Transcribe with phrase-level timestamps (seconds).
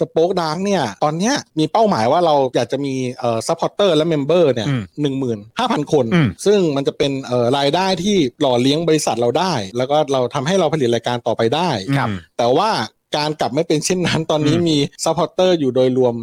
[0.00, 12.08] Spoke Dark เนี่ย ตอนเนี้ยมีเป้าหมายว่าเราอยากจะมีเอ่อ supporter และ member เนี่ยอืมหนึ่งหมื่นห้าพันคนอืมซึ่งมันจะเป็นเอ่อรายได้ที่หล่อเลี้ยงบริษัทเราได้ แล้วก็เราทำให้เราผลิตรายการต่อไปได้ครับ
[12.38, 12.70] แต่ว่า
[13.16, 16.14] การณ์กลับไม่เป็นเช่นนั้น ตอนนี้อืมมี supporter อยู่โดยรวม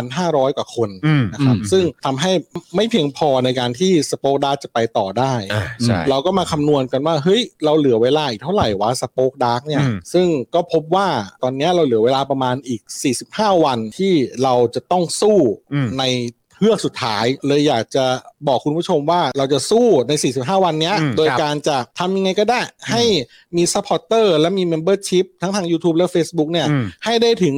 [0.00, 2.32] 1,500 กว่าคนอืมนะครับอืมซึ่งทำให้
[2.76, 11.08] ไม่เพียงพอในการที่ Spoke Dark จะไปต่อได้อ่าใช่เราก็มาคำนวณกันว่า เฮ้ย เราเหลือเวลาอีกเท่าไหร่วะ Spoke Dark เนี่ยอืมซึ่งก็พบว่า
[11.42, 12.80] ตอนเนี้ยเราเหลือเวลาประมาณอีก
[13.22, 14.12] 45 วันที่
[14.42, 15.38] เราจะต้องสู้
[15.72, 16.04] อืมใน
[16.58, 18.04] เฮือกสุดท้ายเลยอยากจะ
[18.48, 22.60] บอกคุณผู้ชมว่าเราจะสู้ใน 45 วันเนี้ยอืมโดยครับการจะทำยังไงก็ได้
[22.90, 23.02] ให้
[23.56, 27.54] มี supporter และมี membership ทั้งทาง YouTube และ Facebook เนี่ยอืมให้ได้ถึง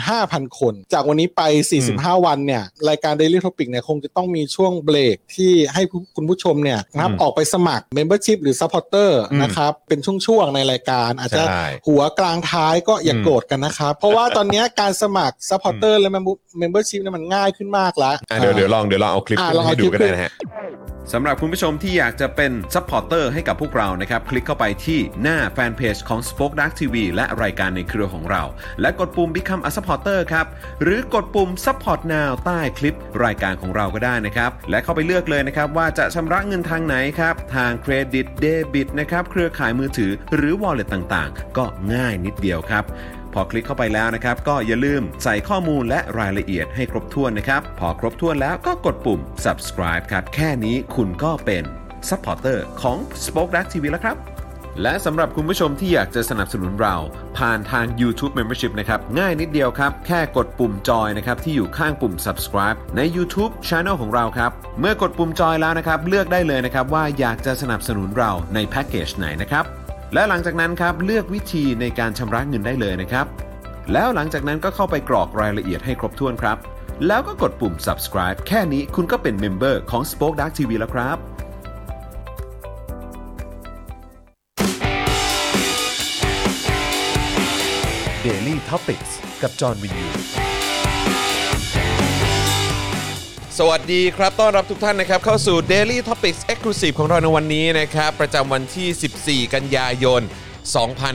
[0.00, 1.42] 15,000 คน จากวันนี้ไป
[1.84, 5.82] 45 วันเนี่ย รายการ Daily Topic เนี่ย คงจะต้องมีช่วงเบรกที่ให้
[6.16, 16.10] คุณผู้ชมเนี่ยนะครับอืมออกไปสมัคร Membership หรือ Supporter อืมนะครับ เป็นช่วงๆในรายการ อาจจะใช่หัวกลางท้ายก็อย่าอืมโกรธกันนะครับเพราะว่าตอนเนี้ยการสมัคร Supporter และ
[16.62, 20.32] Membership เนี่ยมันง่ายขึ้นมากแล้วอะเดี๋ยวเดี๋ยวลองเดี๋ยวลองเอาคลิปอะขึ้นลองเอาให้ดูคลิปกันได้นะฮะ
[21.12, 28.42] สำหรับคุณผู้ชมที่อยากจะเป็น supporter ให้กับพวกเรานะครับ คลิกเข้าไปที่หน้าแฟนเพจของ Spoke Dark TV และรายการในเครือของเรา
[28.80, 30.46] และกดปุ่ม Become a supporter ครับ
[30.82, 42.84] หรือกดปุ่ม Support Now ใต้คลิปรายการของเราก็ได้นะครับ และเข้าไปเลือกเลยนะครับ ว่าจะชำระเงินทางไหนครับ ทางเครดิตเดบิตนะครับ เครือข่ายมือถือหรือ Wallet ต่างๆ ก็ง่ายนิดเดียวครับ
[43.34, 51.64] พอคลิกเข้าไปแล้วนะครับ ก็อย่าลืมใส่ข้อมูลและรายละเอียดให้ครบถ้วนนะครับ พอครบถ้วนแล้วก็กดปุ่ม subscribe ครับ แค่นี้คุณก็เป็น
[52.08, 54.18] supporter ของ Spoke Dark TV แล้วครับ
[54.82, 56.96] และสำหรับคุณผู้ชมที่อยากจะสนับสนุนเรา
[57.38, 69.83] ผ่านทาง YouTube Membership นะครับ ง่ายนิดเดียวครับ แค่กดปุ่มจอยนะครับ ที่อยู่ข้างปุ่ม subscribe ใน YouTube Channel ของเราครับ เมื่อกดปุ่มจอยแล้วนะครับ เลือกได้เลยนะครับว่าอยากจะสนับสนุนเราในแพ็กเกจไหนนะครับ
[70.14, 73.26] และหลังจากนั้นครับเลือกวิธีในการชำระเงินได้เลยนะครับ
[73.92, 76.56] แล้วหลังจากนั้นก็เข้าไปกรอกรายละเอียดให้ครบถ้วนครับ
[77.06, 81.18] แล้วก็กดปุ่ม subscribe แค่นี้คุณก็เป็น member ของ Spoke Dark TV แล้วครับ
[88.26, 89.04] Daily t o p i c ก
[89.42, 90.43] กับจอห์นวินยู
[93.60, 100.22] สวัสดีครับ ต้อนรับทุกท่านนะครับ เข้าสู่ Daily Topics Exclusive ของเราในวันนี้นะครับ ประจำวันที่ 14 กันยายน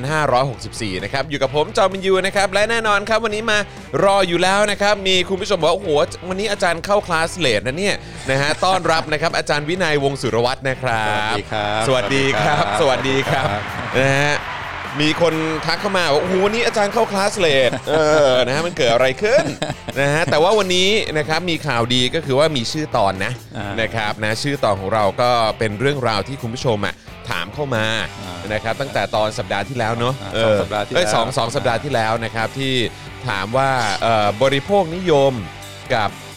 [0.09, 3.57] 2564 นะครับ อยู่กับผมจอมินยูนะครับ และแน่นอนครับ วันนี้มา
[4.03, 5.89] รออยู่แล้วนะครับ มีคุณผู้ชมบอกว่าโอ้โห
[6.29, 7.95] วันนี้อาจารย์เข้าคลาสเลทนะเนี่ย
[8.29, 13.47] นะฮะต้อนรับนะครับ อาจารย์วินัยวงศ์สุรวัตรนะครับ สวัสดีครับ สวัสดีครับสวัสดีครับ
[13.99, 14.33] นะฮะ
[15.01, 15.33] มีคน
[15.65, 17.93] ทักเข้ามาว่าโอ้โหวันนี้อาจารย์เข้าคลาสเลทเอ
[18.27, 19.43] อนะฮะมันเกิดอะไรขึ้น
[20.01, 25.29] นะฮะแต่ว่าวันนี้นะครับมีข่าวดีก็คือว่ามีชื่อตอนนะอ่านนะครับนะชื่อตอนของเราก็
[25.59, 26.93] เป็นเรื่องราวที่คุณผู้ชมอะ
[27.29, 27.85] ถามเข้ามา
[28.53, 32.73] นะครับตั้งแต่ตอนสัปดาห์ที่แล้วเนาะอ่าสองสัปดาห์ที่เอ้ยแล้วสองสองสัปดาห์ที่แล้วนะครับที่
[33.27, 33.71] ถามว่า
[34.03, 35.33] เอ่อบริโภคนิยม
[35.93, 36.28] กับเอ่อ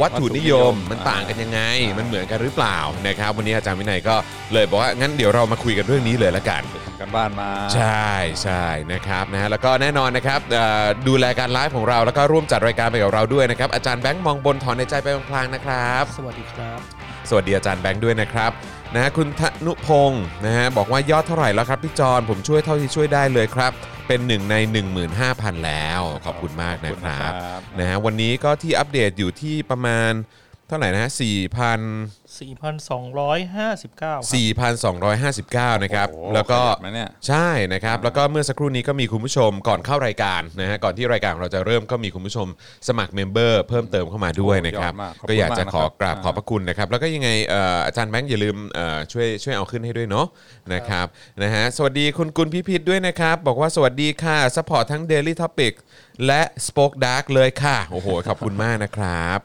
[0.00, 1.60] วัตถุนิยมมันต่างกันยังไง
[1.98, 4.14] มันเหมือนกันหรือเปล่านะครับ วันนี้อาจารย์วินัยก็
[4.52, 8.10] เลยบอกว่างั้นเดี๋ยวเรามาคุยกันเรื่องนี้เลยละกันทำกันบ้านมา ใช่
[8.42, 18.50] ใช่นะครับนะฮะแล้วก็แน่นอนนะครับเอ่อดูแลการไลฟ์ของเราแล้วก็ร่วมจัดรายการไปกับเราด้วยนะครับอาจารย์แบงค์มองบนถอนในใจไปพลางๆนะครับ สวัสดีครับ สวัสดีอาจารย์แบงค์ด้วยนะครับ
[18.94, 23.72] นะฮะคุณธนุพงศ์นะฮะบอกว่ายอดเท่าไหร่แล้วครับพี่จอนผมช่วยเท่าที่ช่วยได้เลยครับ
[24.08, 24.56] เป็นหนึ่งใน
[25.10, 30.12] 15,000 แล้ว ขอบคุณมากนะครับขอบคุณครับนะฮะวันนี้ก็ที่อัปเดตอยู่ที่ประมาณ
[30.68, 42.46] เท่าไหร่นะฮะ4,000 4,259 4,259นะครับโอ้โหแล้วก็ขยับนะเนี่ย ใช่นะครับ แล้วก็เมื่อสักครู่นี้ก็มีคุณผู้ชมก่อนเข้ารายการนะฮะก่อนที่รายการของเราจะเริ่มก็มีคุณผู้ชม
[42.88, 50.26] สมัคร member เพิ่มเติมเข้ามาด้วยนะครับ โอ้ยอดมากขอบคุณก็อยากจะมากขอนะครับกราบขอบพระคุณนะครับ แล้วก็ยังไงเอ่ออาจารย์แบงค์อย่าลืมเอ่อช่วยช่วยเอาขึ้นให้ด้วยเนาะ
[50.74, 51.06] นะครับ
[51.42, 55.72] นะฮะสวัสดีคุณกุลพิพิธด้วยนะครับ บอกว่าสวัสดีค่ะ support ทั้ง Daily Topic
[56.26, 59.38] และ Spoke Dark เลยค่ะ โอ้โห ขอบคุณมากนะครับ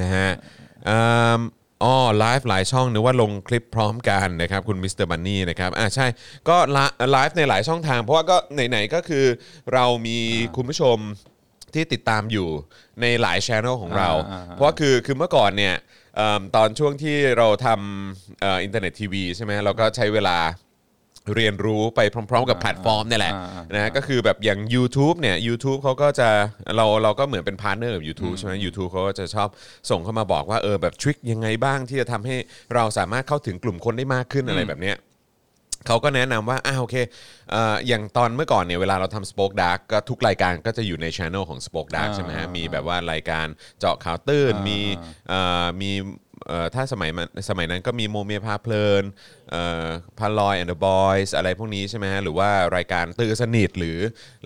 [0.00, 1.02] นะฮะเอิ่
[1.38, 1.40] ม
[1.84, 5.06] อ๋อไลฟ์หลายช่องนึกว่าลงคลิปพร้อมกันนะครับคุณ Mr.
[5.06, 6.06] Bunny นะครับอ่าใช่
[6.48, 6.56] ก็
[7.12, 9.24] ไลฟ์ในหลายช่องทาง เพราะว่าก็ไหนๆก็คือ
[9.74, 10.18] เรามี
[10.56, 10.96] คุณผู้ชม
[11.74, 12.48] ที่ติดตามอยู่
[13.00, 15.74] ในหลายช anel ของเราอ่าอ่าเพราะว่าคือคือเมื่อก่อนเนี่ย
[16.16, 20.38] เอิ่มตอนช่วงที่เราทำเอ่ออินเทอร์เน็ตทีวีใช่ไหมเราก็ใช้เวลา
[21.36, 26.28] เรียนรู้ไปพร้อม ๆ กับแพลตฟอร์มเนี่ยแหละอ่าอ่านนะฮะก็คือแบบอย่าง YouTube เนี่ย YouTube เขาก็จะ
[26.76, 29.48] เราเราก็เหมือนเป็น partner กับ YouTube ใช่ไหม YouTube เขาก็จะชอบ
[29.90, 32.36] ส่งเข้ามาบอกว่าเออแบบ trick ยังไงบ้างที่จะทำให้
[32.74, 34.98] เราสามารถเข้าถึงกลุ่มคนได้มากขึ้นอะไรแบบเนี้ย
[35.86, 36.96] เขาก็แนะนำว่าอ่าโอเค
[37.50, 43.46] เอ่ออย่างตอนเมื่อก่อนเนี่ยเวลาเราทำ Spoke Dark ก็ทุกรายการก็จะอยู่ใน channel ของ Spoke Dark อ่าใช่ไหมฮะอ่ามีมีแบบว่ารายการ
[43.80, 44.80] เจาะข่าวตื้นอ่ามีมี
[45.28, 45.90] เอ่อมี
[46.48, 49.37] เอ่อถ้าสมัยมันสมัยนั้นก็มีโมเมียพาเพลินเอ่อ
[50.18, 53.98] พาลอยแอนด์บอยส์อะไรพวกนี้ใช่ไหมฮะหรือว่ารายการตื่นสนิทหรือ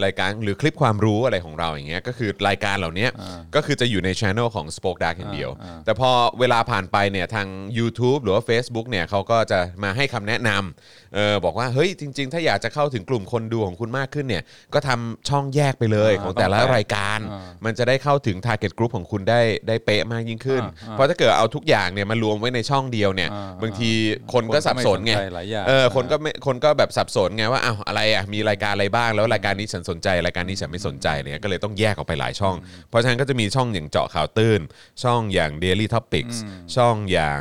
[0.05, 3.09] รายการหรือคลิปความรู้อะไรของเราอย่างเงี้ยก็คือรายการเหล่านี้
[3.55, 5.51] ก็คือจะอยู่ในช anel ของ Spoke Dark อย่างเดียว
[5.85, 6.11] แต่พอ
[6.41, 14.43] เวลาผ่านไปเนี่ยทาง YouTube หรือว่า Facebook เนี่ยเขาก็จะมาให้คำแนะนำเออบอกว่าเฮ้ยจริง ๆ ถ้าอยากจะเข้าถึงกลุ่มคนดูของคุณมากขึ้นเนี่ย
[14.75, 23.91] ก็ทำช่องแยกไปเลยอ่าของแต่ละต้องแยกรายการอ่ามันจะได้เข้าถึง target group ของคุณได้ได้เป๊ะมากยิ่งขึ้นอ่าอ่าเพราะถ้าเกิดเอาทุกอย่างเนี่ยมารวมไว้ในช่องเดียวเนี่ยอ่าบางที
[24.33, 32.55] คนก็สับสนไงคนก็ไม่สนใจหลายอย่างเออคนก็ไม่คนก็แบบสับสนไงว่าอ้าวอะไรอะมีรายการอะไรบ้างแล้วรายการนี้ฉันสนใจรายการนี้ฉันไม่สนใจเนี่ยก็เลยต้องแยกออกไปหลายช่อง
[32.89, 34.61] เพราะฉะนั้นก็จะมีช่องอย่างเจาะข่าวตื้น
[35.03, 36.37] ช่องอย่าง Daily Topics
[36.77, 37.41] ช่องอย่าง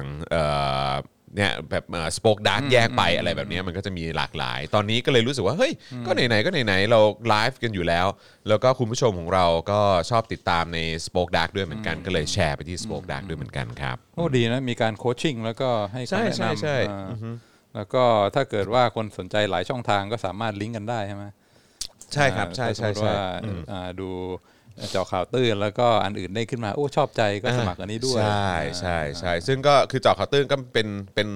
[1.37, 1.83] เอ่อเนี่ยแบบ
[2.17, 5.73] สปอคดักแยกไปอะไรแบบเนี้ยมันก็จะมีหลากหลาย ตอนนี้ก็เลยรู้สึกว่าเฮ้ย
[6.05, 8.07] ก็ไหนๆก็ไหนๆเราไลฟ์กันอยู่แล้ว
[8.47, 9.79] แล้วก็คุณผู้ชมของเราก็
[10.09, 17.31] ชอบติดตามใน Spoke Dark ด้วยเหมือนกันก็เลยแชร์ไปที่ Spoke Dark ด้วยเหมือนกันครับโอ้ดีนะมีการโคชชิ่งแล้วก็ให้ใช่คำแนะใช่นำใช่อ่าอือฮึ
[17.75, 18.03] แล้วก็
[18.35, 21.25] ถ้าเกิดว่าคนสนใจหลายช่องทางก็สามารถลิงก์กันได้ใช่ไหม
[22.13, 24.09] ใช่ครับใช่ถ้าสมใช่มติใช่ว่าอืมอ่าดู
[24.89, 31.27] เจาะข่าวตื้นแล้วก็อันอื่นได้ขึ้นมาโอ้ชอบใจก็สมัครอันนี้ด้วยใช่ใช่ใช่ซึ่งก็คือเจาะข่าวตื้นก็เป็นเป็น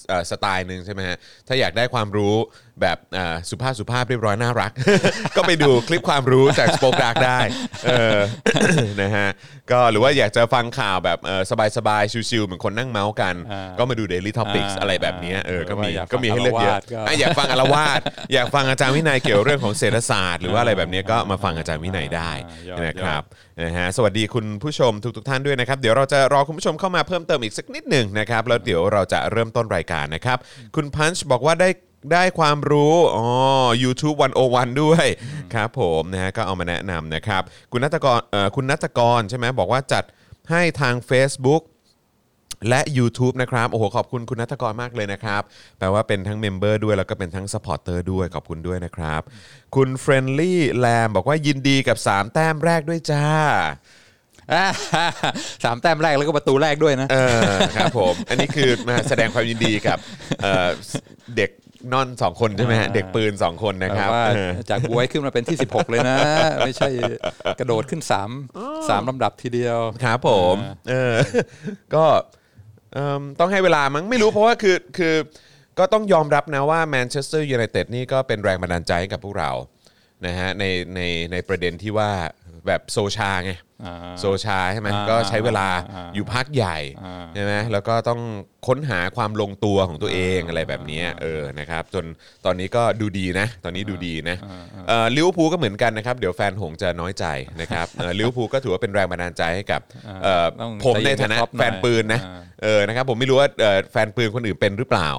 [0.31, 1.17] สไตล์หนึ่งใช่ไหมฮะ
[1.47, 2.35] ถ้าอยากได้ความรู้
[2.81, 4.71] แบบอ่าสุภาพสุภาพเรียบร้อยน่ารัก
[5.37, 7.39] ก็ไปดูคลิปความรู้จากสป o อ e ดาร์กได้
[7.85, 8.19] เออ
[9.01, 9.27] นะฮะ
[9.71, 11.41] ก็หรือว่าอยากจะฟังข่าวแบบเอ่อ
[11.77, 17.99] สบายๆชิวๆเหมือนคนนั่งเมาส์กันอ่าก็มาดู Daily Topics อ่าอะไรแบบเนี้ยเออก็มีหรือว่าอยากก็มีให้เลือกเยอะฟังอารวาสก็อะอยากฟังอารวาส
[18.33, 22.31] อยากฟังอาจารย์วินัยเกี่ยวเรื่องของเศรษฐศาสตร์ หรือว่าอะไรแบบเนี้ยก็มาฟังอาจารย์วินัยได้
[22.69, 23.23] ยอดนะครับ
[23.59, 30.37] นะฮะสวัสดีคุณผู้ชมทุกๆท่านด้วยนะครับ เดี๋ยวเราจะรอคุณผู้ชมเข้ามาเพิ่มเติมอีกสักนิดหนึ่งนะครับ แล้วเดี๋ยวเราจะเริ่มต้นรายการนะครับ
[30.75, 31.69] คุณพันช์บอกว่าได้
[32.13, 33.25] ได้ความรู้อ๋อ
[33.83, 34.17] YouTube
[34.49, 35.05] 101 ด้วย
[35.53, 40.03] ครับผมนะฮะก็เอามาแนะนำนะครับ คุณนัทกรเอ่อคุณนัทกรใช่ไหมบอกว่าจัด
[40.51, 41.61] ให้ทาง Facebook
[42.69, 45.41] และ YouTube นะครับโอ้โหขอบคุณคุณนัทกรมากเลยนะครับ
[45.79, 49.21] แปลว่าเป็นทั้ง member ด้วยแล้วก็เป็นทั้ง supporter ด้วยขอบคุณด้วยนะครับ
[49.75, 50.53] คุณ Friendly
[50.83, 53.25] Lamb บอกว่ายินดีกับ 3 แต้มแรกด้วยจ้า
[54.53, 54.65] อ่า
[55.63, 57.17] สามแต้มแรกแล้วก็ประตูแรกด้วยนะเอ
[57.55, 59.97] อครับผม อันนี้คือมาแสดงความยินดีกับ
[60.43, 60.69] เอ่อ
[61.37, 61.51] เด็ก
[61.93, 66.17] นอน2คนใช่ไหมฮะเด็กปืน2คนนะครับแต่ว่าเออจากบ๊วยขึ้นมาเป็นที่ 16 เลยนะ
[66.65, 66.89] ไม่ใช่
[67.59, 68.01] กระโดดขึ้น
[68.49, 70.55] 3 3ลำดับทีเดียว ครับผม
[70.89, 71.13] เออ
[71.95, 72.05] ก็
[72.93, 75.15] เอิ่มต้องให้เวลามั้งไม่รู้เพราะว่าคือคือ
[75.79, 79.51] ก็ต้องยอมรับนะว่าแมนเชสเตอร์ยูไนเต็ดนี่ก็เป็นแรงบันดาลใจให้กับพวกเรา
[80.25, 80.65] นะฮะใน
[80.95, 81.01] ใน
[81.31, 82.11] ในประเด็นที่ว่า
[82.67, 83.51] แบบโซลชาไง
[83.85, 88.19] อ่าโซลชาใช่ไหมอ่าก็ใช้เวลาอ่าอยู่พักใหญ่อ่าใช่ไหมแล้วก็ต้อง
[88.67, 92.05] ค้นหาความลงตัวของตัวเองอะไรแบบเนี้ยเออนะครับจน
[92.45, 94.37] ตอนนี้ก็ดูดีนะ ตอนนี้ดูดีนะ
[94.87, 97.25] เอ่อลิเวอร์พูลก็เหมือนกันนะครับ เดี๋ยวแฟนหงส์จะน้อยใจ
[97.61, 99.81] นะครับเอ่อลิเวอร์พูลก็ถือว่าเป็นแรงบันดาลใจให้กับ
[100.23, 105.09] เอ่อต้องผมในฐานะใจเย็นกับท็อปหน่อยแฟนปืนนะอ่าเออนะครับผมไม่รู้ว่าเอ่อแฟนปืนคนอื่นเป็นหรือเปล่า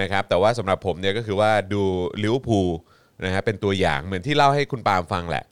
[0.00, 1.82] นะครับแต่ว่าสำหรับผมเนี่ยก็คือว่าดู
[2.22, 2.68] ลิเวอร์พูล
[3.24, 5.44] นะฮะเป็นตัวอย่างเหมือนที่เล่าให้คุณปาล์มฟังแหละ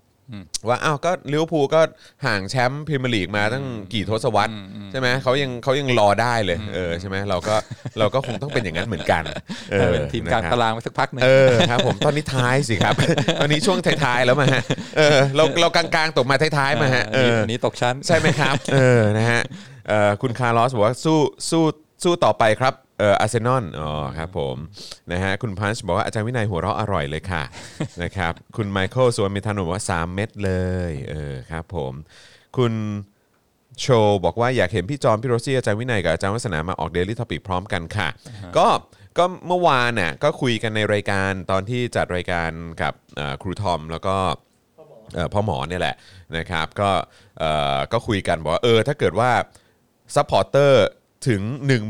[0.68, 1.80] ว่าอ้าวก็ลิเวอร์พูลก็
[2.26, 4.54] ห่างแชมป์พรีเมียร์ลีกมาตั้งกี่ทศวรรษ
[4.90, 7.54] ใช่ไหมเขายังเขายังรอได้เลยเออใช่ไหมเราก็
[7.98, 9.22] เราก็คงต้องเป็นอย่างนั้นเหมือนกัน
[9.72, 12.94] ออเป็นทีมกลางนะครับตารางไปสักพักหนึ่งเออครับผมตอนนี้ท้ายสิครับ
[13.40, 14.62] ตอนนี้ช่วงท้ายๆแล้วมาฮะ
[14.96, 19.42] เออเราเรากลางๆตกมาท้ายๆมาฮะเออหนีตกชั้นใช่ไหมครับ เออนะฮะ
[19.88, 21.18] เอ่อคุณคาร์ลอสบอกว่าสู้
[21.50, 21.64] สู้
[22.04, 24.56] สู้ต่อไปครับ เอ่ออาร์เซนอลอ๋อครับผม
[25.12, 27.42] นะฮะคุณพันช์บอกว่าอาจารย์วินัยหัวเราะอร่อยเลยค่ะ
[28.02, 30.52] นะครับคุณไมเคิลสวนมิทานนท์บอกว่า 3 เม็ดเล
[30.90, 31.92] ยเออครับผม
[32.56, 32.72] คุณ
[33.80, 38.08] โชว์บอกว่าอยากเห็นพี่จอมพี่โรซี่อาจารย์วินัยกับอาจารย์วัฒนามาออก Daily Topic พร้อมกันค่ะ
[38.56, 38.66] ก็
[39.18, 42.50] ก็เมื่อวานน่ะก็คุยกันในรายการตอนที่จัดรายการ
[42.82, 44.16] กับเอ่อครูทอมแล้วก็
[45.14, 45.96] เอ่อพ่อหมอเนี่ยแหละ
[46.38, 46.90] นะครับ ก็
[47.38, 49.30] เอ่อก็คุยกันบอกว่าเออถ้าเกิดว่า
[50.14, 50.84] supporter
[51.28, 51.42] ถึง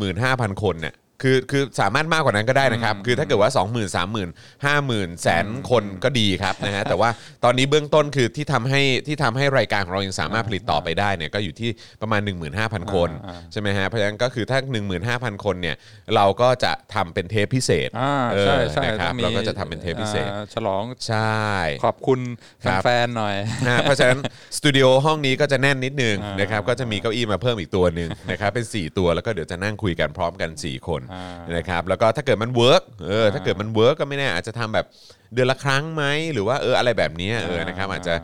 [0.08, 0.94] 15,000 คนเนี่ย
[1.26, 4.28] คือคือสามารถมากกว่านั้นก็ได้นะครับ คือถ้าเกิดว่า 20,000 30,000
[4.66, 7.10] 50,000แสนคนก็ดีครับนะฮะแต่ว่า
[7.44, 11.70] ตอนนี้เบื้องต้นคือที่ทำให้ที่ทำให้รายการของเรายังสามารถผลิตต่อไปได้เนี่ยก็อยู่ที่
[12.02, 12.20] ประมาณ
[12.56, 14.58] 15,000 คนอ่าใช่ไหมฮะเพราะฉะนั้นก็คือถ้า
[15.02, 15.76] 15,000 คนเนี่ย
[16.14, 21.44] เราก็จะทำเป็นเทปพิเศษอ่าเออใช่ใช่นะครับต้องมีเราก็จะทำเป็นเทปพิเศษ อ่าฉลองใช่
[21.84, 22.20] ขอบคุณ
[22.64, 24.18] ครับ แฟนๆหน่อย นะเพราะฉะนั้น
[24.56, 31.13] สตูดิโอห้องนี้ก็จะแน่นนิดนึงอ่านนะครับก็จะมีเก้าอี้มาเพิ่มอีกตัวหนึ่งนะครับเป็น 4 ตัวแล้วก็เดี๋ยวจะนั่งคุยกันพร้อมกัน 4 คนอ่า
[31.48, 34.86] นะครับแล้วก็ถ้าเกิดมัน work เออถ้าเกิดมัน work ก็ไม่แน่อาจจะทำแบบ
[35.34, 38.14] เดือนละครั้งไหมหรือว่าเอออะไรแบบเนี้ยเออนะครับอาจจะ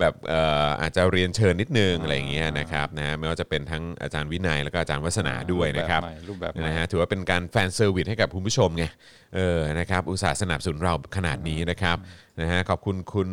[0.00, 8.84] แบบเอ่ออาจจะเรียนเชิญนิดนึงอะไรอย่างเงี้ยนะครับนะไม่ว่าจะเป็นทั้งอาจารย์วินัยแล้วก็อาจารย์วัฒนาด้วยนะครับรูปแบบใหม่นะฮะถือว่าเป็นการ fan service ให้กับคุณผู้ชมไง
[9.34, 11.96] เออนะครับอุตส่าห์สนับสนุนเราขนาดนี้นะครับ
[12.40, 13.28] นะฮะขอบคุณคุณ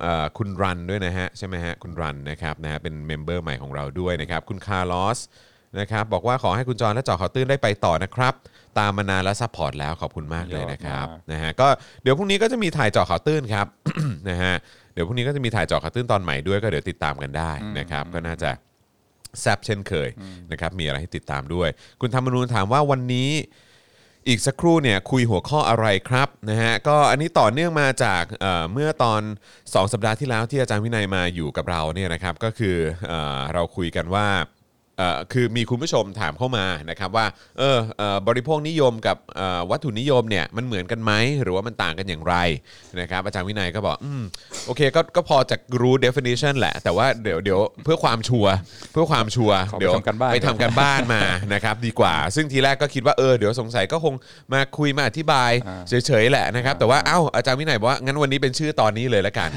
[0.00, 5.18] เอ่อคุณรันด้วยนะฮะใช่ไหมฮะคุณรันนะครับนะฮะเป็น member ใหม่ของเราด้วยนะครับคุณคาร์ลอส
[5.80, 8.34] นะครับบอกว่าขอให้คุณจอมและเจาะข่าวตื้นได้ไปต่อนะครับ
[8.78, 11.68] ตามมานานและ support แล้วขอบคุณมากเลยนะครับยอดมากนะฮะก็
[12.02, 13.66] เดี๋ยวพรุ่งนี้ก็จะมีถ่ายเจาะข่าวตื้นครับ
[14.28, 14.54] นะฮะ
[14.92, 18.50] เดี๋ยวพรุ่งนี้ก็จะมีถ่ายเจาะข่าวตื้นตอนใหม่ด้วยก็เดี๋ยวติดตามกันได้นะครับก็น่าจะ
[19.40, 20.08] แซบเช่นเคย
[20.52, 21.68] นะครับมีอะไรให้ติดตามด้วย
[22.00, 23.30] คุณธรรมนูญถามว่าวันนี้
[24.28, 29.20] อีกสักครู่เนี่ยคุยหัวข้ออะไรครับนะฮะก็อันนี้ต่อเนื่องมาจากเอ่อเมื่อตอน
[29.56, 32.76] 2 สัปดาห์ที่แล้วที่อาจารย์วินัยมาอยู่กับเราเนี่ยนะครับก็คือ
[33.08, 34.55] เอ่อเราคุยกันว่าเอ่อ
[35.32, 37.26] คือมีคุณผู้ชมถามเข้ามานะครับว่า
[37.58, 41.12] เออเอ่อบริโภคนิยมกับเอ่อวัตถุนิยมเนี่ยมันเหมือนกันไหม
[41.42, 42.34] หรือว่ามันต่างกันอย่างไร
[43.00, 44.22] นะครับอาจารย์วินัยก็บอกอืม
[44.66, 48.54] โอเคก็ก็พอจะรู้ definition แหละ แต่ว่าเดี๋ยวเดี๋ยวเพื่อความชัวร์
[48.92, 51.22] เพื่อความชัวร์ขอไปเดี๋ยวทำการบ้านไปทำกันบ้านมา
[51.54, 54.14] นะครับดีกว่า ซึ่งทีแรกก็คิดว่าเออเดี๋ยวสงสัยก็คง
[54.52, 59.50] มาคุยมาอธิบายอ่าเฉยๆแหละนะครับแต่ว่าเอ้าอาจารย์วินัยบอกว่างั้นวันนี้เป็นชื่อตอนนี้เลยละกัน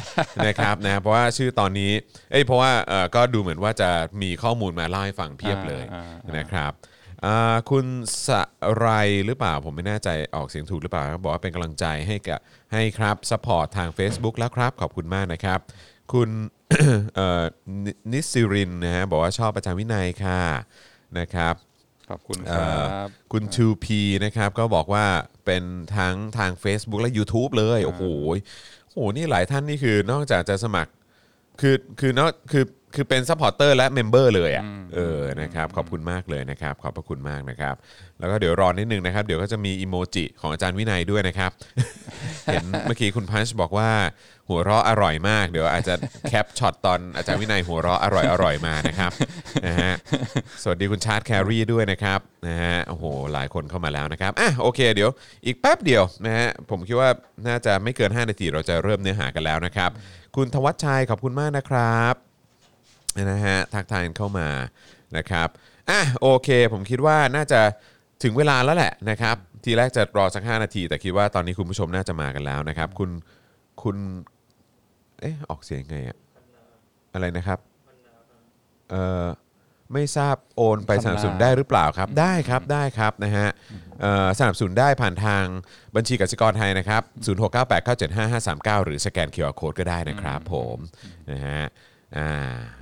[0.47, 1.91] นะครับนะเพราะว่าชื่อตอนนี้
[2.31, 3.89] เอ้ยเพราะว่าเออก็ดูเหมือนว่าจะ
[4.21, 6.71] มีข้อมูลมาเล่าให้ฟังเพียบเลยอ่าอ่านะครับ
[7.25, 7.85] อ่าคุณ
[8.27, 8.29] ส
[8.77, 8.87] ไร
[9.25, 12.39] หรือเปล่าผมไม่แน่ใจออกเสียงถูกหรือเปล่าครับบอกว่าเป็นกำลังใจให้กับ
[12.73, 15.59] ให้ครับ support ทาง Facebook แล้วครับ ขอบคุณมากนะครับ
[16.13, 16.29] คุณ
[17.15, 17.43] เอ่อ
[17.85, 20.41] นินิสิรินนะฮะบอกว่าชอบอาจารย์วินัยค่ะ
[21.19, 21.55] นะครับ
[22.09, 23.85] ขอบคุณครับเอ่รัอคุณ 2P
[24.25, 25.05] นะครับก็บอกว่า
[25.45, 25.63] เป็น
[25.97, 28.03] ทั้งทาง Facebook และ YouTube เลย โอ้โห
[28.85, 30.91] โอ้โหนี่หลายท่านนี่คือนอกจากจะสมัคร
[31.61, 32.65] คือคือนอกคือ
[32.95, 34.63] คือเป็น supporter และ member เลยอะ
[34.95, 37.75] เออนะครับขอบคุณมากเลยนะครับ ขอบพระคุณมากนะครับ
[38.19, 41.51] แล้วก็เดี๋ยวรอนิดนึงนะครับ เดี๋ยวก็จะมีอีโมจิของอาจารย์วินัยด้วยนะครับ
[42.45, 43.89] เห็นเมื่อกี้คุณพันช์บอกว่า
[44.47, 45.93] หัวเราะอร่อยมาก เดี๋ยวอาจจะ
[46.29, 49.11] cap shot ตอนอาจารย์วินัยหัวเราะอร่อยอร่อยมานะครับ
[49.67, 49.93] นะฮะ
[50.63, 55.09] สวัสดีคุณชาร์ตแครีด้วยนะครับนะฮะโอ้โหหลายคนเข้ามาแล้วนะครับอะโอเคเดี๋ยว
[55.45, 57.09] อีกแป๊บเดียวนะฮะผมคิดว่า
[57.47, 59.89] น่าจะไม่เกิน 5 นาทีเราจะเริ่มเนื้อหากันแล้วนะครับ
[60.35, 62.28] คุณธวัชชัยขอบคุณมากนะครับ
[63.31, 64.47] นะฮะทักทายเข้ามา
[65.17, 65.47] นะครับ
[65.89, 67.61] อะโอเค ผมคิดว่าน่าจะ
[68.23, 73.09] ถึงเวลาแล้วแหละนะครับ ทีแรกจะรอสัก 5 นาที แต่คิดว่าตอนนี้คุณผู้ชมน่าจะมากันแล้วนะครับ คุณ
[73.83, 73.97] คุณ
[75.19, 76.17] เอ๊ะออกเสียงไงอะ
[77.13, 77.59] อะไรนะครับ
[78.89, 79.25] เอ่อ
[79.93, 83.47] ไม่ทราบโอนไปสนับสนุนได้หรือเปล่าครับ ได้ครับได้ครับนะฮะ
[84.01, 85.43] เอ่อสนับสนุนได้ผ่านทาง
[85.95, 87.01] บัญชีกสิกรไทยนะครับ
[87.79, 90.77] 0698975539 หรือสแกน QR Code ก็ได้นะครับผม
[91.31, 91.61] นะฮะ
[92.17, 92.31] อ่า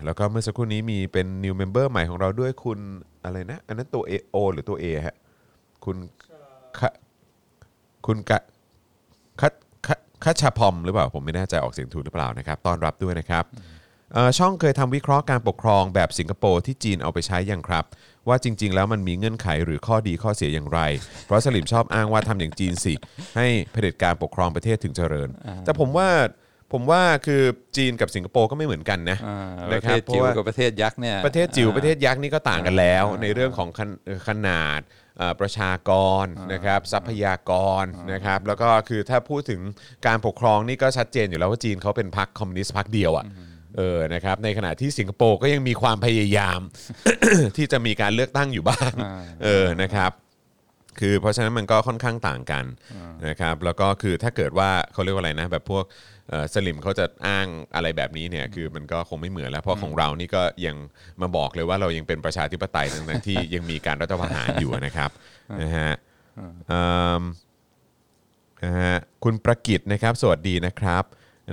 [0.05, 2.79] แล้วก็เมื่อสักครู่นี้มีเป็น new member ใหม่ของเราด้วยคุณ
[3.24, 5.15] อะไรนะ อันนั้นตัว A O หรือตัว A ฮะ
[5.86, 5.98] คุณ
[6.79, 6.89] คะ
[8.05, 8.39] คุณกะ
[9.41, 9.50] คั
[9.88, 9.89] ค
[10.24, 13.43] คัชพอมหรือเปล่า ผมไม่แน่ใจออกเสียงถูกหรือเปล่านะครับต้อนรับด้วยนะครับ
[14.15, 17.86] อ่อช่องเคยทำวิเคราะห์การปกครองแบบสิงคโปร์ที่จีนเอาไปใช้อย่างครับ
[18.27, 20.79] ว่าจริง ๆ แล้วมันมีเงื่อนไขหรือข้อดีข้อเสียอย่างไร
[21.25, 22.93] เพราะสลิมชอบอ้างว่าทำอย่างจีนสิ
[23.38, 25.29] ให้เผด็จการปกครองประเทศถึงเจริญ
[25.65, 26.10] แต่ผมว่า
[26.74, 27.41] ผมว่าคือ
[27.77, 34.79] จีนกับสิงคโปร์ก็ไม่เหมือนกันนะอ่าปนะระคเทรับศจิ๋วเพราะว่ากับประเทศยักษ์เนี่ย ประเทศจิ๋วอ่าประเทศยักษ์นี่ก็ต่างกันแล้ว ในเรื่องของขนเอ่อขนาด
[35.17, 35.91] เอ่อประชาก
[36.24, 39.62] รนะครับทรัพยากรนะครับแล้วก็คือถ้าพูดถึง
[40.05, 43.25] การปกครองนี่ก็ชัดเจนอยู่แล้วว่าจีนเขาเป็นพรรคคอมมิวนิสต์พรรคเดียวอะ
[43.77, 46.59] เออนะครับในขณะที่สิงคโปร์ก็ยังมีความพยายาม
[47.57, 50.12] ที่จะมีการเลือกตั้งอยู่บ้างอ่า เออนะครับ
[51.00, 52.66] คือเพราะฉะนั้นมันก็ค่อนข้างต่างกัน
[53.27, 55.84] นะครับแล้วก็คือถ้าเกิดว่าเขาเรียกว่าอะไรนะแบบพวก
[56.30, 60.75] เอ่อสลิมเขาจะอ้างอะไรแบบนี้เนี่ยคือมันก็คงไม่เหมือนแล้วเพราะของเรานี่ก็ยัง
[61.22, 65.10] มาบอกเลยว่าเรายังเป็นประชาธิปไตยทั้งๆที่ยังมีการรัฐประหารอยู่นะครับ
[65.62, 65.92] นะฮะ
[66.68, 66.84] เอิ่
[67.20, 67.24] ม
[68.63, 71.04] นะฮะคุณประกิตนะครับ สวัสดีนะครับ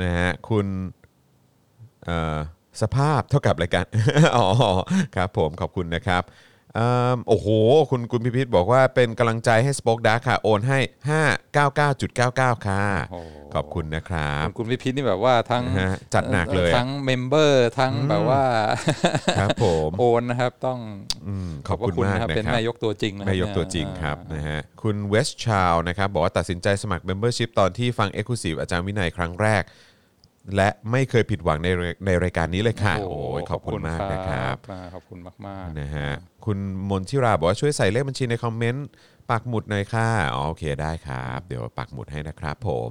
[0.05, 0.67] นะฮะคุณ
[2.05, 2.39] เอ่อ
[2.83, 3.85] สภาพเท่ากับรายการ
[4.37, 4.47] อ๋อ
[5.17, 6.54] ครับผมขอบคุณนะครับเอิ่ม
[7.29, 7.49] โอ้โห
[7.91, 10.79] คุณคุณพิพิธบอกว่าเป็นกำลังใจให้ Spoke Dark ค่ะ โอนให้
[11.73, 18.45] 599.99 ค่ะโอ้โหขอบคุณนะครับคุณวิพิธนี่แบบว่าทั้งนะฮะจัดหนักเลยอะทั้งเมมเบอร์ทั้งแบบว่า
[19.39, 20.79] ครับผมโอนนะครับต้อง
[21.27, 29.65] อืมขขออบบคุณคุณมากนะครับนะเป็นครับแม่ยกตัวจริงนะครัแม่บยกตัวจริงครับนะฮะคุณเวสชาวนะครับบอกว่าตัดสินใจสมัคร Membership ตอนที่ฟัง e x c l u s i v e อาจารย์วินัยครั้งแรก
[30.57, 31.69] และไม่เคยผิดหวังใน
[32.07, 36.11] ในรายการนี้เลยค่ะ โอ้โอ้โหยขอบคุณมากนะครับอ่าขอบคุณมากๆนะฮะ
[36.47, 36.59] คุณ
[36.91, 38.87] มนทิราบอกว่าช่วยใส่เลขบัญชีในคอมเมนต์
[39.31, 42.91] ปักหมุดหน่อยค่ะอ๋อโอเคได้ครับ เดี๋ยวปักหมุดให้นะครับผม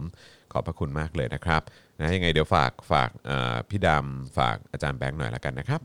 [0.52, 1.62] ขอบพระคุณมากเลยนะครับ
[2.00, 3.10] นะยังไงเดี๋ยวฝากฝาก
[3.70, 5.82] พี่ดำฝากอาจารย์แบงค์หน่อยละกันนะครับ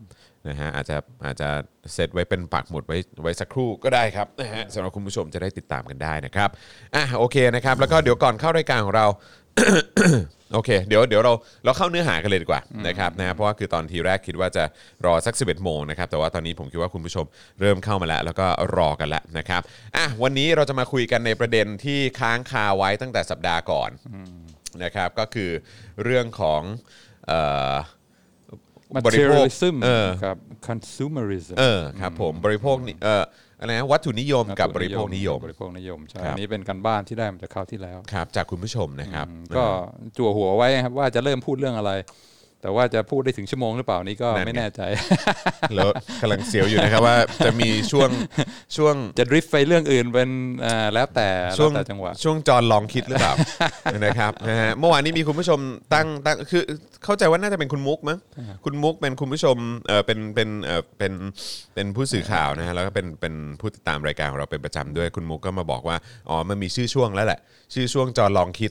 [0.48, 1.48] นะฮะอาจจะอาจจะ
[1.92, 6.48] เซตไว้เป็นปักหมุดไว้ไว้สักครู่ก็ได้ครับนะฮะสำหรับคุณผู้ชมจะได้ติดตามกันได้นะครับ
[6.94, 9.06] อะโอเคนะครับ แล้วก็เดี๋ยวก่อนเข้ารายการของเรา
[10.54, 11.32] โอเคเดี๋ยวเดี๋ยวเรา
[11.64, 14.64] เราเข้าเนื้อหากันเลยดีกว่านะครับนะเพราะว่าคือตอนทีแรกคิดว่าจะ
[15.06, 17.24] รอสัก 11โมงนะครับแต่ว่าตอนนี้ผมคิดว่าคุณผู้ชม
[17.60, 19.62] เริ่มเข้ามาแล้ว แล้วก็รอกันแล้วนะครับ
[19.96, 23.90] อะวันนี้เราจะมาคุยกันในประเด็นที่ค้างคาไว้ตั้งแต่สัปดาห์ก่อน
[24.84, 25.50] นะครับก็คือ
[26.04, 26.62] เรื่องของ
[27.26, 27.40] เอ่
[27.72, 27.72] อ
[29.04, 30.36] บริโภค materialism เออกับ
[30.66, 33.24] consumerism เออครับผมบริโภคนี่เออ
[33.60, 39.64] อะไรนะวัตถุนิยมกับบริโภคนิยม บริโภคนิยมใช่ครับ อันนี้เป็นการบ้านที่ได้มาจากคราวที่แล้วครับจากคุณผู้ชมนะครับอืมก็
[40.16, 41.92] จั่วหัวไว้ครับว่าจะเริ่มพูดเรื่องอะไร
[42.62, 44.82] แต่ว่าจะพูดได้ถึงชั่วโมงหรือเปล่านี้ก็นั่นไงไม่แน่ใจ
[45.76, 45.88] แล้ว
[46.20, 48.10] กำลังเสียวอยู่นะครับว่าจะมีช่วง
[48.76, 50.30] ช่วงจะดริฟต์ไปเรื่องอื่นเป็น
[50.66, 53.34] อ่าแล้วแต่ช่แล้ววงแต่จังหวะช่วงจอนลองคิดหรือเปล่า
[54.04, 55.58] นะครับนะฮะเมื่อวานนี้มีคุณผู้ชม
[55.94, 56.62] ตั้งตั้งคือ
[57.04, 58.18] เข้าใจว่าน่าจะเป็นคุณมุกมั้ง
[58.64, 59.56] คุณมุกเป็นคุณผู้ชม
[59.88, 61.12] เออเป็นเป็นเออเป็น
[61.74, 65.96] เป็นผู้สื่อข่าวนะฮะแล้วก็เป็นเป็นผู้ติดตามรายการของเราเป็นประจำด้วยคุณมุกก็มาบอกว่า
[66.28, 67.40] อ๋อมันมีชื่อช่วงแล้วแหละ
[67.74, 68.70] ชื่อช่วงจอนลองคิด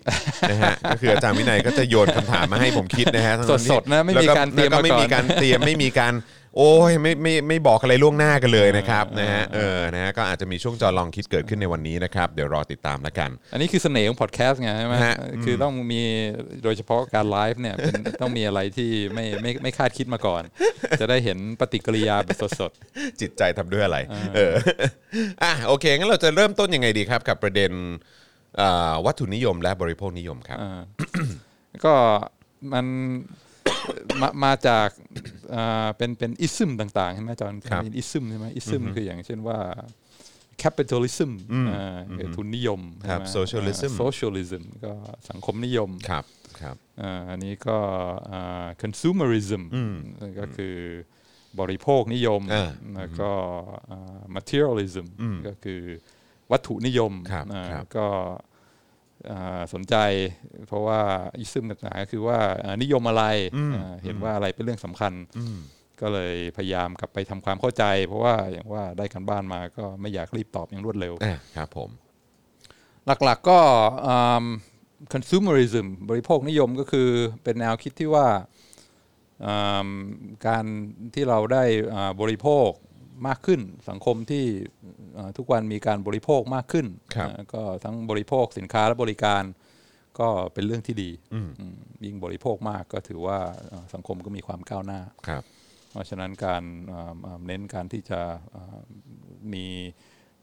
[0.50, 6.15] นะฮะก็คืออาจารย์วินัยก็จะโยนคำถามมาให้ผมคิดนะฮะทั้งที่สดๆนะไม่มีแล้วการเตรียมแล้วก็ไม่มาก่อนมีการเตรียมไม่มีการ
[6.57, 15.15] โอ้ยไม่ไม่ไม่บอกอะไรล่วงหน้ากันเลยนะครับนะฮะเออนะฮะก็อาจจะมีช่วงจอลองคิดเกิดขึ้นในวันนี้นะครับเดี๋ยวรอติดตามแล้วกัน อันนี้คือเสน่ห์ของพอดแคสต์ไงใช่ไหมฮะ
[15.46, 16.01] คือต้องมี
[16.63, 20.41] โดยเฉพาะการไลฟ์เนี่ยเป็นต้องมีอะไรที่ไม่ไม่ไม่คาดคิดมาก่อน
[21.01, 22.72] จะได้เห็นปฏิกิริยาแบบสด
[23.22, 23.98] จิตใจทำด้วยอะไร
[24.36, 24.53] เออ
[25.43, 27.72] อะโอเคงั้นเราจะเริ่มต้นยังไงดีครับ กับประเด็น
[28.62, 30.79] อ่าวัตถุนิยมและบริโภคนิยมครับๆอ่า
[31.86, 31.93] ก็
[32.74, 32.86] มัน
[34.22, 34.89] มามาจาก
[35.56, 39.60] อ่าเป็นเป็นอิซึมต่างๆใช่ไหมจอห์นครับอิซึมใช่ไหมอิซึมคืออย่างเช่นว่า
[40.63, 41.32] capitalism
[41.70, 44.94] อ่าคือทุนนิยมครับใช่ไหม socialism อ่า socialism ก็
[45.29, 46.25] สังคมนิยมครับ
[46.62, 47.77] ครับอ่าอันนี้ก็
[48.32, 49.63] อ่า consumerism
[50.39, 50.75] ก็คือ
[51.60, 53.32] บริโภคนิยมอ่าแล้วก็
[53.91, 55.06] อ่า materialism
[55.48, 55.82] ก็คือ
[56.51, 58.57] วัตถุนิยมครับอ่าครับก็อ่า
[59.74, 59.96] สนใจ
[60.67, 61.00] เพราะว่า
[61.39, 63.24] อิซึมต่างๆก็คือว่าอ่านิยมอะไร
[63.75, 65.13] อ่าเห็นว่าอะไรเป็นเรื่องสำคัญ
[66.01, 71.89] ก็เลยพยายามกลับไปทำความเข้าใจ เพราะว่าอย่างว่าได้กันบ้านมาก็ไม่อยากรีบตอบอย่างรวดเร็วอะครับผม
[73.24, 73.60] หลักๆก็
[74.07, 74.46] อืม
[75.13, 77.10] consumerism บริโภคนิยมก็คือ
[77.43, 78.27] เป็นแนวคิดที่ว่า
[79.46, 79.53] อื
[79.88, 79.89] ม
[80.48, 80.65] การ
[81.13, 82.69] ที่เราได้อ่าบริโภค
[83.27, 84.45] มากขึ้น สังคมที่
[85.17, 89.43] อ่าทุกวันมีการบริโภคมากขึ้นครับอ่าก็ทั้งบริโภคสินค้าและบริการ
[90.19, 91.50] ก็เป็นเรื่องที่ดีอืม
[92.05, 93.39] ยิ่งบริโภคมากก็ถือว่า
[93.71, 95.43] อ่าสังคมก็มีความก้าวหน้าครับ
[95.91, 98.19] เพราะฉะนั้นการอ่าอ่าเน้นการที่จะ
[98.55, 98.77] อ่า
[99.53, 99.65] มี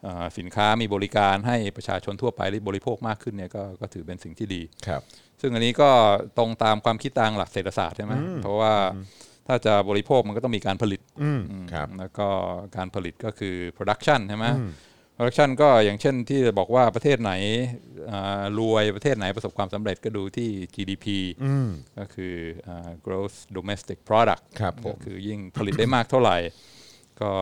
[0.07, 5.03] อ่าสินค้ามีบริการให้ประชาชนทั่วไปได้บริโภคมากขึ้นเนี่ยก็ก็ถือเป็นสิ่งที่ดีครับ
[5.41, 5.91] ซึ่งอันนี้ก็
[6.39, 8.75] ตรงตามความคิดทางหลักเศรษฐศาสตร์ใช่ไหมเพราะว่า
[9.47, 11.41] ถ้าจะบริโภคมันก็ต้องมีการผลิตอืม
[11.73, 12.29] ครับแล้วก็
[12.77, 14.47] การผลิตก็คือ production ใช่ไหม
[15.17, 17.33] production ก็อย่างเช่นที่บอกว่าประเทศไหน
[18.13, 21.07] อ่ารวยประเทศไหนประสบความสำเร็จก็ดูที่ GDP
[21.99, 22.35] ก็คือ
[22.69, 26.39] อ่า gross domestic product ครับผมก็คือยิ่งผลิตได้มากเท่าไหร่
[27.23, 27.33] ก็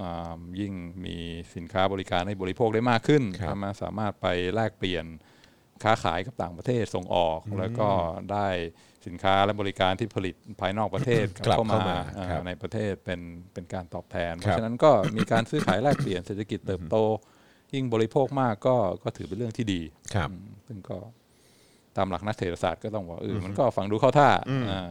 [0.00, 0.72] อ่ายิ่ง
[1.04, 1.16] มี
[1.54, 5.04] สินค้าบริการให้บริโภคได้มากขึ้นครับสามารถสามารถไปแลกเปลี่ยน
[5.82, 7.90] ค้าขายกับต่างประเทศส่งออกแล้วก็
[8.32, 8.48] ได้
[9.06, 13.20] สินค้าและบริการที่ผลิตภายนอกประเทศกลับเข้าเข้ามามาอ่าครับในประเทศเป็น
[13.52, 16.96] เป็นการตอบแทน เพครัราะบฉะนั้นก็มีการซื้อขายแลกเปลี่ยนเศรษฐกิจเติบโต
[17.74, 19.80] ยิ่งบริโภคมากก็ก็ถือเป็นเรื่องที่ดี
[20.14, 20.96] ครับอืมซึ่งก็
[21.96, 24.28] ตามหลักนักเศรษฐศาสตร์ก็ต้องบอกเออมันก็ฟังดูเข้าท่า
[24.70, 24.88] อ่า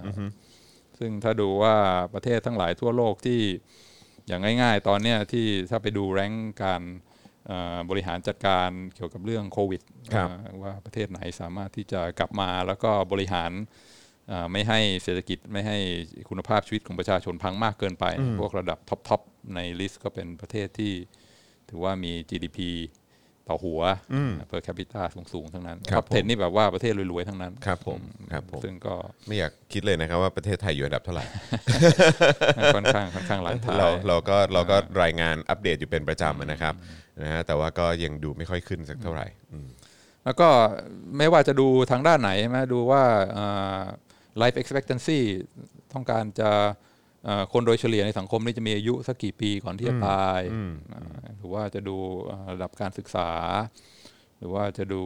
[1.00, 1.76] ซึ่งถ้าดูว่า
[2.13, 3.39] ประเทศทั้งหลายทั่วโลกที่
[4.28, 6.82] อย่างง่าย ๆ ตอนเนี้ยที่ถ้าไปดูแรงค์การ
[7.47, 9.82] เอ่อบริหารจัดการเกี่ยวกับเรื่องโควิด
[10.13, 14.01] ครับอ่าว่าประเทศไหนสามารถที่จะกลับมาแล้วก็บริหารอ่า
[14.52, 15.78] ไม่ให้เศรษฐกิจไม่ให้
[16.30, 18.06] คุณภาพชีวิตของประชาชนพังมากเกินไป
[18.39, 20.94] พวกระดับ top ๆใน list ก็เป็นประเทศที่
[21.70, 22.60] ถือว่ามี GDP
[23.48, 23.82] ต่อหัว
[24.50, 25.02] per capita
[25.34, 28.00] สูงๆ ทั้งนั้นครับท็อปผมนี่แบบว่าประเทศรวยๆ ทั้งนั้น ครับผม
[28.34, 28.96] ครับผมซึ่งก็
[29.28, 31.26] ไม่อยากคิดเลยนะครับว่าประเทศไทยอยู่อันดับเท่าไหร่
[32.76, 36.74] ค่อนข้างค่อนข้างหลังท้ายเราเราก็เราก็รายงานอัปเดตอยู่เป็นประจำนะครับ
[37.24, 39.67] นะฮะแต่ว่าก็ยังดูไม่ค่อยขึ้นสักเท่าไหร่อืม
[40.26, 40.50] แล้วก็
[41.17, 43.04] ไม่ว่าจะดูทางด้านไหนใช่ไหมดูว่า
[43.38, 43.82] อ่า
[44.41, 45.20] life expectancy
[45.94, 46.50] ต้องการจะ
[47.28, 50.41] อ่าคนโดยเฉลี่ยในสังคมนี่จะมีอายุสักกี่ปีก่อนที่จะตาย
[50.94, 51.98] อ่าหรือว่าจะดู
[52.32, 53.30] อ่าระดับการศึกษา
[54.38, 55.04] หรือว่าจะดู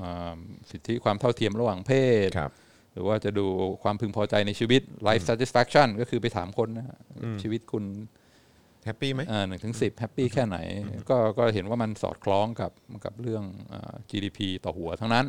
[0.00, 0.36] อ่า
[0.70, 1.92] สิทธิความเท่าเทียมระหว่างเพ
[2.26, 2.52] ศครับ
[2.92, 3.46] หรือว่าจะดู
[3.82, 6.98] ความพึงพอใจในชีวิต life satisfaction ก็คือไปถามคนนะฮะ
[7.42, 7.84] ชีวิตคุณ
[8.84, 10.58] happy ไหมหนึ่งถึงสิบ happy แค่ไหน
[11.10, 12.72] ก็ก็เห็นว่ามันสอดคล้องกับ
[13.04, 15.26] กับเรื่องอา GDP ต่อหัวทั้งนั้น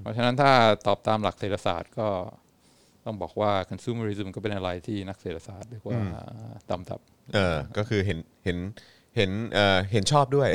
[0.00, 0.52] เพราะฉะนั้นถ้า
[0.86, 2.08] ตอบตามหลักเศรษฐศาสตร์ก็
[3.06, 5.98] ต้องบอกว่า consumerism ก็เป็นอะไรที่นักเศรษฐศาสตร์เรียกว่า
[6.70, 7.00] ต่ำทับ
[7.34, 8.58] เออก็คือเห็นเห็น
[9.16, 10.48] เห็นเออเห็นชอบด้วย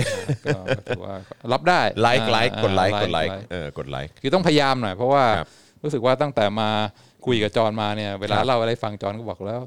[0.46, 1.16] ก็ก็ถือว่า
[1.52, 5.48] รับได้ไลค์อ่าไลค์กดไลค์อ่ากดไลค์ค์เออกดไลค์คือต้องพยายามหน่อยเพราะว่าครับ
[5.84, 6.70] รู้สึกว่าตั้งแต่มา
[7.26, 9.62] คุยกับจอนมาเนี่ย เวลาครับเล่าอะไรฟังจอนก็บอกแล้ว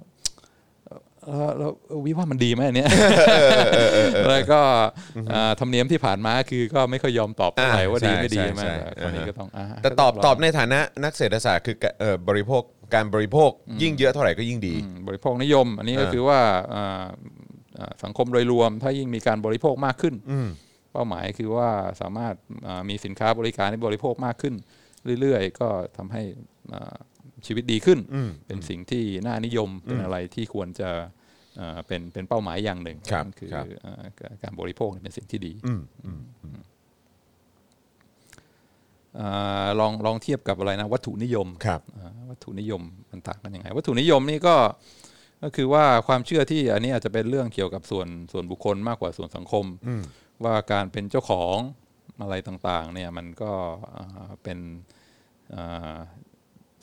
[1.26, 1.70] เอ่อแล้ว
[2.04, 2.88] วิว่ามันดีไหมอันเนี้ย
[4.28, 4.60] แล้วก็
[5.32, 12.62] อ่าธรรมเนียมที่ผ่านมาคือก็ไม่ค่อยยอมตอบเท่าไหร่อ่าว่าดีใช่ไม่ดีใช่ใช่ไหมใช่แต่คนนี้อ่าฮะก็ต้องอ่าแต่ตอบก็งลงตอบในฐานะนักเศรษฐศาสตร์คือเอ่อบริโภค
[12.94, 13.50] การบริโภค
[13.82, 16.40] ยิ่งเยอะเท่าไหร่ก็ยิ่งดีอืมบริโภคนิยม อันนี้ก็เออคือว่า
[16.74, 17.06] อ่า
[17.78, 20.48] อ่าสังคมโดยรวมถ้ายิ่งมีการบริโภคมากขึ้นอืม
[20.92, 21.68] เป้าหมายคือว่า
[22.00, 22.34] สามารถ
[22.66, 24.54] อ่ามีสินค้าบริการที่บริโภคมากขึ้น
[25.20, 26.22] เรื่อยๆ ก็ทำให้
[26.72, 26.94] อ่า
[27.46, 30.90] ชีวิตดีขึ้นอืมเป็นสิ่งที่น่านิยมเป็นอะไรที่ควรจะ
[31.60, 34.02] อ่าเป็นเป็นเป้าหมายอย่างหนึ่งครับนั่นคือครับอ่า
[34.42, 36.62] การบริโภคเป็นสิ่งที่ดีอืมอืมอา
[39.80, 44.56] ลองลองเทียบกับอะไรนะวัตถุนิยมครับอ่าวัตถุนิยมมันต่างกันยังไง วัตถุนิยมนี่ก็
[45.42, 50.02] ก็คือว่าความเชื่อที่อันนี้อาจจะเป็นเรื่องเกี่ยวกับส่วนส่วนบุคคลมากกว่าส่วนสังคมอืม
[50.44, 51.56] ว่าการเป็นเจ้าของ
[52.22, 53.52] อะไรต่างๆเนี่ยมันก็
[53.96, 54.58] อ่าเป็น
[55.54, 55.96] อ่า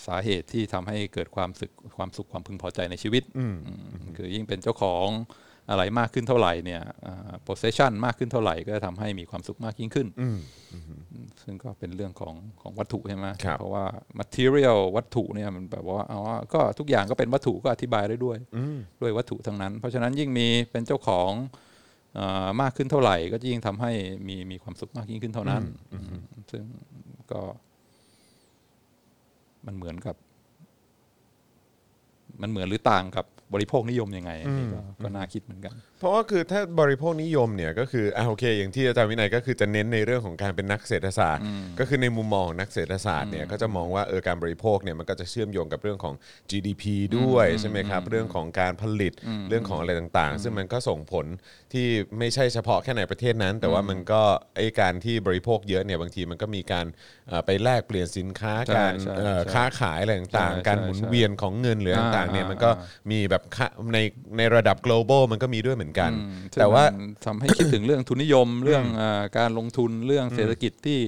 [0.07, 5.07] สาเหตุที่ทำให้เกิดความสึกความสุขความพึงพอใจในชีวิตอืมอืมคือยิ่งเป็นเจ้าของ
[5.69, 10.39] อะไรมากขึ้นเท่าไหร่เนี่ยอ่า possession มากขึ้นเท่าไหร่ ก็จะทำให้มีความสุขมากยิ่งขึ้นอืม
[11.43, 13.85] ซึ่งก็เป็นเรื่องของของวัตถุใช่ไหมครับเพราะว่า
[14.19, 21.31] material วัตถุเนี่ยมันแบบว่าเอาว่าก็ทุกอย่างก็เป็นวัตถุก็อธิบายได้ด้วยอืมด้วยวัตถุทั้งนั้น เพราะฉะนั้นยิ่งมีเป็นเจ้าของ
[22.15, 23.91] เอ่อมากขึ้นเท่าไหร่ ก็ยิ่งทำให้
[24.27, 26.21] มีมีความสุขมากยิ่งขึ้นเท่านั้นอืม
[26.51, 26.63] ซึ่ง
[27.31, 27.41] ก็
[29.65, 30.15] มันเหมือนกับ
[32.41, 41.43] มันเหมือนหรือต่างกับ บริโภคนิยมยังไงอันนี้ก็ก็น่าคิดเหมือนกัน เพราะว่าคือถ้าบริโภคนิยมเนี่ยก็คืออ่าโอเค อย่างที่อาจารย์วินัยก็คือจะเน้นในเรื่องของการเป็นนักเศรษฐศาสตร์
[41.79, 46.13] ก็คือในมุมมองของนักเศรษฐศาสตร์เนี่ยก็จะมองว่าเออการบริโภคเนี่ยมันก็จะเชื่อมโยงกับเรื่องของ
[46.49, 46.83] GDP
[47.17, 49.13] ด้วยใช่ไหมครับเรื่องของการผลิต
[49.49, 51.25] เรื่องของอะไรต่างๆ ซึ่งมันก็ส่งผล
[51.73, 51.87] ที่
[52.19, 54.21] ไม่ใช่เฉพาะแค่ในประเทศนั้น แต่ว่ามันก็
[54.57, 56.85] ไอการที่บริโภคเยอะเนี่ยบางทีมันก็มีการ
[57.27, 63.99] เอ่อไปแลกเปลี่ยนสินค้าใช่การใช่เอ่อใช่ค้าขายอะไรต่างใช่ๆการหมุนใช่เวียนของเงินหรือต่างๆเนี่ยมันก็อ่ามีแบบค่าใน
[64.37, 70.99] ในระดับ global มันก็มีด้วยเหมือนกันอืมซึ่งแต่ว่านทำให้คิดถึงเรื่องทุนนิยมเรื่องอาการลงทุนเรื่องเศรษฐกิจที่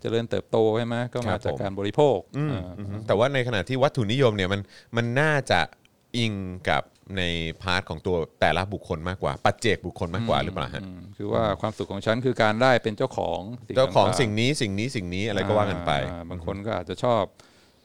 [0.00, 4.60] เจริญเติบโตใช่ไหมก็ครัมาบจากผมการบริโภอืมอ่าอืมแต่ว่าในขณะที่วัตถุนิยมเนี่ยมัน
[4.96, 5.60] มันน่าจะ
[6.16, 6.32] อิง
[6.70, 6.82] กับ
[7.18, 7.22] ใน
[7.62, 13.40] part ของตัวแต่ละบุคคลมากกว่า ปัจเจกบุคคลมากกว่าหรือเปล่าฮะอืมคือว่าความสุขของฉันคือการได้เป็นเจ้าของ
[13.76, 17.24] เจ้าของต่ๆสิ่งนี้สิ่งนี้สิ่งนี้อะไรก็ว่ากันไปอ่าบางคนก็อาจจะชอบ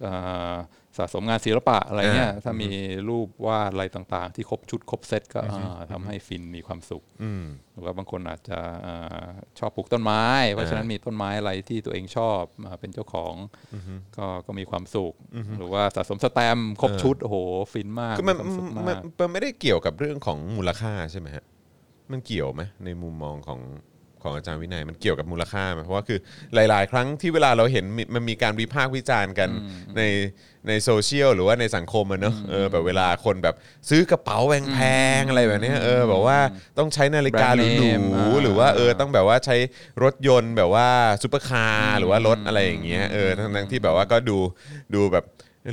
[0.05, 0.55] อ่า
[0.99, 2.69] สะสมงานศิลปะอะไรเงี้ยอ่าถ้ามี
[3.09, 9.27] รูปวาดอะไรต่างๆ ที่ครบชุดครบเซตก็อ่าทำให้ฟินมีความสุขอืมหรือว่าบางคนอาจจะอ่า
[9.59, 13.33] ชอบปลูกต้นไม้ เพราะฉะนั้นมีต้นไม้อะไรที่ตัวเองชอบมาเป็นเจ้าของ
[14.17, 15.13] ก็ก็มีความสุข
[15.57, 17.37] หรือว่าสะสมสแตมป์ครบชุดโอ้โห
[17.73, 21.45] ฟินมากคือมันความสุขมันมากมันไม่ได้เกี่ยวกับเรื่องของมูลค่าใช่ไหมฮะ
[22.11, 23.59] มันเกี่ยวไหมในมุมมองของ
[24.23, 26.19] ของอาจารย์วินัยมันเกี่ยวกับมูลค่าไหมเพราะว่าคือ
[26.53, 29.49] หลาย ๆ ครั้งที่เวลาเราเห็นมีมันมีการวิพากษ์วิจารณ์กัน
[29.97, 30.01] ใน
[30.67, 33.55] ในโซเชียลหรือว่าในสังคมอะเนอะเออแบบเวลาคนแบบ
[33.89, 34.37] ซื้อกระเป๋า
[34.73, 34.79] แพ
[35.19, 36.39] งๆอะไรแบบเนี้ยเออแบบว่า
[36.77, 39.55] ต้องใช้นาฬิกา brand name หรูๆอ่า หรือว่าเออต้องแบบว่าใช้
[40.03, 40.87] รถยนต์แบบว่า
[41.21, 44.37] ซุปเปอร์คาร์หรือว่ารถอะไรอย่างเงี้ยเออทั้งๆที่แบบว่าก็ดู
[44.95, 45.25] ดูแบบ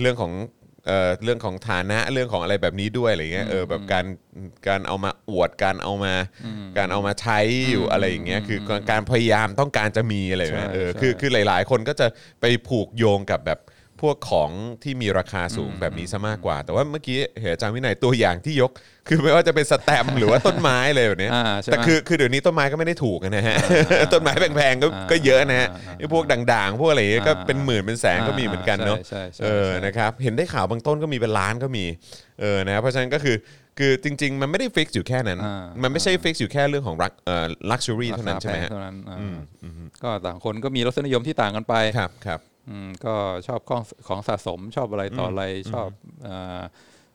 [0.03, 0.33] เรื่องของ
[0.87, 4.05] เอ่อเรื่องของฐานะเรื่องของอะไรแบบนี้ด้วยอะไรเงี้ยเออแบบการ
[4.69, 6.15] การเอามาอวดการเอามา
[6.79, 7.39] การเอามาใช้
[7.71, 12.07] อยู่อะไรอย่างเงี้ยคือการการพยายามต้องการจะมีอะไรแบบเงี้ยใช่เออใช่คือคือหลาย ๆ คนก็จะ
[12.41, 13.59] ไปผูกโยงกับแบบ
[14.01, 14.51] พวกของ
[14.83, 18.71] ที่มีราคาสูงแบบนี้ซะมากกว่า แต่ว่าเมื่อกี้เห็นอาจารย์วินัยตัวอย่างที่ยก
[19.09, 23.57] คือไม่ว่าจะเป็นสแตมป์หรือว่าต้นไม้อะไรแบบเนี้ยอ่าใช่ไหมแต่คือคือเดี๋ยวนี้ต้นไม้ก็ไม่ได้ถูกนะฮะ
[24.13, 31.85] ต้นไม้แพงๆก็อ่าก็เยอะนะฮะอ่าอ่าไอ้พวกด่างๆ พวกอะไรอย่างเงี้ยก็อ่าเป็นหมื่นเป็นแสนก็มีเหมือนกันเนาะใช่ใช่ใช่เออใช่นะครับเห็นได้ข่าวบางต้นก็มีเป็นล้านก็มี
[32.41, 33.37] เออนะเพราะฉะนั้นก็คือ
[33.79, 39.19] คือจริง ๆ มันไม่ได้ fix อยู่แค่นั้นอ่ามันไม่ใช่ fix อยู่แค่เรื่องของ lux เอ่อ luxury เท่านั้นใช่ไหมฮะราคาแพงเท่านั้นอ่า
[40.03, 43.15] ก็ต่างคนก็มีรสนิยมที่ต่างกันไปครับครับ อืมก็
[43.47, 45.89] ชอบของของสะสมชอบอะไรต่ออะไรชอบ
[46.29, 46.63] อ่า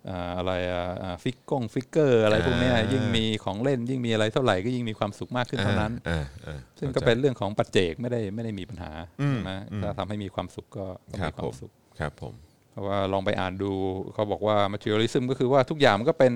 [0.09, 12.33] อ่าอะไรอะอ่าฟิกกง figure อะไรพวกเนี้ยอ่ายิ่ยิ่งมีของเล่นยิ่งมีอะไรเท่าไหร่ก็ยิ่งมีความสุขมากขึ้นเท่านั้นอ่าอ่าซึ่งก็เป็นเรื่องของปัจเจกไม่ได้ไม่ได้มีปัญหาอืมใช่ไหมถ้าทำให้มีความสุขก็ก็ครัมีบควาผมมสุขครับผม
[12.71, 13.71] เพราะว่าลองไปอ่านดู
[14.13, 16.33] เขาบอกว่า materialism ก็คือว่าทุกอย่างมันก็เป็น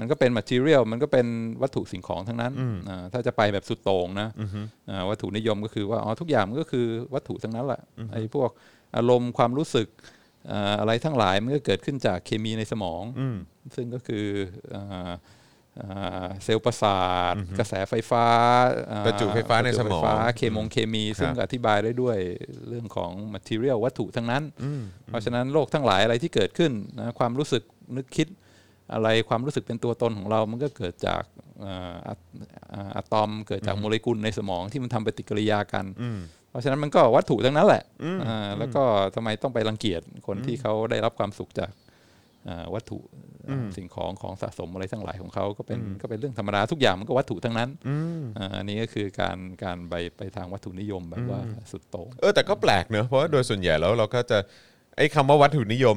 [0.00, 1.26] มันก็เป็น material มันก็เป็น
[1.62, 2.52] วัตถุสิ่งของทั้งนั้น
[2.88, 4.28] อ่าถ้าจะไปแบบสุดโต่งนะ
[4.88, 7.80] อ่าวัตถุนิยมก็คือว่าอ๋อทุกอย่างมันก็คือวัตถุทั้งนั้นแหละ
[8.12, 8.50] ไอ้พวก
[8.96, 9.88] อารมณ์ความรู้สึก
[10.50, 13.02] อ่าอะไรทั้งหลายมันก็เกิดขึ้นจากเคมีในสมอง
[13.74, 14.26] ซึ่งก็คือ
[14.74, 15.12] อ่า
[15.80, 17.02] อ่าเซลล์ประสา
[17.32, 18.26] ทกระแสไฟฟ้า
[18.90, 22.16] อ่าประจุไฟฟ้าในสมองประจุไฟฟ้าเคมงเคมี ซึ่งครับอธิบายได้ด้วย
[22.68, 24.42] เรื่องของ material วัตถุทั้งนั้น
[25.06, 27.62] เพราะฉะนั้นโลกทั้งหลายอะไรที่เกิดขึ้นนะความรู้สึก
[27.96, 28.28] นึกคิด
[28.94, 31.22] อะไรความรู้สึกเป็นตัวตนของเรา มันก็เกิดจาก
[31.60, 32.14] เอ่ออะ
[32.74, 35.86] อ่าอะตอมเกิดจากโมเลกุลในสมองที่มันทำปฏิกิริยากัน
[36.50, 37.82] เพราะฉะนั้นมันก็วัตถุทั้งนั้นแหละ
[38.24, 38.82] อ่าแล้วก็
[39.14, 41.72] ทำไมต้องไปรังเกียจคนที่เขาได้รับความสุขจาก
[42.48, 42.98] อ่าวัตถุ
[43.76, 47.70] สิ่งของของสะสมอะไรทั้งหลายของเขาก็เป็นก็เป็นเรื่องธรรมดาทุกอย่างมันก็วัตถุทั้งนั้น
[48.38, 51.40] อ่าอันนี้ก็คือการการไปไปทางวัตถุนิยมแบบว่า
[51.72, 54.38] สุดโต่งเออแต่ก็แปลกเนอะเพราะว่าโดยส่วนใหญ่แล้วเราก็จะ
[54.96, 55.96] ไอ้คำว่าวัตถุนิยม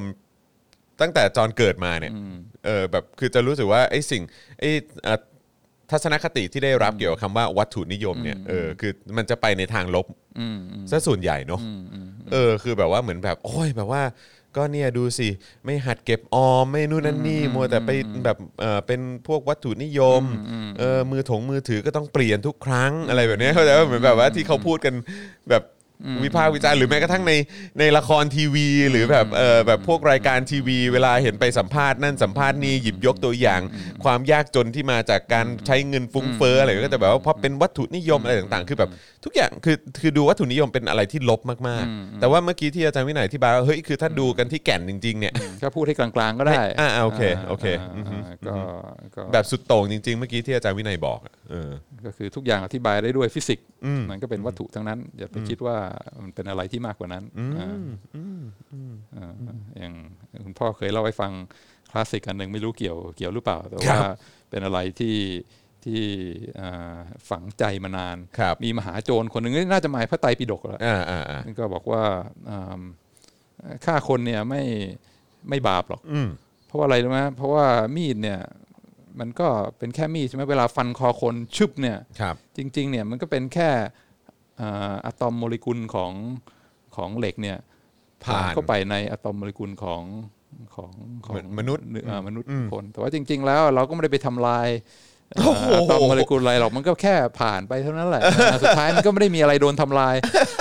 [1.00, 2.12] ตั้งแต่จอนเกิดมาเนี่ย
[2.64, 4.22] เออแบบคือจะรู้สึกว่าไอ้สิ่ง
[4.60, 4.70] ไอ้
[5.04, 5.18] เอ่อ
[5.90, 10.06] ทัศนคติที่ได้รับเกี่ยวกับคำว่าวัตถุนิยมเนี่ยเออคือมันจะไปในทางลบ
[10.38, 14.02] อืมอืมซะส่วนใหญ่เนาะอืมอืมเออคือแบบว่าเหมือนแบบโอ้ยแบบว่า
[14.56, 15.28] ก็เนี่ยดูสิ
[15.64, 17.90] ไม่หัดเก็บออม ไม่นู่นนั่นนี่มัวแต่ไป
[18.24, 20.22] แบบเออเป็นพวกวัตถุนิยม
[20.78, 24.94] เออมือถงมือถือก็ต้องเปลี่ยนทุกครั้งอะไรแบบเนี้ยเข้าใจว่าเหมือนแบบว่าที่เขาพูดกัน
[25.50, 25.62] แบบ
[26.24, 27.32] วิพากษ์วิจารณ์หรือแม้กระทั่งใน
[27.78, 33.60] ในละครทีวี หรือแบบเออแบบพวกรายการทีวี เวลาเห็นไปสัมภาษณ์นั่นสัมภาษณ์นี่หยิบยกตัวอย่าง
[34.04, 38.90] ความยากจนที่มาจากการใช้เงินฟุ้งเฟ้ออะไรก็จะแบบว่าเพราะเป็นวัตถุนิยมอะไรต่างๆ คือแบบ
[39.24, 48.54] ทุกอย่างคือคือดูวัตถุนิยมเป็นอะไรที่ลบมากๆ แต่ว่าเมื่อกี้ที่อาจารย์วินัยที่บายว่าเฮ้ยคือถ้าดูกันที่แก่นจริงๆเนี่ยก็พูดให้กลางๆก็ได้อ่าอ่าโอเคโอเคาอือฮึอ่าก็
[49.16, 51.70] ก็แบบสุดโต่งจริง ๆ เมื่อกี้ที่อาจารย์วินัยบอกอะเออ
[52.06, 55.76] ก็คือทุกอย่างอธิบายได้ด้วยฟิสิกส์อืมมันก็เป็นวัตถุทั้งนั้นอย่าไปคิดว่า
[56.24, 57.24] มันเป็นอะไรที่มากกว่านั้น
[57.58, 57.68] อ่า
[59.16, 59.32] อ่า
[59.78, 59.94] อย่าง
[60.44, 61.32] คุณพ่อเคยเล่าให้ฟัง
[61.90, 63.98] คลาสสิกอันหนึ่งไม่รู้เกี่ยวเกี่ยวหรือเปล่า แต่ว่า
[64.50, 65.16] เป็นอะไรที่
[65.84, 66.02] ที่
[66.60, 66.98] อ่า
[67.30, 72.02] ฝังใจมานานครับมีมหาโจรคนหนึ่งน่าจะหมายพระไตรปิฎกแหละอ่าอ่าอ่าก็บอกว่า
[72.50, 72.82] อ่า
[73.84, 74.62] ฆ่าคนเนี่ยไม่
[75.48, 76.28] ไม่บาปหรอกอืม
[76.66, 78.40] เพราะว่าอะไรรู้ไหมเพราะว่ามีดเนี่ย
[79.20, 83.70] มันก็เป็นแค่มีดใช่ไหมเวลาฟันคอคนชึบเนี่ยครับจริง ๆ เนี่ยมันก็เป็นแค่
[84.60, 86.12] อ่าอะตอมโมเลกุลของ
[86.96, 87.58] ของเหล็กเนี่ย
[88.24, 90.02] ผ่านเข้าไปในอะตอมโมเลกุลของ
[90.74, 90.90] ของ
[91.26, 94.68] ของเหมือนมนุษย์อ่ามนุษย์อืมคน แต่ว่าจริง ๆ แล้วเราก็ไม่ได้ไปทำลาย
[95.38, 100.14] อ่าอะตอมโมเลกุลอะไรหรอกมันก็แค่ผ่านไปเท่านั้นแหละอ่าสุดท้ายมันก็ไม่ได้มีอะไรโดนทำลาย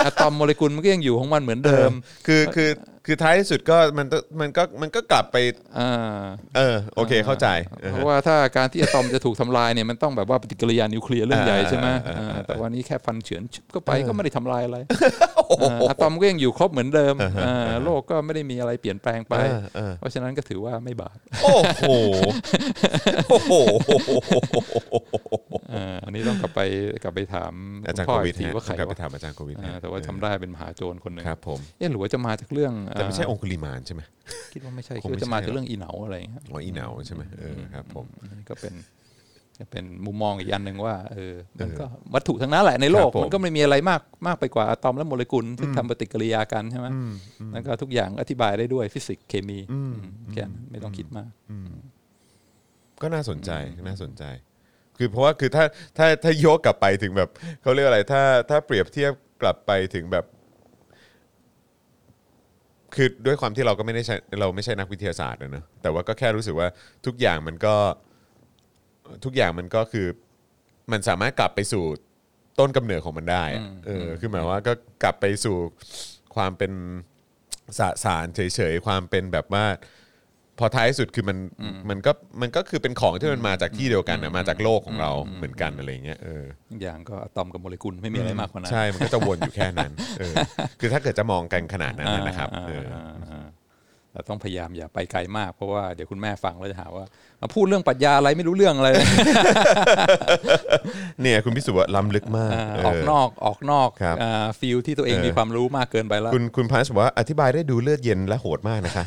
[0.06, 1.92] อะตอมโมเลกุลมันก็ยังอยู่ของมันเหมือนเดิม
[2.28, 2.70] คือคือ
[3.06, 5.38] คือท้ายที่สุดก็มันก็มันก็มันก็กลับไป
[5.80, 6.24] อ่า
[6.56, 7.48] เออโอเคเข้าใจ
[7.82, 14.78] เออเพราะว่าถ้าการที่อะตอมจะถูกทำลายเนี่ยมันต้องแบบว่าปฏิกิริยานิวเคลียร์เรื่องใหญ่ใช่ไหมอ่าอ่าอ่าแต่วันนี้แค่ฟันเฉือนชึบก็ไปก็ไม่ได้ทำลายอะไร
[15.62, 17.16] อ่าอะตอมก็ยังอยู่ครบเหมือนเดิม
[17.46, 21.84] อ่าโลกก็ไม่ได้มีอะไรเปลี่ยนแปลงไปเออเออเพราะฉะนั้นก็ถือว่าไม่บาปโอ้โห
[23.30, 23.52] โอ้โห
[25.74, 26.62] อ่าอันนี้ต้องกลับไป
[27.04, 27.54] กลับไปถาม
[27.88, 34.02] อาจารย์พ่โคอวิอีดกทีฮะว่าใครกลับไปวะถามอาจารย์โควิดอ่าฮะแต่ว่าจำได้เป็นมหาโจรคนหนึ่งครับผมเอ๊ะหรือว่าจะมาจากเรื่องแต่ไม่ใช่อ่าองคุลิมานใช่ไหม
[34.54, 38.74] คิดว่าไม่ใช่คงไม่คิดว่าจะมาใช่จากเรื่องอีเหนาอะไรอย่างเงี้ยอ๋ออีเหนาใช่ไหมเออครับผมอันนี้ก็เป็น
[39.60, 46.88] ก็เป็นมุมมองอีกอันหนึ่งว่าเออมันก็วัตถุทั้งนั้นแหละในโลกครับผมมันก็ไม่มีอะไรมากมากไปกว่าอะตอมและโมเลกุลที่ทำปฏิกิริยากันใช่ไหม
[47.54, 49.96] แล้วก็ทุกอย่างอธิบายได้ด้วยฟิสิกส์เคมีอืม
[50.32, 51.30] แค่นั้นไม่ต้องคิดมาก
[53.02, 53.52] ก็น่าสนใจ
[53.88, 54.24] น่าสนใจ
[54.98, 55.66] คือเพราะว่าคือถ้า
[55.98, 57.30] ถ้าถ้าโยกกลับไปถึงแบบ
[57.62, 60.26] เขาเรียกอะไรถ้าถ้าเปรียบเทียบกลับไปถึงแบบ
[62.96, 66.68] คือด้วยความที่เราก็ไม่ได้ใช่เราไม่ใช่นักวิทยาศาสตร์นะเนอะแต่ว่าก็แค่รู้สึกว่า
[67.06, 67.76] ทุกอย่างมันก็
[69.26, 70.08] ทุกอย่างมันก็คือ
[70.92, 71.84] มันสามารถกลับไปสู่
[72.60, 75.56] ต้นกำเนิดของมันได้อะเออคือหมายว่าก็กลับไปสู่
[76.36, 76.72] ความเป็น
[77.80, 79.66] สสารเฉยๆความเป็นแบบว่า
[80.60, 81.38] พอท้ายสุดคือมัน
[81.90, 90.34] มันก็มันก็คือเป็นของที่มันมาจากที่เดียวกันนะมาจากโลกของเราเหมือนกันอะไรเงี้ยเออทุกอย่างก็อะตอมกับโมเลกุลไม่มีอะไรมากกว่านั้นใช่มันก็จะวนอยู่แค่นั้นเออ
[90.80, 93.48] คือถ้าเกิดจะมองกันขนาดนั้นนะนะครับอ่าเอออ่าอ่า
[94.14, 98.90] เราต้องพยายามอย่าไปไกลมากเพราะว่าเดี๋ยวคุณแม่ฟังแล้วจะหาว่ามา พูดเรื่องปรัชญาอะไรไม่รู้เรื่องอะไร
[101.22, 104.16] เนี่ยคุณพิสุว่าล้ำลึกมากอ่าเออกนอกออกนอกครับ
[104.60, 109.06] ฟิลที่ตัวเองเออมีความรู้มากเกินไปแล้ว คุณคุณพันธ์บอกว่าอธิบายได้ดูเลือดเย็นและโหดมากนะคะ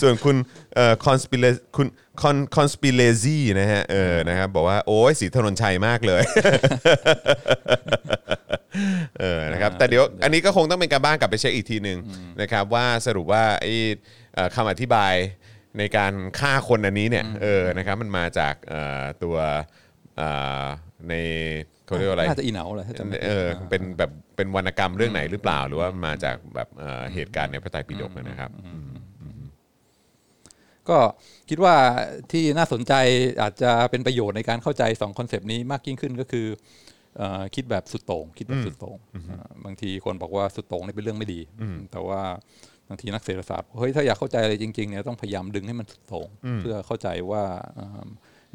[0.00, 0.36] ส่วนคุณ
[0.74, 1.86] เอ่อ conspiracy คุณ
[2.22, 6.22] con conspiracy นะฮะเออนะครับบอกว่าโอ้ยสีถนนชัยมากเลย
[9.20, 11.98] เออนะครับแต่เดี๋ยวอันนี้ก็คงต้องเป็นการบ้านกลับไปเช็คอีกทีหนึ่ง
[12.40, 13.74] นะครับว่าสรุปว่าไอ้
[14.34, 15.14] เอ่อคำอธิบาย
[15.78, 19.36] ในการฆ่าคนอันนี้เนี่ยเออนะครับมันมาจากเอ่อตัว
[20.18, 20.28] เอ่
[20.62, 20.64] อ
[21.08, 21.14] ใน
[21.84, 28.50] เขาเรียกว่าอะไรน่าจะอิเหนาแหละถ้าจำไม่ผิดเออเป็นแบบเป็นวรรณกรรมเรื่องไหนหรือเปล่า หรือว่ามาจากแบบเอ่อเหตุการณ์ในพระไตรปิฎกนะครับ
[30.88, 30.98] ก็
[31.48, 31.74] คิดว่า
[32.32, 32.92] ที่น่าสนใจ
[33.42, 36.46] อาจจะเป็นประโยชน์ในการเข้าใจสอง concept นี้มากยิ่งขึ้นก็คือ
[37.16, 38.98] เอ่อคิดแบบสุดโต่งคิดแบบสุดโต่ง
[39.30, 41.40] อ่าบางทีคนบอกว่าสุดโต่งนี่เป็นเรื่องไม่ดี
[41.92, 42.20] แต่ว่า
[42.88, 46.28] บางทีนักเศรษฐศาสตร์บอกเฮ้ยถ้าอยากเข้าใจอะไรจริงๆเนี่ยต้องพยายามดึงให้มันสุดโต่ง
[46.60, 47.42] เพื่อเข้าใจว่า
[47.78, 48.06] อ่า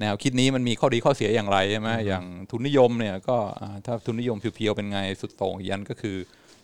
[0.01, 6.15] แนวคิดนี้มันมีข้อดีข้อเสียอย่างไรใช่ไหมอย่างทุนนิยมเนี่ยก็อ่าถ้าทุนนิยมเพียวๆเป็นไงสุดโต่งอีกอันก็คือ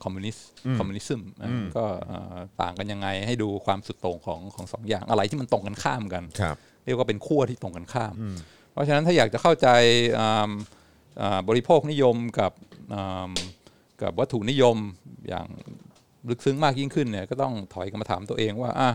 [0.03, 0.47] คอมมิวนิสต์
[0.77, 8.13] คอมมิวนิซึมอ่าก็อ่าต่างกันยังไงให้ดูความสุดโต่งของของสองอย่างอะไรที่มันตรงกันข้ามกันครับเรียกว่าเป็นขั้วที่ตรงกันข้าม
[8.71, 9.67] เพราะฉะนั้นถ้าอยากจะเข้าใจ
[10.19, 10.51] อ่า
[11.21, 12.51] อ่าบริโภคนิยมกับ
[12.93, 13.31] อ่า
[14.01, 14.77] กับวัตถุนิยม
[15.29, 15.47] อย่าง
[16.29, 18.89] ลึกซึ้งมากยิ่งขึ้นเนี่ยก็ต้องถอยกลับมาถามตัวเองว่าอะ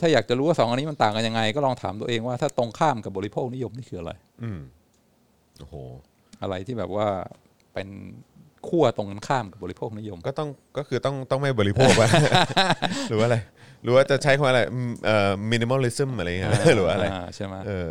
[0.00, 4.60] ถ้าอยากจะรู้ว่าสองอันนี้มันต่างกันยังไง ก็ลองถามตัวเองว่าถ้าตรงข้ามกับบริโภคนิยมนี่คืออะไร อืม
[5.58, 5.74] โอ้โห
[6.42, 7.06] อะไรที่แบบว่า
[7.74, 7.88] เป็น
[8.68, 12.08] ขั้วตรงกันข้ามกับบริโภคนิยม ก็ต้องก็คือต้องต้องไม่บริโภควะ
[13.08, 13.38] หรือว่าอะไร
[13.82, 17.90] หรือว่าจะใช้คำว่าอะไรอืมเอ่อมินิมอลลิซึมอะไรเงี้ยหรือว่าอะไราใช่ไหมเออ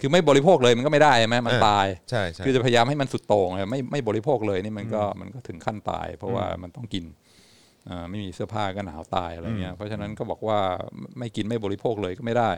[0.00, 7.27] คือไม่บริโภคเลยมันก็ไม่ได้ใช่ไหมมันเออตายใช่ใช่คือจะพยายามให้มันสุดโต่งอะไม่ไม่บริโภคเลยนี่มันก็มันก็ถึงขั้นตาย เพราะว่ามันต้องกินอ่า
[8.08, 10.58] ไม่มีเสื้อผ้าก็หนาวตายอะไรเงี้ยเพราะฉะนั้นก็บอกว่า
[11.18, 12.50] ไม่กินไม่บริโภคเลยก็ไม่ได้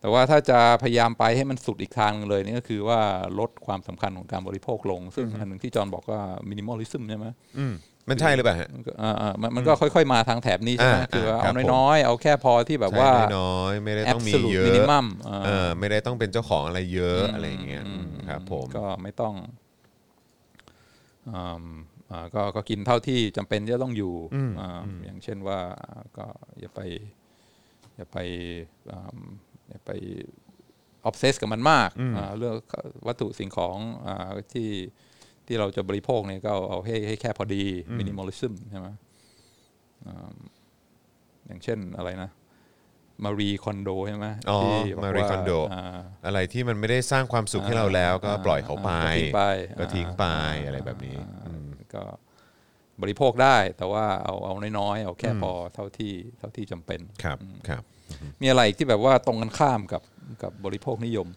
[0.00, 3.00] แต่ว่าถ้าจะพยายามไปให้มันสุดอีกทางหนึ่งเลยนี่ก็คือว่า
[3.38, 7.26] ลดความสำคัญของการบริโภคลง ซึ่งอันหนึ่งที่จอห์นบอกว่ามินิมอลลิซึมใช่ไหม
[7.58, 7.74] อืม
[8.08, 19.34] มันใช่หรือเปล่าฮะมันก็อ่าอ่ามันมันก็ค่อยๆมาทางแถบนี้ใช่ไหมอ่าคือว่าครัเอาบผมน้อยๆ เอาแค่พอที่แบบว่าใช้น้อยๆไม่ได้ต้องมี absolute เยอะ minimum อ่าเออไม่ได้ต้องเป็นเจ้าของอะไรเยอะอะไรอย่างเงี้ยอืมครับผมก็ไม่ต้อง
[21.28, 21.64] อืมอ่า
[22.34, 24.14] ก็ก็กินเท่าที่จำเป็นที่จะต้องอยู่
[24.60, 25.60] อ่าอย่างเช่นว่า
[26.18, 26.26] ก็
[26.60, 26.80] อย่าไป
[27.96, 28.18] อย่าไป
[28.90, 29.20] อืม
[29.68, 29.90] อย่าไป
[31.04, 32.54] obsess กับมันมากอ่าเรื่อง
[33.06, 34.14] วัตถุสิ่งของอา
[34.54, 34.70] ที่
[35.46, 37.64] ที่เราจะบริโภคเนี่ยก็เอาเอาให้ให้แค่พอดี
[37.98, 38.88] minimalism ใช่ไหม
[40.06, 40.34] อ่า
[41.46, 42.30] อย่างเช่นอะไรนะ
[43.24, 49.42] มารีคอนโดใช่ไหมอ๋อที่บอกมารีว่าคอนโดอ่าอะไรที่มันไม่ได้สร้างความสุขให้เราแล้วก็ปล่อยเขาไปก็ทิ้งไป
[49.78, 51.53] ก็ทิ้งไปอ่าอะไรแบบนี้อืม
[51.94, 52.02] ก็
[53.02, 57.82] บริโภคได้แต่ว่าเอาเอาน้อยๆเอาแค่พอเท่าที่เท่าที่จำเป็นครับครับ
[58.40, 60.02] มีอะไรอีกที่แบบว่าตรงกันข้ามกับ
[60.42, 61.28] กับบริโภคนิยม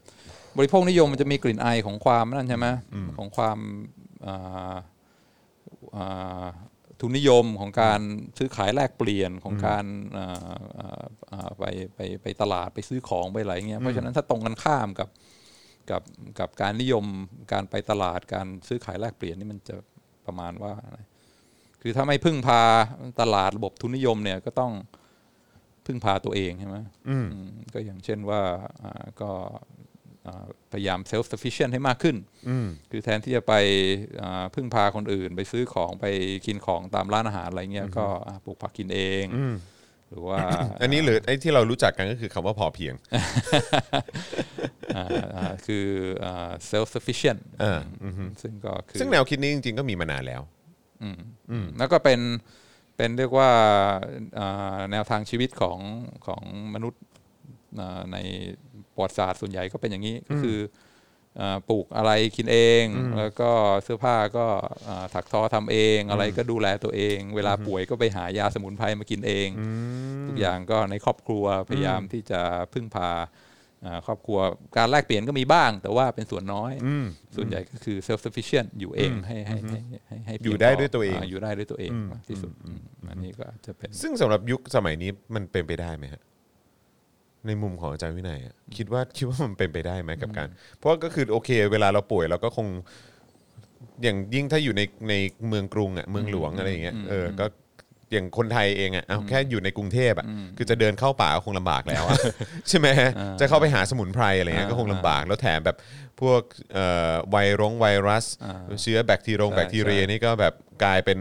[0.58, 2.68] บริโภคนิยมมันจะมีกลิ่นอายของความนั่นใช่ไหม
[3.18, 3.58] ของความ
[4.28, 4.76] อ่า
[5.98, 6.46] อ่า
[7.00, 8.02] ทุนนิยมของการ
[8.38, 9.86] ซื้อขายแลกเปลี่ยนของการ
[10.18, 10.38] อ่า
[10.80, 11.64] อ่าอ่าไป
[11.96, 15.10] ไปไปตลาดไปซื้อของไปอะไรเงี้ยเพราะฉะนั้นถ้าตรงกันข้ามกับ
[15.92, 16.04] กับ
[16.40, 17.06] กับการนิยม
[17.52, 19.76] การไปตลาดการซื้อขายแลกเปลี่ยนนี่มันจะ
[20.28, 20.98] ประมาณว่าอะไร
[21.82, 22.62] คือถ้าไม่พึ่งพา
[23.22, 24.74] ตลาดระบบทุนนิยมเนี่ยก็ต้อง
[25.86, 26.78] พึ่งพาตัวเองใช่ไหม
[27.10, 28.42] อืมอืมก็อย่างเช่นว่า
[28.84, 29.32] อ่าก็
[30.28, 32.16] อ่าพยายาม self sufficient ให้มากขึ้น
[32.50, 33.54] อืมคือแทนที่จะไป
[34.22, 36.06] อ่าพึ่งพาคนอื่น ไปซื้อของไป
[36.46, 39.56] กินของตามร้านอาหารอะไรเงี้ยก็อ่าปลูกผักกินเองอืม
[40.10, 40.38] หรือว่า
[40.82, 42.94] อันนี้หรือไอ้ที่เรารู้จักกันก็คือคำว่าพอเพียง
[44.96, 45.86] อ่าอ่าคือ
[46.24, 50.42] อ่า self sufficient อ่าอือฮึซึ่งก็คือซึ่งแนวคิดนี้จริงๆก็มีมานานแล้ว
[51.78, 52.20] แล้วก็เป็น
[52.98, 53.50] เป็นเรียกว่า
[54.40, 55.80] อ่าแนวทางชีวิตของ
[56.28, 56.42] ของ
[56.76, 57.04] มนุษย์
[57.80, 58.18] อ่าใน
[58.94, 60.86] ประวัติศาสตร์ส่วนใหญ่ก็เป็นอย่างนี้ก็คืออ่า
[61.70, 62.86] ปลูกอะไรกินเอง
[63.18, 63.52] แล้วก็
[63.84, 64.46] เสื้อผ้าก็
[64.88, 69.48] อ่าถักทอทำเอง อะไรก็ดูแลตัวเอง เวลาป่วยก็ไปหายาสมุนไพรมากินเอง
[70.28, 72.42] ทุกอย่างก็ในครอบครัวพยายามที่จะ
[72.74, 73.12] พึ่งพา
[73.86, 74.40] อ่าครอบครัว
[74.78, 76.74] การแลกเปลี่ยนก็มีบ้าง แต่ว่าเป็นส่วนน้อย
[77.36, 86.22] ส่วนใหญ่ก็คือ self sufficient อยู่เองให้ให้ให้ให้ให้เพีอยู่งได้พด้วยตัวเองาอยู่ได้ด้วยตัวเองมากที่สุดอืมอันนี้ก็อาจจะเป็นซึ่งสำหรับยุคสมัยนี้มันเป็นไปได้ไหมฮะ
[87.48, 92.68] ในมุมของอาจารย์วินัยอะคิดว่าคิดว่ามันเป็นไปได้ไหมกับการ เพราะก็คือโอเค เวลาเราป่วยเราก็คง
[94.04, 95.14] อย่างยิ่งถ้าอยู่ในใน
[95.48, 97.46] เมืองกรุงอะเมืองหลวงอะไรอย่างเงี้ยเออก็
[98.12, 100.26] อย่างคนไทยเองอะเอาแค่อยู่ในกรุงเทพอะ
[100.58, 102.20] คือจะเดินเข้าป่าก็คงลำบากแล้วอะ
[102.70, 102.88] ใช่ไหม
[103.40, 105.78] จะเข้าไปหาสมุนไพรอะไรเงี้ยก็คงลำบากแล้วแถมแบบ
[106.22, 106.42] พวก
[106.74, 108.26] เอ่อไวรงไวรัส
[108.82, 111.20] เชื้อแบคทีรงใช่แบคทีเรียใช่นี่ก็แบบกลายเป็น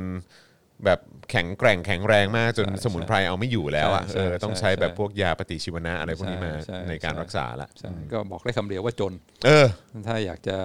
[0.84, 9.12] แบบแข็งแกร่งแข็งแรงมากจนใช่สมุนไพรเอาไม่อยู่แล้วอะใช่เออใช่ต้องใช้ใช่แบบพวกยาปฏิชีวนะอะไรพวกนี้มาใช่ในการใช่รักษาละใช่ก็บอกได้คำเดียวว่าจน
[9.46, 9.66] เออ
[10.06, 10.56] ถ้าอยากจะ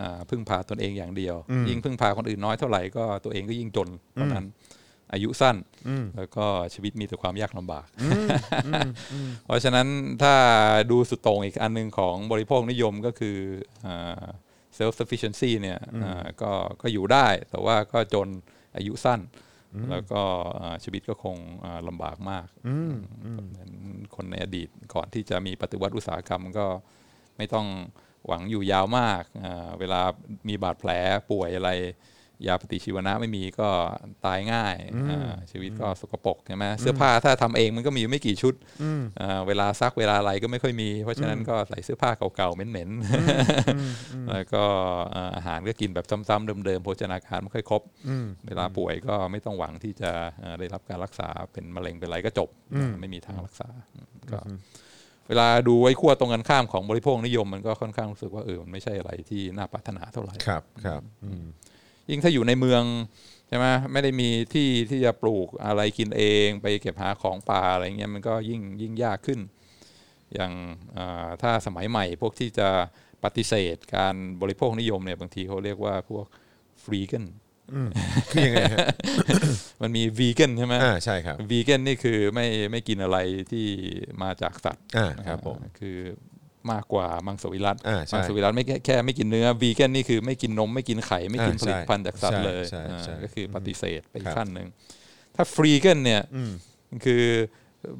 [0.00, 1.36] อ่าพึ่งพาตนเองอย่างเดียว
[1.68, 4.46] ยิ่งพึ่งพาคนอื่นน้อยเท่าไหร่ก็ตัวเองก็ยิ่งจนเพราะนั้น
[5.12, 5.56] อายุสั้น
[6.16, 7.86] แล้วก็ชีวิตมีแต่ความยากลำบาก
[9.46, 9.86] เพราะฉะนั้น
[10.22, 10.34] ถ้า
[10.90, 13.36] ดูสุดโต่งอีกอันหนึงของบริโภคนิยมก็คือ
[13.86, 14.24] อ่า
[14.78, 18.28] self sufficiency เนี่ยอ่าก็ก็อยู่ได้แต่ว่าก็จน
[18.76, 19.20] อายุสั้น
[19.90, 20.22] แล้วก็
[20.60, 22.46] อ่าชีวิตก็คงอ่าลำบากมาก
[23.32, 23.70] เหมือน
[24.14, 26.66] คนในอดีตก่อนที่จะมีปฏิวัติอุตสาหกรรมก็
[27.36, 27.66] ไม่ต้อง
[28.26, 30.00] หวังอยู่ยาวมากอ่าเวลา
[30.48, 30.90] มีบาดแผล
[31.30, 31.70] ป่วยอะไร
[32.46, 33.68] ยาปฏิชีวนะไม่มีก็
[34.24, 34.74] ตายง่าย
[35.10, 38.54] อ่าชีวิตก็สกปรกใช่ไหมเสื้อผ้าถ้าทำเองมันก็มีไม่กี่ชุด
[39.20, 44.64] อ่าเวลาซักเวลาอะไรก็ไม่ค่อยมี เพราะฉะนั้นก็ใส่เสื้อผ้าเก่าๆเหม็นๆแล้วก็
[45.14, 47.82] อ่าอาหารก็กินแบบซ้ำๆเดิมๆโภชนาการไม่ค่อยครบ
[48.48, 50.10] เวลาป่วยก็ไม่ต้องหวังที่จะ
[50.42, 52.48] อ่าได้รับการรักษาเป็นมะเร็งเป็นอะไรก็จบ
[53.00, 53.68] ไม่มีทางรักษา
[54.32, 54.40] ก็
[55.28, 61.44] เวลาดูไว้ขั้วตรงกันข้ามของบริโภคนิยมมันก็ค่อนข้างรู้สึกว่าเออมันไม่ใช่อะไรที่น่าปรารถนาเท่าไหร่ครับครับอืม
[62.10, 62.82] ยิ่งถ้าอยู่ในเมือง
[63.48, 69.40] ใช่ไหมไม่ได้มีที่ที่จะปลูกอะไรกินเอง ไปเก็บหาของป่าอะไรเงี้ยมันก็ยิ่งยิ่งยากขึ้น
[70.34, 70.52] อย่าง
[70.96, 72.68] อ่าถ้าสมัยใหม่พวกที่จะ
[73.24, 76.26] ปฏิเสธการบริโภคนิยมเนี่ยบางทีเขาเรียกว่าพวก
[76.82, 77.24] ฟรีกัน
[78.30, 78.86] คือยังไงฮะ
[79.82, 83.18] มันมีวีกันใช่ไหมอ่าใช่ครับวีแกนนี่คือไม่ไม่กินอะไร
[83.52, 83.66] ที่
[84.22, 85.98] มาจากสัตว์อ่านะครับผมคือ
[86.72, 94.68] มากกว่ามังสวิรัตอ่าใช่มังสวิรัตไม่แค่แค่ไม่กินเนื้อวีแกนนี่คือไม่กินนมไม่กินไข่ไม่กินอ่าผลิตภัณฑ์จากสัตว์เลยใช่ใช่ใช่อ่าก็คือปฏิเสธไปอีครักบขั้นหนึ่ง
[95.36, 96.22] ถ้า freegan เนี่ย
[97.04, 97.24] คือ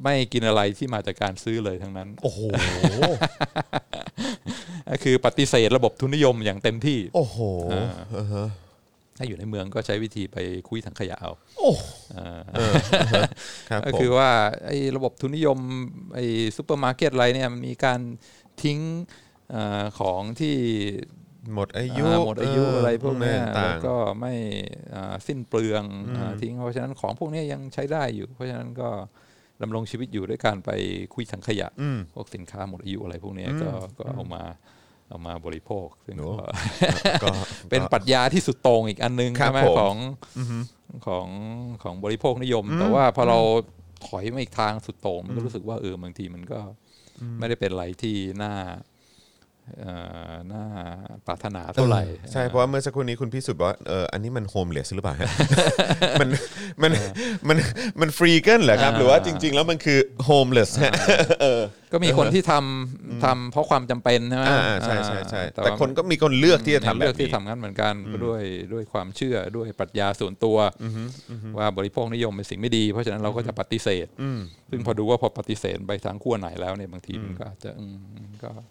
[0.03, 2.39] ไม่กินอะไรที่มาจากการซื้อเลยทั้งนั้น โอ้โห
[4.91, 7.37] ก็คือปฏิเสธระบบทุนนิยมอย่างเต็มที่ โอ้โห
[9.17, 10.37] ถ้าอยู่ในเมืองก็ใช้วิธีไป
[10.69, 11.71] คุ้ยถังขยะเอาโอ้
[12.15, 12.41] อ่า
[13.69, 14.29] ครับก็ผมคือว่า
[14.65, 15.57] ไอ้ระบบทุนนิยม
[16.15, 16.25] ไอ้
[16.57, 17.99] ซูเปอร์มาร์เก็ตอะไรเนี่ยมันมีการ
[18.63, 18.79] ทิ้ง
[19.51, 20.55] เออของที่
[21.53, 24.33] หมดอายุอ่าหมดอายุเอะไรพวกเนี้ยต่าแล้วงก็ไม่
[24.93, 25.83] อ่าสิ้นเปลือง
[26.17, 28.89] อ่าทิ้งเพราะฉะนั้นของพวกเนี้ยยังใช้ได้อยู่ เพราะฉะนั้นก็
[29.61, 30.71] ดำรงชีวิตอยู่ด้วยการไป
[31.13, 34.43] คุยถังขยะอืมพวกสินค้าหมดอายุอะไรพวกเนี้ยก็ก็เอามา
[35.09, 36.45] เอามาบริโภคซึ่งโอ้ก็
[37.23, 37.31] ก็
[37.69, 39.95] เป็นปรัชญาที่สุดโต่งอีกอันนึงครับใช่ไหมผมของ
[41.07, 41.27] ของ
[41.83, 43.39] ของบริโภคนิยม แต่ว่าพอเรา
[44.05, 46.59] ถอยมาอีกทางสุดโต่งมันก็รู้สึกว่าเออบางทีมันก็
[47.39, 48.53] ไม่ได้เป็นอะไรที่น่า
[50.51, 50.63] น่า
[51.27, 55.29] ปรารถนาเท่าไหร่ ใช่เพราะว่าเมื่อสักครู่นี้คุณพิสุทธิ์บอกว่าเอออันนี้มัน homeless หรือเปล่าฮะ
[56.21, 56.29] มัน
[56.83, 56.91] มัน
[57.47, 57.57] มัน
[58.01, 60.93] มัน freegan เหรอครับ หรือว่าจริง ๆ แล้วมันคือ homeless ฮะ
[61.93, 67.93] ก็มีคนที่ทำทำเพราะความจำเป็นใช่ไหมอ่าใช่ใช่ใช่อ่าแต่ว่าคนก็มีคนเลือกที่จะทำแบเลือกที่ทำงั้นเหมือนกัน
[68.25, 68.41] ด้วย
[68.73, 70.57] ด้วยความเชื่อด้วยปรัชญาส่วนตัว
[71.57, 74.07] ว่าบริโภคนิยมเป็นสิ่งไม่ดี เพราะฉะนั้นเราก็จะปฏิเสธ
[74.69, 77.95] ซึ่งพอดูว่าพอปฏิเสธไปทางขั้วไหนแล้วเนี่ยบางทีมันก็อาจจะอืม
[78.43, 78.65] ก็อ่า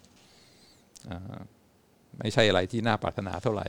[2.19, 3.65] ไม่ใช่อะไรที่น่าปรารถนาเท่าไหร่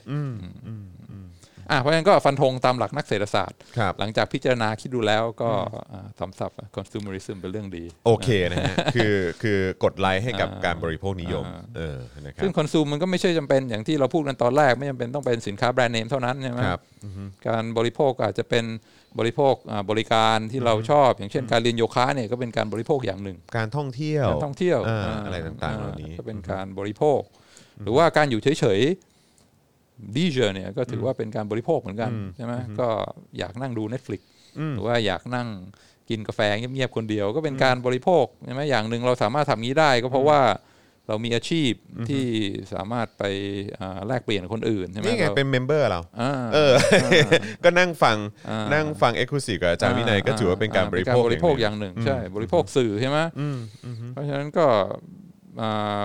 [1.70, 5.50] อ่าเพราะฉะนั้นก็ฟันธงตามหลักนักเศรษฐศาสตร์ครับหลังจากพิจารณาคิดดูแล้วก็
[6.18, 16.80] ทำซับ consumerism เป็นเรื่องดี โอเคนะฮะคือคือกดไลค์ให้กับการบริโภคนิยมอ่าเออนะครับซึ่งคอนซูมมันก็ไม่ใช่จำเป็นอย่างที่เราพูดกันตอนแรกไม่จำเป็นต้องเป็นสินค้าแบรนด์เนมเท่านั้นใช่ไหมครับ
[17.48, 18.64] การบริโภคอาจจะเป็น
[19.18, 27.20] บริโภคอ่าบริการที่เราชอบ อย่างเช่นการเรียนโยคะเนี่ยก็เป็นการบริโภคอย่างหนึ่ง การท่องเที่ยวการท่องเที่ยวอ่าาอะไรต่างๆเหล่านี้ก็เป็นการบริโภค
[27.84, 29.15] หรือว่าการอยู่เฉยๆ
[30.16, 32.88] ดีเจอเนี่ยก็ถือว่าเป็นการบริโภคเหมือนกันใช่ไหมก็
[33.38, 34.20] อยากนั่งดู Netflix
[34.74, 35.48] หรือว่าอยากนั่ง
[36.10, 40.40] กินกาแฟเงียบๆคนเดียว ก็เป็นการบริโภคใช่ไหมอย่างหนึ่งเราสามารถทำงี้ได้ ก็เพราะว่า
[41.08, 41.72] เรามีอาชีพ
[42.08, 42.24] ที่
[42.74, 43.24] สามารถไป
[43.78, 46.72] อ่าแลกเปลี่ยนกับคนอื่นใช่ไหมนี่ไงเราเป็น member เราอ่าเออ
[47.64, 48.18] ก็นั่งฟัง
[48.48, 53.18] อ่านั่งฟัง exclusive กับอาจารย์วินัยก็ถือว่าเป็นการบริโภคบริโภคอย่างหนึ่งใช่บริโภคสื่อใช่ไหม
[54.12, 55.25] เพราะฉะนั้นก็อ่า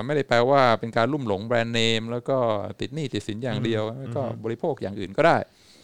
[0.06, 2.38] ไม่ได้แปลว่าเป็นการลุ่มหลงแบรนด์เนม แล้วก็
[2.80, 3.84] ติดหนี้ติดสินอย่างเดียว
[4.16, 5.38] ก็บริโภคอย่างอื่นก็ได้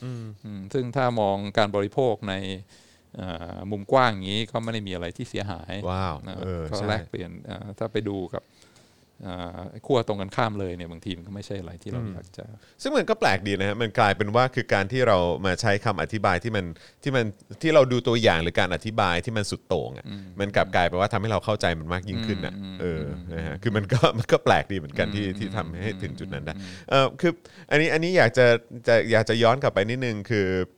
[0.04, 0.12] อื
[0.58, 2.34] มซึ่งถ้ามองการบริโภคใน
[3.20, 8.57] อ่ามุมกว้างอย่างนี้ก็ไม่ได้มีอะไรที่เสียหายว้าวนะเออก็ใช่แลกเปลี่ยนอ่าถ้าไปดูกับอ่า
[9.86, 12.46] ขั้วตรงกันข้ามเลยเนี่ยบางทีมันก็ไม่ใช่อะไรที่เราอยากจะ
[12.82, 16.66] ซึ่งมันก็แปลกดีนะฮะมันกลายเป็นว่าคือการที่เรามาใช้คำอธิบายที่มัน
[17.04, 17.26] ที่มัน
[17.62, 20.06] ที่เราดูตัวอย่างหรือการอธิบายที่มันสุดโต่งอะ
[20.40, 23.04] มันกลับกลายเป็นว่าทำให้เราเข้าใจมันมากยิ่งขึ้นอะเออ
[23.34, 26.54] นะฮะคือมันก็มันก็แปลกดีเหมือนกันที่ที่ทำให้ถึงจุดนั้นได้
[26.90, 27.32] เออคือ
[27.72, 28.46] อันนี้อันนี้อยากจะ
[28.88, 30.77] จะอยากจะย้อนกลับไปนิดนึงคือเอ่อ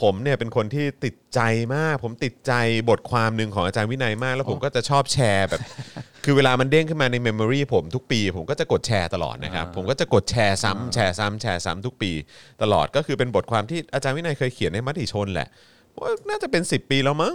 [0.00, 1.40] ผมเนี่ยเป็นคนที่ติดใจ
[1.74, 2.52] มาก ผมติดใจ
[2.90, 5.60] บทความหนึ่งของอาจารย์วินัยมาก แล้วผมก็จะชอบแชร์แบบ
[6.24, 12.10] คือเวลามันเด้งขึ้นมาใน memory ผมทุกปี ผมก็จะกดแชร์ตลอดนะครับ ผมก็จะกดแชร์ซ้ำแชร์ซ้ำแชร์ซ้ำทุกปี
[12.62, 15.48] ตลอดก็คือเป็นบทความที่อาจารย์วินัยเคยเขียนในมติชนแหละ
[16.00, 17.34] ว่าน่าจะเป็น 10 ปีแล้วมั้ง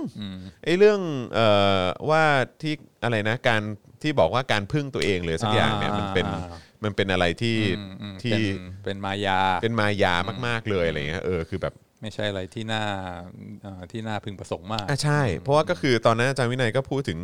[0.64, 1.00] ไอ้เรื่อง
[1.34, 1.48] เอ่
[1.80, 2.24] อว่า
[2.62, 3.62] ที่อะไรนะการ
[4.02, 10.16] ที่บอกว่าการพึ่งตัวเองหรือสักอย่างเนี่ยมันเป็นอ่ามันเป็นอะไรที่อืมอืมที่เป็นเป็นมายาเป็นมายา
[10.48, 12.84] มาก ๆเลยอะไรเงี้ยเออคือแบบ ไม่ใช่อะไรที่น่า
[13.64, 17.20] เอ่อที่น่าพึงประสงค์มากอะใช่ เพราะว่าก็คือตอนนั้นอาจารย์วินัยก็พูดถึง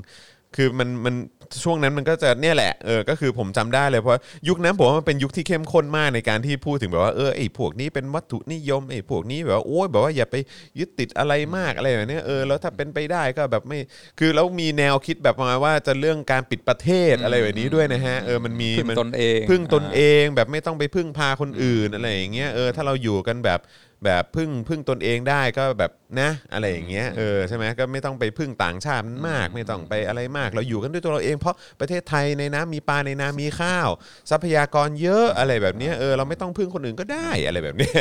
[0.55, 1.15] คือมันมัน
[1.63, 10.35] ช่วงนั้นมันก็จะเนี่ยแหละเออก็คือผมจำได้เลยเพราะยุคนั้นผมว่ามันเป็นยุคที่เข้มข้นมากในการที่พูดถึงแบบว่าเออไอ้พวกนี้เป็นวัตถุนิยมไอ้พวกนี้แบบว่าโอ้ยแบบว่าอย่าไป
[10.79, 13.79] ยึดติดอะไรมากอะไรแบบเนี้ยเออแล้วถ้าเป็นไปได้ก็แบบไม่
[14.19, 23.59] คือแล้วมีแนวคิดแบบประมาณว่าจะเรื่องการปิดประเทศอะไรแบบนี้ด้วยนะฮะเออมันมีพึ่งมันตนเองพึ่งตนเองแบบไม่ต้องไปพึ่งพาคนอื่นอะไรอย่างเงี้ยเออถ้าเราอยู่กันแบบ
[24.03, 25.91] แบบพึ่งพึ่งตนเองได้ก็แบบ
[26.21, 33.89] นะอะไรอย่างเงี้ยเออใช่ไหมก็ไม่ต้องไปพึ่งต่างชาติมาก ไม่ต้องไปอะไรมาก เราอยู่กันด้วยตัวเราเอง เพราะประเทศไทยในน้ำมีปลาในน้ำมีข้าว
[34.31, 37.97] ทรัพยากรเยอะอะไรแบบเนี้ยเออเราไม่ต้องพึ่งคนอื่นก็ได้อะไรแบบเนี้ย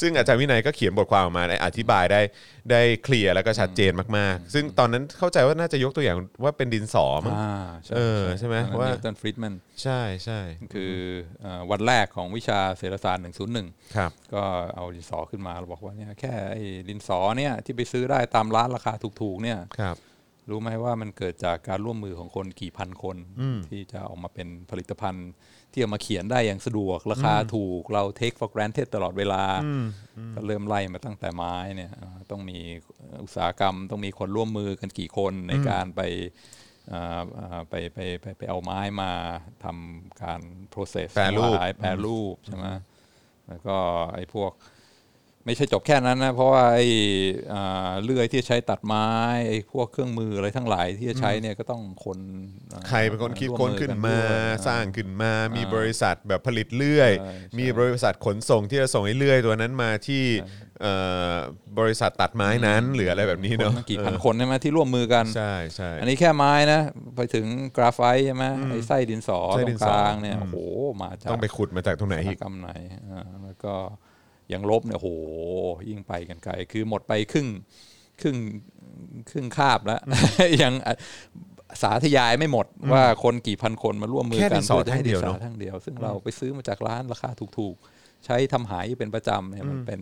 [0.00, 2.20] ซึ่งอาจารย์วินัยก็เขียนบทความออกมาได้อธิบายได้
[2.70, 10.40] ได้เคลียร์แล้วก็ชัดเจนมากๆ ซึ่งตอนนั้นเข้าใจว่าน่าจะยกตัวอย่างว่าเป็นดินสอมั้งอ่าใช่เออใช่ไหมว่านิวตันฟรีดแมนใช่ใช่
[10.74, 10.94] คือ
[11.40, 13.24] เอ่อวันแรกของวิชาเศรษฐศาสตร์
[13.58, 14.42] 101ครับก็
[14.76, 19.96] เอาดินสอขึ้นมาเราบอกว่าเนี่ยแค่ไอ้ดินสอเนี่ยที่ไปซื้อได้ตามร้านราคาถูกๆเนี่ยครับ
[20.50, 23.16] รู้ไหมว่ามันเกิดจากการร่วมมือของคนกี่พันคน
[23.70, 25.30] ที่จะออกมาเป็นผลิตภัณฑ์
[25.72, 29.42] ที่เอามาเขียนได้อย่างสะดวก ราคาถูกเรา take for granted ตลอดเวลา
[30.34, 32.58] ก็เริ่มไล่มาตั้งแต่ไม้เนี่ยอ่าต้องมี
[33.22, 36.02] อุตสาหกรรม ต้องมีคนร่วมมือกันกี่คนในการไป
[36.92, 39.10] อ่าอ่าไปไปไปไปเอาไม้มา
[39.64, 40.40] ทำการ
[40.74, 42.66] process แปรรูปทั้งหลายแปรรูปใช่ไหม
[43.48, 43.76] แล้วก็
[44.14, 44.52] ไอ้พวก
[45.48, 46.86] ไม่ใช่จบแค่นั้นนะเพราะว่าไอ้
[47.52, 49.08] อ่าเลื่อยที่ใช้ตัดไม้
[49.48, 52.18] ไอ้พวกเครื่องมืออะไรทั้งหลายที่จะใช้เนี่ยก็ต้องคน
[52.72, 60.24] อ่าใครเป็นคนคิดร่วค้นขึ้นมาด้วยสร้างขึ้นมา มีบริษัทแบบผลิตเลื่อยใช่ใช่มีบริษัทขนส่งที่จะส่งไอ้เลื่อยตัวนั้นมาที่
[60.82, 60.94] เอ่
[61.32, 61.34] อ
[61.78, 66.80] บริษัทตัดไม้นั้นหรืออะไรแบบนี้คนเนาะตั้งกี่พันคนใช่ไหมที่ร่วมมือกันใช่ใช่อันนี้แค่ไม้นะ
[67.16, 67.46] ไปถึง
[67.76, 70.56] กราไฟต์ใช่ไหมไอ้ไส้ดินสอไส้ตรดินงสกอลางเนี่ยอืมโอ้โห
[71.02, 72.70] มาจากต้องไปขุดมาจากตรงไหนอุตอีสากหกรรมไหน
[73.10, 73.74] อ่าแล้วก็
[74.50, 75.08] อย่างลบเนี่ยโอ้โห
[75.90, 77.48] ยิ่งไปกันไกล คือหมดไปครึ่ง
[78.20, 78.36] ครึ่ง
[79.30, 80.00] ครึ่งคาบแล้ว
[80.62, 80.94] ยังอะ
[81.82, 90.00] สาธยายไม่หมดว่าคนกี่พันคนมาร่วมมือแค่กัดินนสอเพื่อจะให้แท่งเดีดิยวนสอเนอะทั้งเดียว ซึ่งเราไปซื้อมาจากร้านราคาถูกๆ ใช้ทำหายอยู่เป็นประจำเนี่ยมันเป็น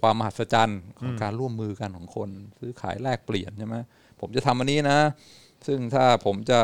[0.00, 2.30] ความมหัศจรรย์ของการร่วมมือกันของคน
[2.60, 3.76] ซื้อขายแลกเปลี่ยนใช่ไหม
[4.20, 4.98] ผมจะทำอันนี้นะ
[5.66, 6.60] ซึ่งถ้าผมจะ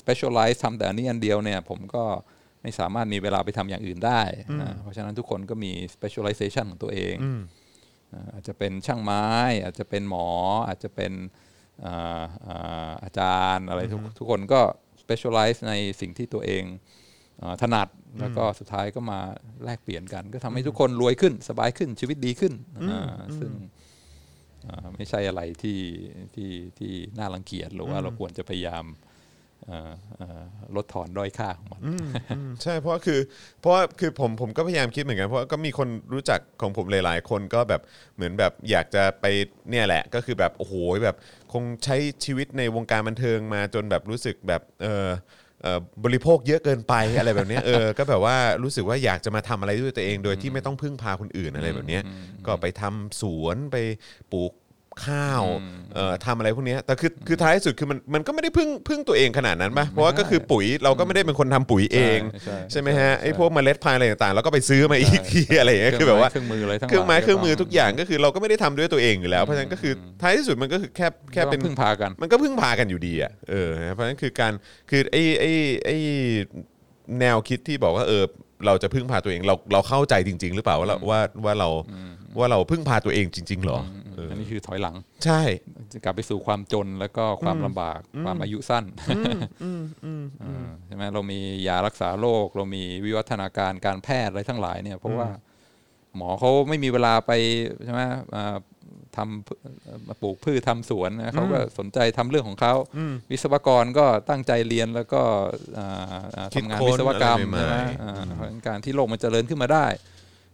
[0.00, 2.04] specialize ทำแต่อันนี้อันเดียวเนี่ย ผมก็
[2.62, 4.22] ไม่สามารถมีเวลาไปทำอย่างอื่นได้
[4.60, 7.16] นะเพราะฉะนั้นทุกคนก็มี specialization ของตัวเอง
[8.12, 9.26] อ่าอาจจะเป็นช่างไม้
[9.64, 10.28] อาจจะเป็นหมอ
[10.68, 11.12] อาจจะเป็น
[11.84, 14.60] อ่าอ่าอาจารย์อะไรทุกทุกคนก็
[15.02, 16.64] specialize ในสิ่งที่ตัวเอง
[17.42, 17.88] อ่าถนัด
[18.20, 19.20] แล้วก็สุดท้ายก็มา
[19.64, 22.52] แลกเปลี่ยนกัน ก็ทำให้ทุกคนรวยขึ้นสบายขึ้นชีวิตดีขึ้น
[22.90, 23.52] อ่าซึ่ง
[24.66, 25.80] อ่าไม่ใช่อะไรที่
[26.34, 29.09] ที่ที่น่ารังเกียจหรือว่าเราควรจะพยายามเอ่อเอ่อ
[30.76, 33.20] ลดทอนด้อยค่าของมันอืมใช่เพราะว่าคือ
[33.60, 37.82] เพราะว่าคือผมผมก็พยายามคิดเหมือนกันเพราะว่าก็มีคนรู้จักของผมหลาย ๆ คนก็แบบ
[38.16, 39.24] เหมือนแบบอยากจะไป
[39.70, 41.16] เนี่ยแหละ ก็คือแบบโอ้โหแบบ
[41.52, 45.08] คงใช้ชีวิตในวงการบันเทิงมาจนแบบรู้สึกแบบเออ
[45.62, 52.02] เอ่อบริโภคเยอะเกินไปอะไรแบบเนี้ยเออก็แบบว่ารู้สึกว่าอยากจะมาทำอะไรด้วยตัวเอง โดยที่ไม่ต้องพึ่งพาคนอื่นอะไรแบบเนี้ย
[52.46, 53.76] ก็ไปทำสวนไป
[54.32, 54.52] ปลูก
[55.06, 55.42] ข้าว
[55.94, 69.92] เอ่อทำอะไรพวกเนี้ยแต่คือคือท้ายสุดคือมันมันก็ไม่ได้พึ่งพึ่งตัวเองขนาดนั้นปะเพราะว่าก็คือปุ๋ยเราก็ไม่ได้เป็นคนทำปุ๋ยเอง ใช่ใช่ไหมฮะใช่ไอ้พวกเมล็ดพันธุ์อะไรต่างๆเราก็ไปซื้อมาอีกทีอะไรอย่างเงี้ยคือแบบว่า เครื่องมืออะไรทั้งหลายเครื่องไม้เครื่องมือทุกอย่างก็ก็คือเราก็ไม่ได้ทำด้วยตัวเองอยู่แล้วเพราะฉะนั้นก็คือ
[70.22, 74.52] ท้ายที่สุดมันก็คือแค่แค่ต้เป็อนงพึ่งพากัน มันก็พึ่งพากันอยู่ดีอะ เออนะเพราะฉะนั้นคือการ
[74.90, 75.50] คือไอ้ไอ้
[75.84, 75.96] ไอ้
[77.20, 78.24] แนวคิดที่บอกว่าเออ
[78.66, 81.68] เราจะพึ่งพาตัวเอง เราเราเข้าใจจริง ๆ หรือเปล่าว่าเราว่าว่าเรา
[82.38, 85.40] ว่าเราพึ่งพาตัวเองจริง ๆ หรอเอ ออันนี้คือถอยหลัง ใช่
[85.92, 88.84] จะกลับไปสู่ความจนแล้วก็ความลำบากความอายุสั้น
[90.40, 95.28] เออใช่ไหมเรามียารักษาโรคเรามีวิวัฒนาการการแพทย์อะไรทั้งหลายเนี่ย เพราะว่า
[96.16, 97.32] หมอเขาไม่มีเวลาไป
[97.84, 98.00] ใช่ไหม
[98.36, 98.56] อ่า
[99.16, 99.54] ทำพื
[100.08, 102.74] มาปลูกพืชทำสวนนะเขาก็สนใจทำเรื่องของเขา
[103.30, 105.22] วิศวกรก็ตั้งใจเรียนแล้วก็
[105.78, 109.86] อ่าอ่าคิดทำงานค้นวิศวกรรมอะไรใหม่ๆใช่ไหมอ่าเพราะฉะนั้นการที่โลกมันเจริญขึ้นมาได้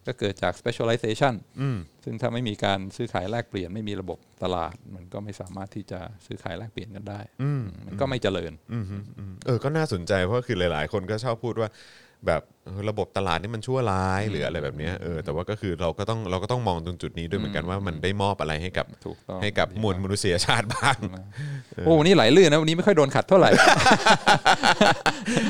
[0.07, 1.35] ก็เกิดจาก specialization
[2.05, 7.21] ซึ่งถ้าไม่มีการซื้อขายแลกเปลี่ยนไม่มีระบบตลาด มันก็ไม่สามารถที่จะซื้อขายแลกเปลี่ยนกันได้
[7.87, 11.69] มันก็ไม่เจริญอืมอืมอืมเออก็น่าสนใจเพราะคือหลาย ๆ คนก็ชอบพูดว่า
[12.27, 12.56] แบบเออ
[12.89, 20.97] ระบบตลาดนี่มันชั่วร้ายหรืออะไรแบบเนี้ยเออแต่ว่าก็คือเราก็ต้องเราก็ต้องมองตรงจุดนี้ด้วยเหมือนกันว่ามันได้มอบอะไรให้กับถูกต้องให้กับมวลมนุษยชาติบ้าง
[21.85, 23.51] โอ้วันนี้ไหลลื่นนะวันนี้ไม่ค่อยโดนขัดเท่าไหร่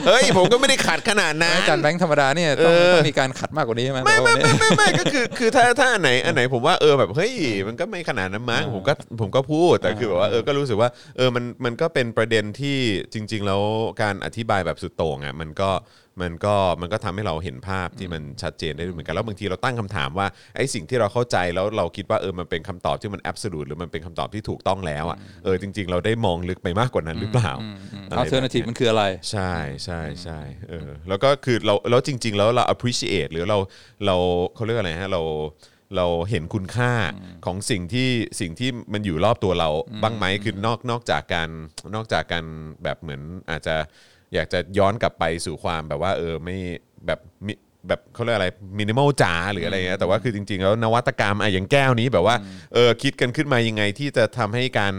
[0.07, 7.33] เฮ้ยผมก็ไม่ได้ขัดขนาดนั้นอาจารย์แบงค์ธรรมดาเนี่ยต้องเออต้องมีการขัดมากกว่านี้ใช่ไหมไม่แต่ไม่ว่าวันไม่นี้ไม่ไม่ก็คือคือถ้าถ้าอันไหนอันไหนผมว่าเออแบบเฮ้ย
[7.69, 12.79] มันก็ไม่ขนาดนั้นมั้งผมก็ผมก็พูดแต่คือแบบว่าเออก็รู้สึกว่าเออมันมันก็เป็นประเด็นที่
[13.13, 13.63] จริง ๆ แล้ว
[14.03, 15.71] การอธิบายแบบสุดโต่งอะมันก็
[16.23, 20.27] มันก็มันก็ทำให้เราเห็นภาพที่มันชัดเจนได้ด้วยเหมือนกันแล้วบางทีเราตั้งคำถามว่า
[20.57, 29.53] ไอ้สิ่งที่เราเข้าใจแล้วเราคิดว่าเออมันเป็นคำตอบที่มันแอบสูตหรือมันเป็นคำตอบที่ถูกต้องแล้วอะเออจริง ๆ เราได้มองลึกไปมากกว่านั้นหรือเปล่าะไรแบบ alternative นี้ยมันคืออะไร ใช่
[29.85, 30.39] ใช่ใช่
[30.71, 33.59] เออแล้วก็คือเราแล้วจริง ๆ แล้วเรา appreciate หรือเรา
[34.07, 34.17] เรา
[34.55, 35.23] เขาเรียกอะไรฮะเรา
[35.97, 36.93] เราเห็นคุณค่า
[37.47, 38.09] ของสิ่งที่
[38.41, 39.71] สิ่งที่มันอยู่รอบตัวเรา
[40.03, 41.49] บ้างไหมคือนอกนอกจากการ
[41.95, 42.45] นอกจากการ
[42.83, 43.77] แบบเหมือนอาจจะ
[44.35, 46.57] อยากจะย้อนกลับไปสู่ความแบบว่าเออไม่
[47.07, 47.55] แบบมิ
[47.89, 48.49] แบบเขาเรียกอะไร
[48.79, 52.37] มินิมอลจ๋าหรืออะไรเงี้ยแต่ว่าคือจริง ๆ แล้วนวัตกรรมอะอย่างแก้วนี้แบบว่า
[52.75, 54.95] เออคิดกันขึ้นมายังไงที่จะทำให้การ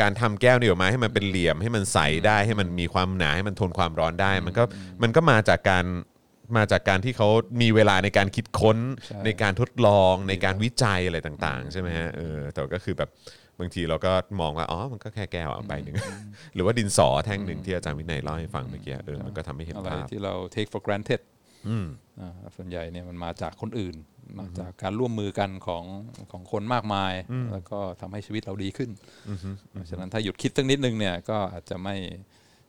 [0.00, 4.64] การทำแก้วนี่ออกมาให้มันเป็นเหลี่ยมให้มันใสได้ให้มันมีความหนาให้มันทนความร้อนได้ มันก็
[5.02, 5.84] มันก็มาจากการ
[6.56, 7.28] มาจากการที่เขา
[7.62, 13.10] มีเวลาในการคิดค้นใช่ ในการทดลองในการวิจัยอะไรต่างๆ ใช่ไหมฮะเออแต่ก็คือแบบ
[13.58, 15.94] บางทีเราก็มองว่าอ๋อมันก็แค่แก้วอะใบหนึ่ง
[16.54, 21.39] หรือว่าดินสอแท่งหนึ่งที่อาจารย์วินัยเล่าให้ฟังเมื่อกี้เออมันก็ทำให้เห็นอะไรภาพ ที่เรา take for granted อืมอ่า
[22.56, 23.96] ส่วนใหญ่เนี่ยมันมาจากคนอื่น
[24.38, 25.84] มาจากการร่วมมือกันของ
[26.32, 27.14] ของคนมากมาย
[27.52, 28.90] แล้วก็ทำให้ชีวิตเราดีขึ้น
[29.70, 31.96] เพราะฉะนั้นถ้าหยุดคิดสักนิดนึงเนี่ยก็อาจจะไม่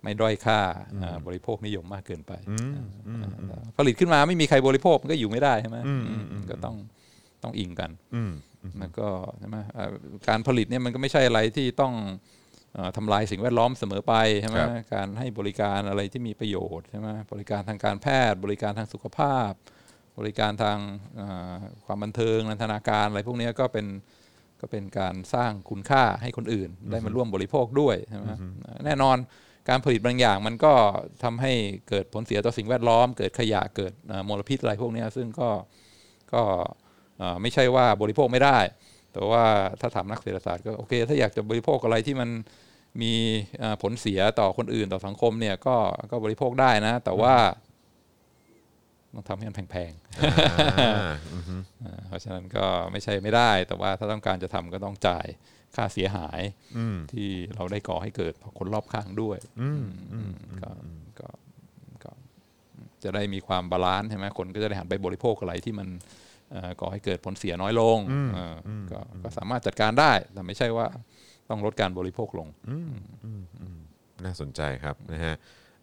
[0.04, 0.60] ไม่ด้อยค่า
[1.04, 2.32] อ่าบริโภคนิยมมากเกินไป
[3.22, 5.94] อ่าผลิตขึ้นมาไม่มีใครบริโภคมันก็อยู่ไม่ได้ใช่ไหมอื
[6.42, 6.76] มก็ต้อง
[7.44, 8.32] ต้องอิงกันอืม
[8.80, 9.08] แล้วก็
[9.40, 9.90] ใช่ไหมอ่า
[10.28, 12.41] การผลิตเนี่ยมันก็ไม่ใช่อะไรที่ต้องเอ่อ
[12.98, 19.52] ทำลายสิ่งแวดล้อมเสมอไปใช่ไหมครับการให้บริการอะไรที่มีประโยชน์ใช่ไหมบริการทางการแพทย์ บริการทางสุขภาพ
[20.20, 20.78] บริการทาง
[21.16, 21.54] เอ่อ
[21.86, 23.88] ความบันเทิงนันทนาการอะไรพวกเนี้ยก็เป็น
[24.62, 28.26] ก็เป็นการสร้างคุณค่าให้คนอื่น ได้มาร่วมบริโภคด้วยใช่ไหม
[28.86, 29.18] แน่นอน
[29.70, 30.74] การผลิตบางอย่างมันก็
[31.24, 31.54] ทำให้
[31.90, 35.50] เกิดผลเสียต่อสิ่งแวดล้อม เกิดขยะเกิดเอ่อมลพิษอะไรพวกเนี้ยซึ่งก็
[36.34, 36.42] ก็
[37.18, 38.58] เอ่อไม่ใช่ว่าบริโภคไม่ได้
[39.14, 39.44] แต่ว่า
[39.82, 42.30] ถ้าถามนักเศรษฐศาสตร์ก็โอเค ถ้าอยากจะบริโภคอะไรที่มัน
[43.02, 43.14] มี
[43.60, 45.76] เอ่อผลเสียต่อคนอื่นต่อสังคมเนี่ยก็
[46.12, 47.36] ก็บริโภคได้นะ แต่ว่า
[49.14, 55.28] ต้องทำให้มันแพงๆอ่าอือฮึอ่าเพราะฉะนั้นก็ไม่ใช่ไม่ได้ แต่ว่าถ้าต้องการจะทำก็ต้องจ่าย
[55.76, 56.42] ค่าเสียหาย
[56.78, 59.84] อืมที่เราได้ก่อให้เกิดต่อคนรอบข้างด้วยอืม
[60.14, 60.32] อืม
[60.62, 60.72] ก็
[61.20, 61.30] ก็
[62.04, 62.12] ก็
[63.04, 66.31] จะได้มีความ balance ใช่ไหมคนก็จะได้หันไปบริโภคอะไรที่มันเอ่อ
[66.82, 67.98] ก่อให้เกิดผลเสียน้อยลง
[68.34, 70.88] เอ่ออก็ก็สามารถจัดการได้ แต่ไม่ใช่ว่า
[71.50, 72.48] ต้องลดการบริโภคลง
[74.26, 75.36] น่าสนใจครับนะฮะ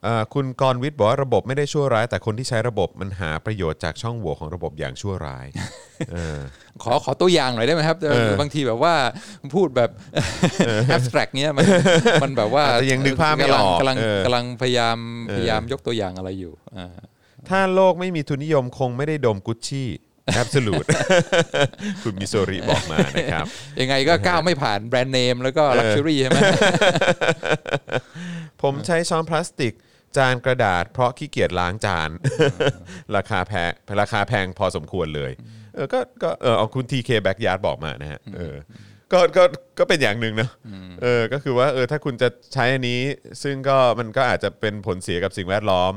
[0.04, 5.46] เอ่อคุณกรณ์วิทย์บอกว่าระบบไม่ได้ชั่วร้าย แต่คนที่ใช้ระบบมันหาประโยชน์จากช่องโหว่ของระบบอย่างชั่วร้าย
[6.12, 6.38] เออ
[6.82, 8.94] ขอขอตัวอย่างหน่อยได้ไหมครับเออบางทีแบบว่า
[9.54, 9.90] พูดแบบ
[10.96, 11.64] abstract เนี้ยมัน
[12.22, 14.98] มันแบบว่าอาจจะยังนึกภาพไม่ออกกำลังเออกำลังพยายาม
[15.36, 16.88] พยายามยกตัวอย่างอะไรอยู่อ่า
[17.48, 19.88] ถ้าโลกไม่มีทุนนิยมคงไม่ได้ดมกุชชี่
[20.40, 20.86] absolute
[22.02, 23.46] คุณมิโซริบอกมานะครับ
[23.80, 26.38] ยังไงก็ก้าวไม่ผ่านแบรนด์เนมแล้วก็ luxury ใช่ไหม
[28.62, 29.74] ผมใช้ช้อนพลาสติก
[30.16, 32.10] จานกระดาษเพราะขี้เกียจล้างจาน
[33.16, 33.70] ราคาแพง
[34.00, 35.32] ราคาแพงพอสมควรเลย
[35.74, 38.56] เออก็ก็เออเอาคุณทีเคแบ็กยาร์ดบอกมานะฮะเออ
[39.12, 39.44] ก็ก็
[39.78, 40.48] ก็เป็นอย่างหนึ่งนะ
[41.02, 43.00] เออก็คือว่าเออถ้าคุณจะใช้อันนี้
[43.42, 45.94] ซึ่งก็มันก็อาจจะเป็นผลเสียกับสิ่งแวดล้อม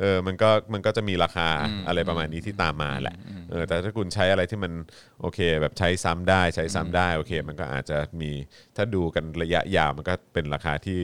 [0.00, 1.48] เออมันก็มันก็จะมีราคา
[1.88, 3.16] อะไรประมาณนี้ที่ตามมาแหละ
[3.50, 4.72] เออแต่ถ้าคุณใช้อะไรที่มัน
[5.20, 8.30] โอเค แบบใช้ซ้ำได้ใช้ซ้ำได้โอเค มันก็อาจจะมี
[8.76, 10.98] ถ้าดูกันระยะยาวมันก็เป็นราคาที่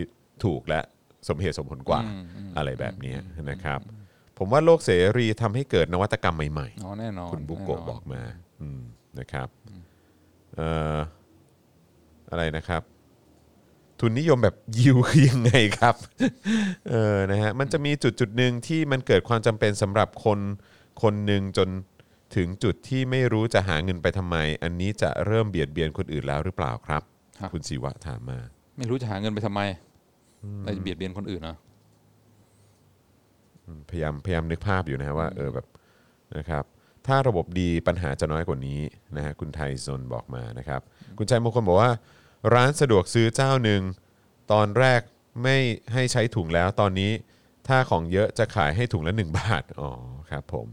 [0.44, 0.80] ถูกและ
[1.28, 2.02] สมเหตุสมผลกว่า
[2.56, 3.14] อะไรแบบนี้
[3.50, 3.80] นะครับ
[4.38, 8.22] ผมว่าโลกเสรีทำให้เกิดนวัตกรรมใหม่อ๋อแน่นอนๆคุณบุกโกะแน่นนบอกมา
[8.60, 8.80] อืม
[9.18, 9.48] นะครับ
[10.56, 10.98] เอ่อ
[12.30, 12.82] อะไรนะครับ
[14.00, 15.94] ทุนนิยมแบบยิวคือยังไงครับ
[16.88, 20.38] เออนะฮะมันจะมีจุดจุดหนึ่งที่มันเกิดความจำเป็นสำหรับคน
[21.02, 21.68] คนหนึ่งจน
[22.36, 27.02] ถึงจุดที่ไม่รู้จะหาเงินไปทำไม อันนี้จะเริ่มเบียดเบียนคนอื่นแล้วหรือเปล่าครับ
[27.38, 28.38] ครับ คุณศิวะถามมา
[28.76, 29.60] ไม่รู้จะหาเงินไปทำไม
[30.62, 31.58] เราจะเบียดเบียนคนอื่นเนาะ
[33.90, 35.66] พยายามพยายามนึกภาพอยู่นะฮะว่าเออแบบ
[36.38, 36.64] นะครับ
[37.06, 38.80] ถ้าระบบดีปัญหาจะน้อยกว่านี้
[39.16, 40.80] นะฮะคุณไทยซนบอกมานะครับ
[41.18, 41.90] คุณชัยมงคลบอกว่า
[42.54, 43.82] ร้านสะดวกซื้อเจ้าหนึ่ง
[44.52, 45.00] ตอนแรก
[45.42, 45.56] ไม่
[45.92, 47.10] ให้ใช้ถุงแล้วตอนนี้
[47.68, 49.90] ถ้าของเยอะจะขายให้ถุงละ 1 บาท อ๋อ
[50.30, 50.66] ครับผม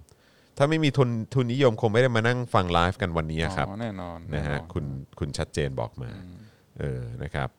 [0.58, 4.86] ถ้าไม่มีทุนทุนนิยมคงไม่ได้มานั่งฟังไลฟ์กันวันนี้ครับอ๋อแน่นอนนะฮะแอคุณ
[5.20, 6.10] คุณชัดเจนบอกมา
[6.80, 7.50] เออนะครับ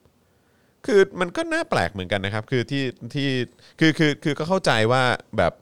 [0.86, 3.28] คือมันก็น่าแปลกเหมือนกันนะครับ คือที่ที่
[3.80, 5.02] คือคือคือก็เข้าใจว่า
[5.36, 5.52] แบบ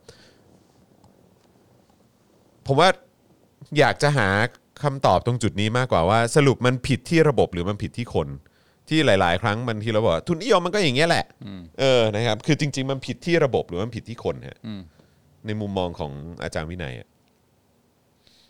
[2.67, 2.89] ผมว่า
[3.79, 4.29] อยากจะหา
[4.85, 8.29] คำตอบตรงจุดนี้มากกว่าว่า สรุปมันผิดที่ระบบหรือมันผิดที่คน
[8.89, 11.25] ที่หลาย ๆ ครั้งมันที่เราบอกว่าทุนนิยมมันก็อย่างเงี้ยแหละ
[11.81, 14.81] เออนะครับ คือจริง ๆ มันผิดที่ระบบหรือมันผิดที่คนฮะอืม
[15.47, 16.13] ในมุมมองของ
[16.43, 17.09] อาจารย์วินัยอะ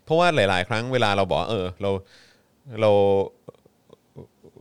[0.04, 1.90] เพราะว่าหลาย ๆ ครั้งเวลาเราบอกว่าเออ เรา
[2.80, 2.90] เรา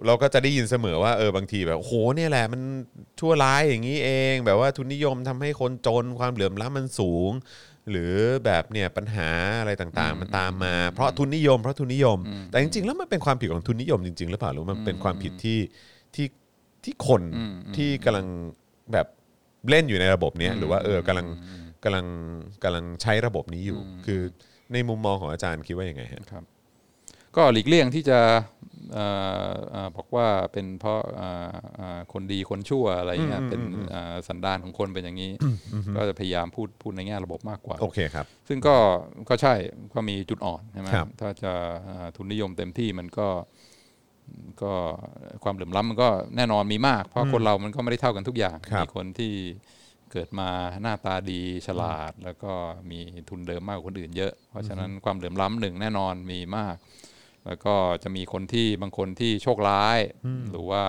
[0.06, 2.62] เราก็จะได้ยินเสมอว่าเออบางทีแบบโอ้โหเนี่ยแหละ มัน
[3.20, 7.32] ชั่วร้ายอย่างนี้เอง แบบว่าทุนนิยมทำให้คนจนความเหลื่อมล้ำมันสูง
[7.92, 8.14] หรือ
[8.46, 9.30] แบบเนี่ยปัญหา
[9.60, 12.18] อะไรต่างๆ มันตามมา เพราะทุนนิยมเพราะทุนนิยม
[12.52, 15.60] แต่จริงๆ แล้วมันเป็นความผิดของทุนนิยมจริงๆหรือเปล่าหรือมันเป็นความผิดที่
[16.16, 16.28] ที่
[16.84, 17.22] ที่คน
[17.76, 18.26] ที่กำลัง
[18.94, 19.08] แบบ
[19.70, 21.28] เล่นอยู่ในระบบเนี้ยหรือว่าเออกำลัง
[21.84, 22.06] กำลัง
[22.64, 24.22] กำลังใช้ระบบนี้อยู่ คือ
[24.74, 26.44] ในมุมมองของอาจารย์คิดว่ายังไงฮะครับ
[27.36, 28.53] ก็หลีกเลี่ยงที่จะเอ่อเอ่อ
[29.98, 35.32] บอกว่าเป็นเพราะเอ่อเอ่อคนดีคนชั่วอะไรเงี้ยเป็นเอ่อสันดานของคนเป็นอย่างนี้
[35.96, 38.76] ก็จะพยายามพูดพูดในแง่ระบบมากกว่าโอเคครับ ซึ่งก็
[39.30, 39.54] ก็ใช่
[39.94, 41.54] ก็มีจุดอ่อนใช่ไหมครับถ้าจะ
[41.86, 43.28] เอ่อทุนนิยมเต็มที่มันก็
[44.64, 44.74] ก็
[45.44, 49.34] ความเหลื่อมล้ำมันก็แน่นอนมีมาก เพราะคนเรามันก็ไม่ได้เท่ากันทุกอย่างครับมีคนที่
[50.12, 50.50] เกิดมา
[50.82, 52.52] หน้าตาดีฉลาด แล้วก็
[52.92, 56.76] มีทุนเดิมมากกว่าคนอื่นเยอะ เพราะฉะนั้นความเหลื่อมล้ำหนึ่งแน่นอนมีมาก
[57.48, 60.00] แล้วก็จะมีคนที่บางคนที่โชคร้าย
[60.52, 60.84] หรือว่า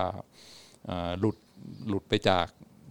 [0.86, 1.36] เอ่อหลุด
[1.88, 2.46] หลุดไปจาก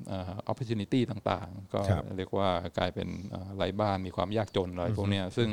[0.07, 5.49] เอ่อ opportunity ต่างๆ ก็ครับเรียกว่ากลายเป็นเอ่อไร้บ้านมีความยากจนอะไรพวกเนี้ยซึ่ง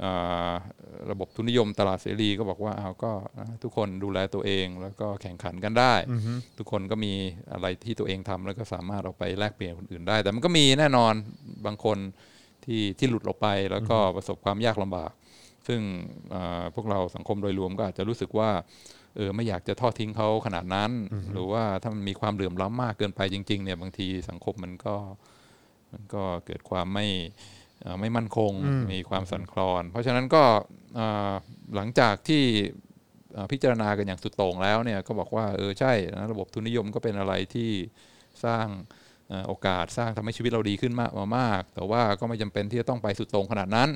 [0.00, 0.12] เอ่
[0.48, 0.50] อ
[1.10, 5.94] ระบบทุนนิยมตลาดเสรีก็บอกว่าเอาก็นะทุกคนดูแลตัวเองแล้วก็แข่งขันกันได้
[6.58, 7.12] ทุกคนก็มี
[7.52, 11.14] อะไรที่ตัวเองทำแล้วก็สามารถเอาไปแลกเปลี่ยนคนอื่นได้ แต่มันก็มีแน่นอน
[11.66, 11.98] บางคน
[12.64, 15.10] ที่ที่หลุดออกไปแล้วก็ประสบความยากลำบาก
[15.68, 15.80] ซึ่ง
[16.30, 18.50] เอ่อพวกเราสังคมโดยรวมก็อาจจะรู้สึกว่า
[19.16, 20.90] เออไม่อยากจะทอดทิ้งเขาขนาดนั้น
[21.32, 24.96] หรือว่าถ้ามันมีความเหลื่อมล้ำมากเกินไปจริง ๆ เนี่ยบางทีสังคมมันก็
[25.92, 27.06] มันก็เกิดความไม่
[27.80, 28.52] เอ่อไม่มั่นคง
[28.92, 30.42] มีความสั่นคลอน เพราะฉะนั้นก็
[30.96, 31.32] เอ่อ
[31.76, 32.42] หลังจากที่
[33.34, 37.70] เอ่อพิจารณากันอย่างสุดโต่งแล้วเนี่ยก็บอกว่าเออใช่นะระบบทุนนิยมก็เป็นอะไรที่
[38.44, 38.99] สร้างเอ่อ
[39.48, 43.88] โอกาสสร้างทำให้ชีวิตเราดีขึ้นมากมามาก แต่ว่าก็ไม่จำเป็นที่จะต้องไปสุดโต่งขนาดนั้น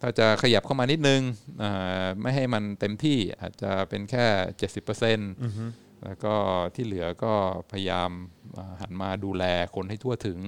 [0.00, 1.22] ถ้าจะขยับเข้ามานิดนึง
[1.62, 4.24] อ่าไม่ให้มันเต็มที่อาจจะเป็นแค่
[4.96, 6.34] 70%แล้วก็
[6.74, 7.32] ที่เหลือก็
[7.72, 8.10] พยายาม
[8.58, 9.44] อ่าหันมาดูแล
[9.74, 10.38] คนให้ทั่วถึง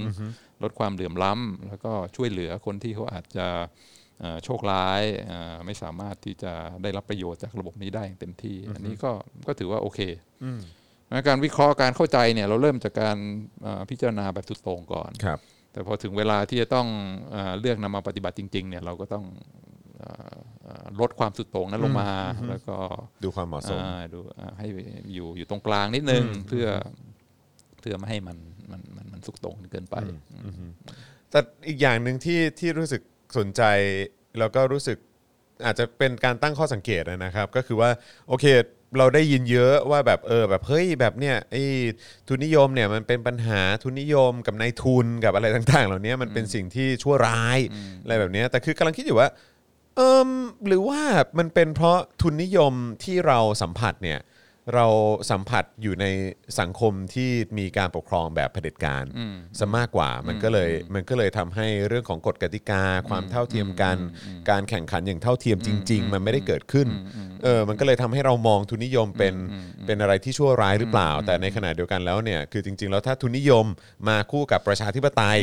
[0.63, 3.49] ลดความเหลื่อมล้ำแล้วก็ช่วยเหลือคนที่เขาอาจจะ
[4.21, 6.53] เอ่อโชคร้ายอ่าไม่สามารถที่จะ
[6.83, 9.11] ได้รับประโยชน์จากระบบนี้ได้อย่างเต็มที่ อันนี้ก็
[9.47, 10.01] ก็ถือว่าโอเค
[10.45, 10.55] นะ
[11.29, 13.17] การวิเคราะห์การเข้าใจเนี่ยเราเริ่มจากการ
[13.67, 15.39] อ่าพิจารณาแบบสุดโต่งก่อนครับ
[15.73, 16.87] แต่พอถึงเวลาที่จะต้อง
[17.31, 19.25] เออเลือกนำมาปฏิบัติจริง ๆ เนี่ยเราก็ต้อง
[19.99, 22.11] เอ่อเอ่อลดความสุดโต่งนั้นลงมา
[22.49, 22.77] แล้วก็
[23.25, 24.67] ดูความเหมาะสมอ่าดูอ่าให้
[25.15, 26.67] อยู่อยู่ตรงกลางนิดนึงเพื่อ
[27.81, 28.37] เพื่อไม่ให้มัน
[28.71, 29.97] มันมันมันสุดโต่งเกินไป
[31.31, 33.03] แต่อีกอย่างหนึ่งที่ที่รู้สึก
[33.39, 33.63] สนใจ
[34.39, 34.99] แล้วก็รู้สึก
[35.65, 37.91] อาจจะเป็นการตั้งข้อสังเกตนะครับ ก็คือว่า
[38.29, 38.47] โอเค
[38.99, 41.63] เราได้ยินเยอะว่าแบบเออแบบเฮ้ยแบบเนี้ยไอ้
[42.29, 47.59] ทุนนิยมเนี่ยมันเป็นปัญหาทุนนิยมกับนายทุนกับอะไรต่าง ๆ เหล่านี้มันเป็นสิ่งที่ชั่วร้าย
[48.03, 49.29] อะไรแบบเนี้ยแต่คือกำลังคิดอยู่ว่า
[49.97, 50.31] เออ
[50.67, 51.01] หรือว่า
[51.39, 52.73] มันเป็นเพราะทุนนิยม
[53.05, 54.19] ที่เราสัมผัสเนี่ย
[54.75, 54.87] เรา
[55.31, 56.07] สัมผัสอยู่ใน
[56.61, 59.05] สังคมที่มีการปกครองแบบเผด็จการ
[59.59, 63.97] ซะมากกว่ามันก็เลยมันก็เลยทำให้เรื่องของกฎกติกา ความเท่าเทียมกัน
[64.51, 66.89] การแข่งขันอย่างเท่าเทียมจริง ๆ มันไม่ได้เกิดขึ้น
[67.45, 69.35] เออมันก็เลยทำให้เรามองทุนนิยมเป็น
[69.87, 73.67] เป็นอะไรที่ชั่วร้ายหรือเปล่า แต่ในขณะเดียวกันแล้วเนี่ยคือจริง ๆ แล้วถ้าทุนนิยม
[74.09, 75.41] มาคู่กับประชาธิปไตย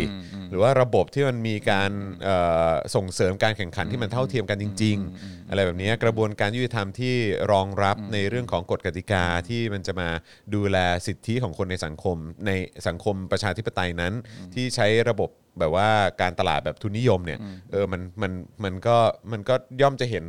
[0.49, 1.91] หรือว่าระบบที่มันมีการ
[2.23, 2.37] เอ่
[2.69, 7.15] อส่งเสริมการแข่งขันที่มันเท่าเทียมกันจริง ๆ อะไรแบบนี้กระบวนการยุติธรรมที่
[7.51, 9.16] รองรับในเรื่องของกฎกติกา
[9.47, 10.09] ที่มันจะมา
[10.55, 12.51] ดูแลสิทธิของคนในสังคมใน
[12.87, 14.13] สังคมประชาธิปไตยนั้น
[14.53, 15.89] ที่ใช้ระบบแบบว่า
[16.21, 17.39] การตลาดแบบทุนนิยมเนี่ย
[17.71, 18.31] เออมันมัน
[18.63, 18.97] มันก็
[19.31, 20.25] มันก็ย่อมจะเห็น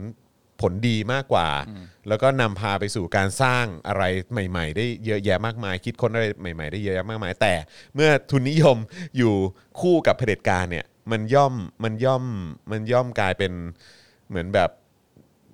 [0.61, 1.49] ผลดีมากกว่า
[2.09, 7.55] แล้วก็นำพาไปสู่การสร้างอะไรใหม่ ๆ ได้เยอะแยะมากมาย คิดค้นอะไรใหม่ ๆ ได้เยอะแยะมากมาย แต่
[7.95, 8.77] เมื่อทุนนิยม
[9.17, 9.35] อยู่
[9.81, 12.25] คู่กับเผด็จการเนี่ยมันย่อมมันย่อม
[12.71, 13.53] มันย่อมกลายเป็น
[14.29, 14.71] เหมือนแบบ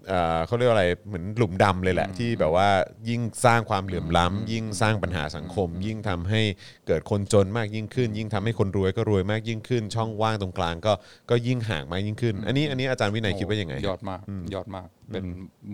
[0.08, 2.68] เอ่อเขาเรียกว่าอะไรเหมือนหลุมดำเลยแหละ ที่แบบว่า
[3.08, 6.42] ยิ่งสร้างความเหลื่อมล้ำยิ่งสร้างปัญหาสังคม ยิ่งทำให้
[6.86, 10.92] เกิดคนจนมากยิ่งขึ้น ยิ่งทำให้คนรวยก็รวยมากยิ่งขึ้น ช่องว่างตรงกลางก็
[11.30, 14.20] ก็ยิ่งห่างมากยิ่งขึ้น อันนี้อันนี้อาจารย์วินัยคิดว่ายังไง ยอดมาก
[14.54, 15.24] ยอดมากเป็น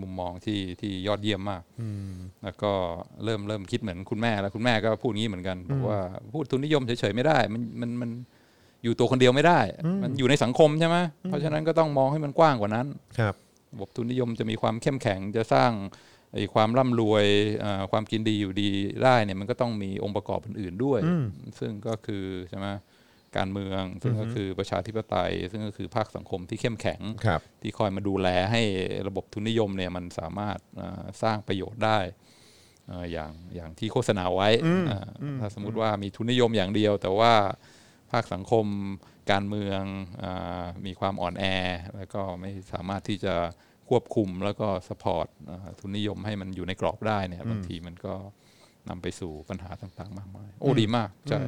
[0.01, 1.63] มุมมองที่ที่ยอดเยี่ยมมาก
[2.43, 2.71] แล้วก็
[3.23, 5.99] เริ่มเริ่มคิดเหมือนคุณแม่แล้วคุณแม่ก็พูดงี้เหมือนกันบอกว่า
[6.33, 8.11] พูดทุนนิยมเฉยๆไม่ได้ มันมันมัน
[8.83, 9.59] อยู่ตัวคนเดียวไม่ได้
[10.03, 12.87] มันอยู่ในสังคมใช่ไหมเพราะฉะนั้นก็ต้องมองให้มันกว้างกว่านั้น
[13.19, 13.35] ครับ
[13.73, 15.71] ระบบทุนนิยมจะมีความเข้มแข็งจะสร้าง
[16.33, 17.25] ไอ้ความร่ำรวย
[17.59, 18.69] เอ่อความกินดีอยู่ดี
[19.03, 20.99] ได้เนี่ยมันก็ต้องมีองค์ประกอบอื่นๆด้วย
[21.59, 22.67] ซึ่งก็คือใช่ไหม
[23.37, 28.61] การเมือง ซึ่งก็คือประชาธิปไตย ซึ่งก็คือภาคสังคมที่เข้มแข็งครับที่คอยมาดูแลให้
[29.07, 31.99] ระบบทุนนิยมเนี่ยมันสามารถเอ่อสร้างประโยชน์ได้
[32.87, 34.49] เอ่ออย่างอย่างที่โฆษณาไว้
[34.89, 35.07] อ่า
[35.39, 37.33] ถ้าสมมุติว่ามีทุนนิยมอย่างเดียว แต่ว่า
[38.11, 38.65] ภาคสังคม
[39.31, 39.81] การเมือง
[40.23, 41.43] อามีความอ่อนแอ
[41.95, 43.35] แล้วก็ไม่สามารถที่จะ
[43.89, 45.27] ควบคุมแล้วก็สปอร์ต
[45.79, 48.13] ทุนนิยมให้มันอยู่ในกรอบได้เนี่ยบางทีมันก็
[48.89, 51.39] นำไปสู่ปัญหาต่างๆ มากมาย โอ้ดีมากใช่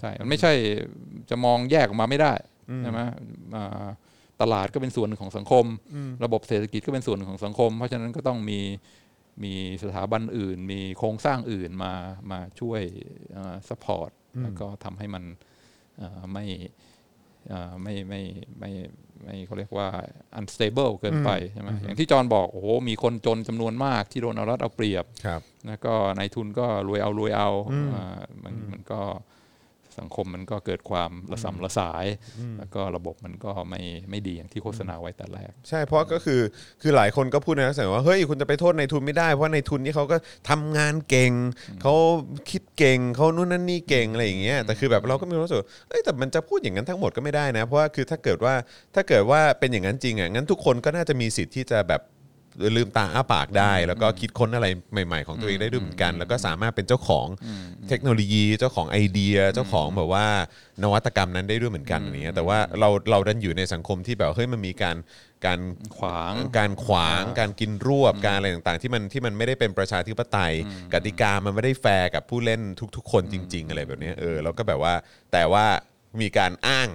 [0.00, 0.52] ใช่มันไม่ใช่
[1.30, 2.32] จะมองแยกออกมาไม่ได้
[2.82, 3.00] ใช่ไหม
[3.56, 3.86] อ่า
[4.40, 5.64] ตลาดก็เป็นส่วนหนึ่งของสังคม
[6.24, 8.60] ระบบเศรษฐกิจก็เป็นส่วนหนึ่งของสังคม เพราะฉะนั้นก็ต้องมี
[9.44, 11.92] มีสถาบันอื่น มีโครงสร้างอื่นมา
[12.30, 12.82] มาช่วย
[13.68, 14.10] สปอร์ต
[14.42, 15.54] แล้วก็ทำให้มันเอ่อ
[16.32, 16.44] ไม่
[17.48, 18.20] เอ่อไม่ไม่
[18.58, 18.70] ไม่
[19.22, 19.88] ไม่เขาเรียกว่า
[20.38, 27.50] unstable เกินไปใช่ไหมอย่างที่จอห์นบอกโอ้โหมีคนจนจำนวนมากที่โดนเอารัดเอาเปรียบครับแล้วก็นายทุนก็รวยเอารวยเอา
[27.94, 29.00] อ่ามันมันก็
[29.98, 32.06] สังคมมันก็เกิดความระสำระสาย
[32.58, 33.80] แล้วก็ระบบมันก็ไม่
[34.10, 36.40] ไม่ดีอย่างที่โฆษณาไว้แต่แรก ใช่เพราะก็คือ
[36.82, 40.16] คือหลายคนก็พูดในลักษณะว่าเฮ้ยคุณจะไปโทษในทุนไม่ได้ เพราะในทุนนี่เขาก็
[40.50, 41.32] ทำงานเก่ง
[41.82, 41.94] เขา
[42.50, 48.54] คิดเก่งเขานู่นนั่นนี่เก่งอะไรอย่างเงี้ยแต่คือแบบเราก็มีความรู้สึกว่าเอ้ยแต่มันจะพูดอย่างนั้นทั้งหมดก็ไม่ได้นะเพราะว่าคือถ้าเกิดว่า
[48.94, 52.02] ถ้าเกิดว่าเป็นอย่างนั้นจริงอะงั้นทุกคนก็น่าจะมีสิทธิ์ที่จะแบบ
[52.76, 57.26] ลืมตาอ้าปากได้ แล้วก็คิดค้นอะไรใหม่ ๆ ของตัวเองได้ด้วยเหมือนกัน แล้วก็สามารถเป็นเจ้าของ
[57.88, 60.26] เทคโนโลยีเจ้าของไอเดียเจ้าของแบบว่า
[60.82, 64.96] นวัตกรรมนั้นได้ด้วยเหมือนกันอย่างเงี้ยแต่ว่าเราเราดันอยู่ในสังคมที่แบบเฮ้ยมันมีการ
[65.46, 65.60] การ
[65.96, 70.52] ขวางการขวางการกินรวบการอะไรต่างๆ ที่มันที่มันไม่ได้เป็นประชาธิปไตย
[70.92, 72.60] กติกามันไม่ได้แฟร์กับผู้เล่น
[72.96, 74.94] ทุก ๆ คนจริง ๆ อะไรแบบเนี้ยเออแล้วก็แบบว่า
[75.32, 75.66] แต่ว่า
[76.22, 76.88] มีการอ้าง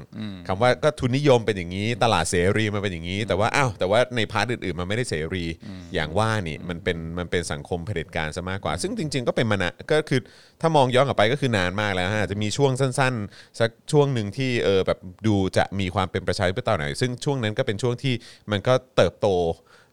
[0.47, 5.45] คำว่าก็ทุนนิยมเป็นอย่างนี้ ตลาดเสรีมันเป็นอย่างนี้ แต่ว่าอ้าวแต่ว่าใน part อื่นๆมันไม่ได้เสรี
[5.93, 10.19] อย่างว่านี่มันเป็นมันเป็นสังคมเผด็จการซะมากกว่า ซึ่งจริง ๆ ก็เป็นมานะก็คือ
[10.61, 18.13] ถ้ามองย้อนกลับไปก็คือนานมากแล้วฮะอาจจะมีช่วงสั้นๆ สักช่วงหนึ่งที่เออแบบดูจะมีความเป็นประชาธิปไตยหน่อยซึ่งช่วงนั้นก็เป็นช่วงที่
[18.51, 19.27] มันก็เติบโต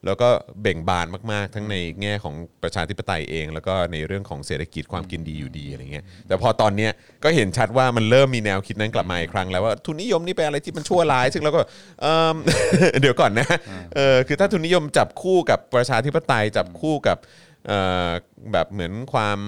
[0.07, 0.28] แล้วก็
[0.62, 6.90] เบ่งบานมากๆ ทั้งในแง่ของประชาธิปไตยเอง แล้วก็ในเรื่องของเศรษฐกิจความกินดีอยู่ดีอะไรเงี้ยแต่พอตอนเนี้ย
[7.24, 11.61] ก็เห็นชัดว่ามันเริ่มมีแนวคิดนั้นกลับมาอีกครั้งแล้วว่าทุนนิยมนี่เป็นอะไรที่มันชั่วร้าย ซึ่งเราก็
[12.03, 12.36] เอิ่ม
[13.01, 13.49] เดี๋ยวก่อนนะ
[13.94, 17.18] เออคือถ้าทุนนิยมจับคู่กับประชาธิปไตยจับคู่กับ
[17.66, 17.78] เอ่
[18.09, 18.11] อ
[18.53, 19.40] แบบเหมือนความ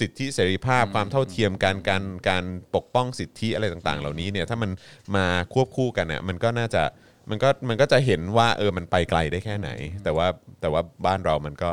[0.00, 4.70] สิทธิเสรีภาพความเท่าเทียมการการการปกป้องสิทธิอะไรต่างๆ เหล่านี้เนี่ยถ้ามัน
[5.16, 6.82] มาควบคู่กันเนี่ยมันก็น่าจะ
[7.30, 9.70] มันก็มันก็จะเห็นว่าเออมันไปไกลได้แค่ไหน
[10.04, 10.26] แต่ว่า
[10.60, 11.70] แต่ว่าบ้านเรามันก็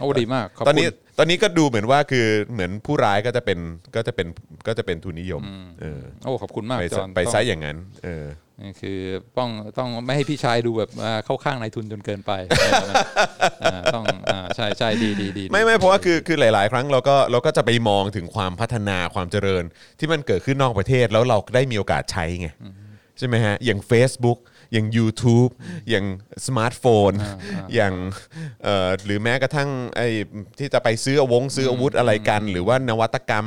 [0.00, 0.88] โอ้ดีมากขอบตอนคุณนี้
[1.18, 3.58] ตอนนี้ก็ดูเหมือนว่าคือเหมือนผู้ร้ายก็จะเป็น
[3.96, 4.26] ก็จะเป็น
[4.66, 5.42] ก็จะเป็นทุนนิยม
[5.80, 8.26] เออโอ้ขอบคุณมากไปจซะอห์นไปต้องซะอย่างนั้น เออ
[8.62, 8.98] นี่คือ
[9.38, 12.32] ต้องต้องไม่ให้พี่ชายดูแบบอ่าเข้าข้างนายทุนจนเกินไป
[13.64, 19.64] อ่าต้องอ่าใช่ใช่ดีดีดี ไม่ไม่เพราะว่าคือคือหลาย ๆ ครั้งเราก็เราก็จะไปมองถึงความพัฒนาความเจริญ
[19.98, 22.48] ที่มันเกิดขึ้นนอกประเทศแล้วเราได้มีโอกาสใช้ไง
[23.18, 24.38] ใช่ไหมฮะอย่าง Facebook
[24.72, 25.50] อย่าง YouTube
[25.90, 26.04] อย่าง
[26.46, 27.12] สมาร์ทโฟน
[27.74, 27.94] อย่าง
[28.64, 30.08] เอ่อหรือแม้กระทั่งไอ้
[30.58, 33.46] ที่จะไปซื้ออาวงซื้ออาวุธอะไรกัน หรือว่านวัตกรรม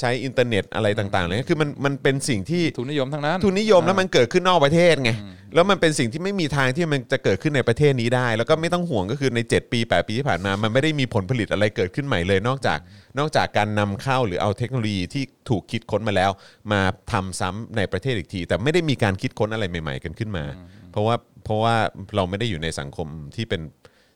[0.00, 5.12] ใช้อินเทอร์เน็ตอะไรต่างๆเลยคือมันมันเป็นสิ่งที่ทุนนิยมทั้งนั้นทุนนิยมแล้วมันเกิดขึ้นนอกประเทศไง
[5.54, 12.78] แล้วมันเป็นสิ่งที่ไม่มีทางที่มันจะเกิดขึ้นในประเทศนี้ได้ แล้วก็ไม่ต้องห่วงก็คือใน 7 ปี 8 ปีที่ผ่านมา มันไม่ได้มีผลผลิตอะไรเกิดขึ้นใหม่เลย นอกจาก
[13.18, 16.30] นอกจากการนำเข้าหรือเอาเทคโนโลยีที่ถูกคิดค้นมาแล้ว
[16.72, 16.80] มา
[17.12, 20.44] ทำซ้ำในประเทศอีกที แต่ไม่ได้มีการคิดค้นอะไรใหม่ ๆ กันขึ้นมา
[20.92, 21.74] เพราะว่าเพราะว่า
[22.16, 23.60] เราไม่ได้อยู่ในสังคมที่เป็น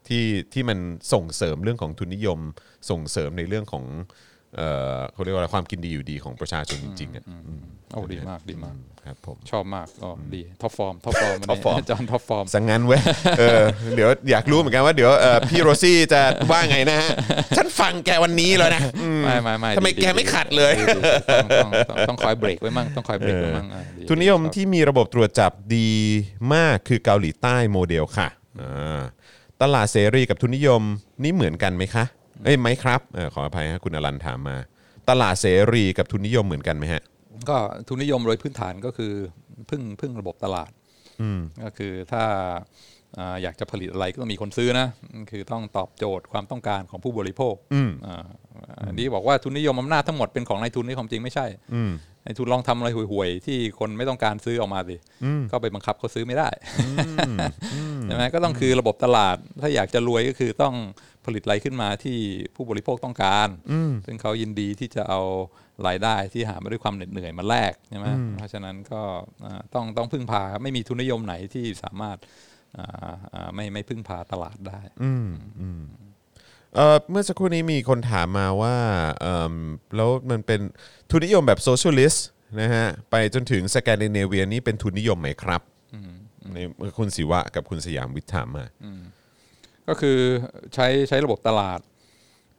[0.09, 0.79] ที่ที่มัน
[1.13, 2.39] ส่งเสริมเรื่องของทุนนิยม
[2.91, 3.85] ส่งเสริมในเรื่องของ
[4.57, 8.77] เอ่อเขาเรียกว่าอะไรความกินดีอยู่ดีของประชาชนจริงๆอะอืมโอ้ดีมากดีมาก
[9.07, 13.01] ครับผมชอบมากก็ดีท็อปฟอร์มท็อปฟอร์ม top form จอห์นท็อปฟอร์มสังงั้นเว้ย
[13.39, 13.63] เออ
[13.97, 17.11] เดี๋ยวอยากรู้เหมือนกันว่าเดี๋ยวเอ่อพี่โรซี่จะว่าไงนะฮะ
[17.57, 25.91] ฉันฟังแกวันนี้แล้วนะอืมไม่ไม่ไม่ทำไมดีแกดีไม่ขัดเลยดีดีต้องต้องต้องต้องคอยเบรกไว้มั่งต้องคอยเบรกไว้มั่งอ่าดีทุนนิยมชอบที่มีระบบตรวจจับดี
[26.55, 28.29] มากคือเกาหลีใต้โมเดลค่ะ
[28.61, 29.01] อ่า
[29.63, 30.83] ตลาดเสรีกับทุนนิยม
[31.23, 32.05] นี่เหมือนกันไหมคะ
[32.45, 34.57] เอ้ยไหมครับเออขออภัยฮะคุณอรันถามมา
[35.11, 37.03] ตลาดเสรีกับทุนนิยมเหมือนกันไหมฮะ
[37.49, 37.57] ก็
[37.89, 39.13] ทุนนิยมโดยพื้นฐานก็คือ
[39.71, 40.71] พึ่งพึ่งระบบตลาด
[41.65, 42.23] ก็คือถ้า
[43.19, 44.87] อ่าอยากจะผลิตอะไรก็ต้องมีคนซื้อนะ
[45.31, 47.55] คือต้องตอบโจทย์ความต้องการของผู้บริโภค
[48.07, 48.27] อ่า
[48.87, 51.47] อันนี้บอกว่าทุนนิยมอำนาจทั้งหมดเป็นของนายทุนนี่ความจริงไม่ใช่
[52.25, 54.97] นายทุนลองทำอะไรห่วยๆที่คนไม่ต้องการซื้อออกมาสิ
[55.51, 56.49] ก็ไปบังคับเขาซื้อไม่ได้
[58.05, 60.75] ใช่ไหมก็ต้องคือระบบตลาด ถ้าอยากจะรวยก็คือต้อง
[61.27, 62.19] ผลิตอะไรขึ้นมาที่
[62.55, 63.49] ผู้บริโภคต้องการ
[64.07, 65.21] ซึ่งเขายินดีที่จะเอา
[65.87, 68.07] รายได้ที่หามาด้วยความเหน็ดเหนื่อยมาแลกใช่ไหม
[68.37, 69.03] เพราะฉะนั้นก็
[69.45, 72.19] อ่าต้องต้องพึ่งพาไม่มีทุนนิยมไหนที่สามารถ
[72.79, 74.81] อ่าอ่าไม่ไม่พึ่งพาตลาดได้
[76.75, 78.77] เอ่อเมื่อสักครู่นี้มีคนถามมาว่า
[79.21, 79.55] เอิ่ม
[79.97, 80.61] แล้วมันเป็น
[81.11, 82.27] ทุนนิยมแบบ socialist
[82.61, 85.63] นะฮะไปจนถึงสแกนดิเนเวียนี่เป็นทุนนิยมไหมครับ
[86.57, 86.67] นี่
[86.99, 88.65] คุณศิวะกับคุณสยามวิทย์ถามมา
[89.89, 90.19] ก็คือ
[90.75, 91.81] ใช้ใช้ระบบตลาด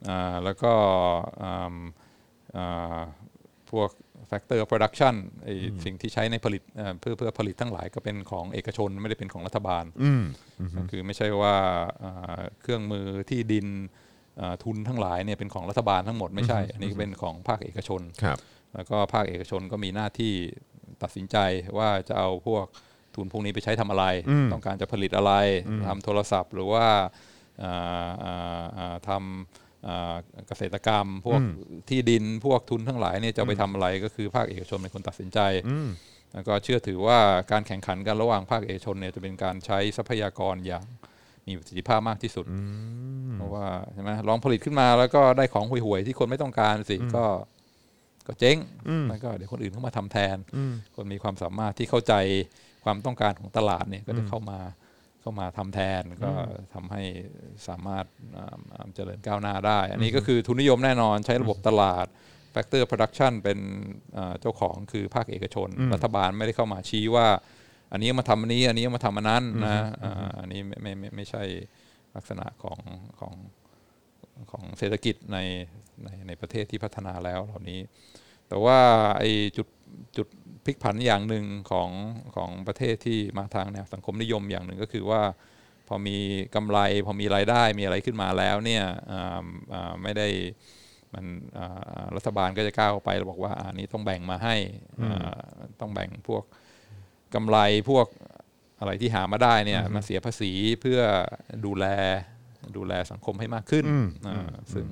[0.08, 0.72] อ่าแล้วก็
[1.42, 1.76] อ่า
[2.56, 2.98] อ่า
[3.70, 3.90] พวก
[4.30, 5.14] factor of production
[5.44, 5.48] ไอ
[5.84, 9.84] สิ่งที่ใช้ในผลิตเอ่อเพื่อเพื่อผลิตทั้งหลายก็เป็นของเอกชนไม่ได้เป็นของรัฐบาล
[10.76, 11.56] ก็คือไม่ใช่ว่า
[12.04, 13.66] อ่าเครื่องมือที่ดิน
[14.40, 18.38] อ่าทุนทั้งหลายเนี่ยเป็นของรัฐบาลทั้งหมดไม่ใช่ อันนี้เป็นของภาคเอกชนครับ
[18.74, 20.32] แล้วก็ภาคเอกชนก็มีหน้าที่
[21.02, 21.36] ตัดสินใจ
[21.78, 22.66] ว่าจะเอาพวก
[23.16, 24.04] ทุนพวกนี้ไปใช้ทำอะไร
[24.52, 25.32] ต้องการจะผลิตอะไร
[25.86, 26.86] ทำโทรศัพท์หรือว่า
[27.62, 30.14] อ่าอ่าอ่าทำอ่า
[30.48, 31.40] เกษตรกรรม พวก
[31.88, 35.38] ที่ดินพวกทุนทั้งหลายเนี่ยจะเอาไปทำอะไรก็คือภาคเอกชนเป็นคนตัดสินใจ
[36.32, 37.18] แล้วก็เชื่อถือว่า
[37.52, 40.84] การแข่งขันกันระหว่างภาคเอกชนเนี่ยจะเป็นการใช้ทรัพยากรอย่าง
[41.46, 42.46] มีประสิทธิภาพมากที่สุด
[43.36, 47.24] เพราะว่าใช่ไหมลองผลิตขึ้นมาแล้วก็ได้ของห่วยๆที่คนไม่ต้องการสิก็
[48.26, 48.58] ก็เจ๊ง
[49.08, 50.36] แล้วก็เดี๋ยวคนอื่นเข้ามาทำแทน
[50.96, 52.14] คนมีความสามารถที่เข้าใจ
[52.84, 54.60] ความต้องการของตลาดเนี่ยก็จะเข้ามา
[55.20, 56.32] เข้ามาทำแทนก็
[56.74, 57.02] ทำให้
[57.68, 58.04] สามารถ
[58.36, 62.06] อ่าอ่าเจริญก้าวหน้าได้ อันนี้ก็คือทุนนิยมแน่นอนใช้ระบบตลาด
[62.54, 63.58] Factor Production เป็น
[64.16, 67.26] อ่าเจ้าของคือภาคเอกชน รัฐบาลไม่ได้เข้ามาชี้ว่า
[67.92, 71.42] อันนี้มาทำอันนี้ อันนี้มาทำอันนั้นนะอ่าอันนี้ไม่ไม่ไม่ไม่ใช่
[72.16, 72.78] ลักษณะของ
[73.20, 73.34] ของ
[74.50, 75.38] ของเศรษฐกิจใน
[76.04, 77.80] ในในประเทศที่พัฒนาแล้วเหล่านี้
[78.48, 78.78] แต่ว่า
[79.18, 79.68] ไอ้จุด
[80.16, 80.28] จุด
[80.66, 81.90] พลิกผันอย่างหนึ่งของ
[82.36, 85.22] ของประเทศที่มาทางแนวสังคมนิยมอย่างหนึ่งก็คือว่า
[85.88, 86.18] พอมี
[86.54, 89.44] กำไร พอมีรายได้มีอะไรขึ้นมาแล้วเนี่ยอ่า
[89.74, 90.28] อ่าไม่ได้
[91.14, 91.24] มัน
[91.58, 94.56] อ่ารัฐบาลก็จะก้าวไปแล้วบอกว่าอันนี้ต้องแบ่งมาให้
[95.02, 95.30] อ่า
[95.80, 96.44] ต้องแบ่งพวก
[97.34, 97.58] กำไร
[97.90, 98.06] พวก
[98.80, 100.50] อะไรที่หามาได้เนี่ยมาเสียภาษี
[100.80, 101.00] เพื่อ
[101.64, 101.86] ดูแล
[102.76, 103.84] ดูแลสังคมให้มากขึ้น
[104.28, 104.86] อ่าซึ่ง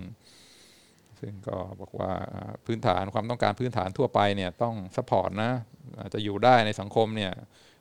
[1.22, 5.52] ซึ่งก็บอกว่าอ่าพื้นฐานความต้องการพื้นฐานทั่วไปเนี่ยต้องสปอร์ตนะ
[6.00, 7.32] อาจจะอยู่ได้ในสังคมเนี่ย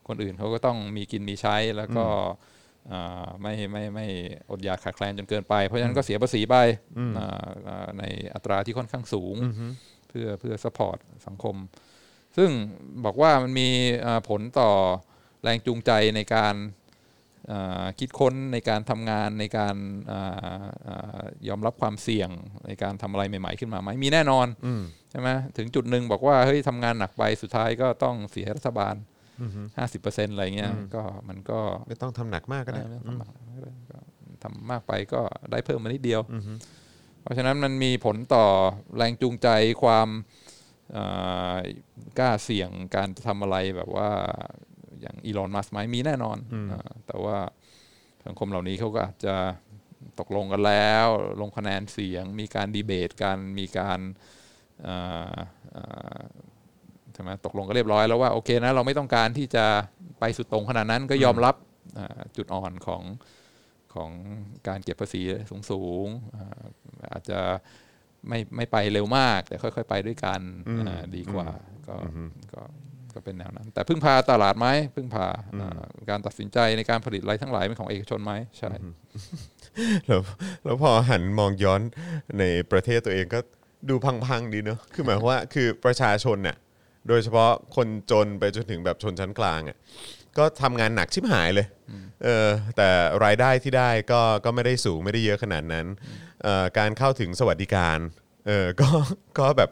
[0.07, 2.05] คนอื่นเขาก็ต้องมีกินมีใช้แล้วก็
[2.91, 4.07] อ่าไม่ไม่ไม่
[4.49, 6.55] อดอยากขาดแคลนจนเกินไป เพราะฉะนั้นก็เสียภาษีไป
[7.17, 9.35] อ่าอ่าในอัตราที่ค่อนข้างสูง
[10.09, 11.55] เพื่อเพื่อสปอร์ตสังคม
[12.37, 12.49] ซึ่ง
[13.05, 13.69] บอกว่ามันมี
[14.05, 14.71] อ่าผลต่อ
[15.43, 16.80] แรงจูงใจในการอ่า
[17.99, 19.75] คิดค้นในการทำงานในการ
[20.11, 22.29] ออาอายอมรับความเสี่ยง
[22.67, 24.47] ในการทำอะไรใหม่ ๆ ขึ้นมาไหมมีแน่นอน
[25.11, 28.95] ใช่ไหมถึงจุดหนึ่งบอกว่าเฮ้ยทำงานหนักไปสุดท้ายก็ต้องเสียรัฐบาล
[29.77, 33.31] ห้าสิบเปอร์เซ็นต์อะไรเงี้ยก็มันก็ไม่ต้องทำหนักมากก็ได้ไม่ต้องทำหนัก
[33.91, 33.99] ก็
[34.43, 35.21] ทำมากไปก็
[35.51, 36.21] ได้เพิ่มมานิดเดียว
[37.21, 38.45] เพราะฉะนั้นมันมีผลต่อ
[38.97, 39.47] แรงจูงใจ
[39.83, 40.09] ความ
[40.93, 41.05] เอ่
[41.55, 41.57] อ
[42.19, 44.09] กล้าเสี่ยงการทำอะไรแบบว่า
[45.01, 46.37] อย่างอีลอนมัสไหมมีแน่นอน
[46.71, 47.37] อ่าแต่ว่า
[48.25, 49.35] สังคมเหล่านี้เขาก็อาจจะ
[50.19, 51.07] ตกลงกันแล้ว
[51.41, 53.99] ลงคะแนนเสียง มีการดีเบตกันมีการ
[54.83, 54.95] เอ่
[55.33, 55.35] อ
[55.71, 55.83] เอ่
[56.17, 56.19] อ
[57.13, 59.65] ใช่ไหมตกลงกันเรียบร้อยแล้วว่าโอเคนะเราไม่ต้องการที่จะ
[60.19, 61.55] ไปสุดตรงขนาดนั้นก็ยอมรับ
[61.97, 63.03] อ่าจุดอ่อนของ
[63.93, 64.11] ของ
[64.67, 66.63] การเก็บภาษีสูงสูงๆอ่า
[67.11, 67.39] อาจจะ
[68.27, 70.41] ไม่ไม่ไปเร็วมาก แต่ค่อย ๆ ไปด้วยกัน
[70.79, 71.47] อ่าดีกว่า
[71.87, 71.95] ก็
[73.15, 75.27] ก็ก็เป็นแนวนั้น แต่พึ่งพาตลาดไหมพึ่งพา
[75.61, 78.71] อ่าการตัดสินใจในการผลิตอะไรทั้งหลายเป็นของเอกชนไหมใช่
[80.07, 80.21] แล้ว
[80.63, 81.81] แล้วพอหันมองย้อน
[82.39, 83.39] ในประเทศตัวเองก็
[83.89, 83.95] ดู
[84.27, 86.57] พังๆดีเนอะคือหมายความว่าคือประชาชนเนี่ย
[87.07, 89.77] โดยเฉพาะคนจนไปจนถึงแบบชนชั้นกลางอะ
[90.37, 91.67] ก็ทำงานหนักชิบหายเลย
[92.23, 92.47] เออ
[92.77, 92.89] แต่
[93.25, 95.85] รายได้ที่ได้ก็ก็ไม่ได้สูงไม่ได้เยอะขนาดนั้น
[96.43, 97.99] เอ่อการเข้าถึงสวัสดิการ
[98.47, 98.89] เออก็
[99.39, 99.69] ก็แบบ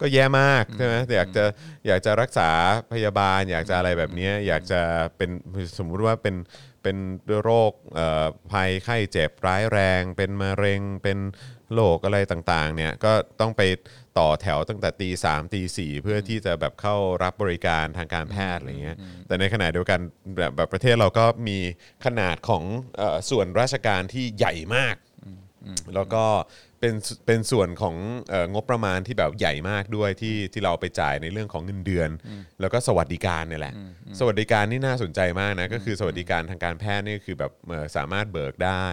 [0.00, 1.44] ก็แย่มากใช่ไหมอยากจะ
[1.86, 2.50] อยากจะรักษา
[2.92, 4.80] พยาบาล อยากจะอะไรแบบเนี้ยอยากจะ
[5.16, 5.30] เป็น
[5.78, 6.36] สมมุติว่าเป็น
[6.82, 6.96] เป็น
[7.42, 11.18] โรคเอ่อภัยไข้เจ็บร้ายแรง เป็นมะเร็งเป็น
[11.74, 13.62] โรคอะไรต่างๆเนี่ยก็ต้องไป
[14.18, 18.96] ต่อแถวตั้งแต่ตีสามตีสี่เพื่อที่จะแบบเข้ารับบริการทางการแพทย์อะไรเงี้ย
[19.26, 20.00] แต่ในขณะเดียวกัน
[20.36, 21.58] แบบแบบประเทศเราก็มี
[22.04, 22.62] ขนาดของ
[22.96, 24.96] เออส่วนราชการที่ใหญ่มาก
[25.94, 26.24] แล้วก็
[26.80, 26.94] เป็น
[27.26, 27.96] เป็นส่วนของ
[28.30, 32.10] เอ่องบประมาณที่แบบใหญ่มากด้วยที่ที่เราไปจ่ายในเรื่องของเงินเดือน
[32.60, 33.74] แล้วก็สวัสดิการเนี่ยแหละ
[34.18, 38.86] สวัสดิการนี่น่าสนใจมากนะก็คือสวัสดิการทางการแพทย์นี่คือแบบเอ่อสามารถเบิกได้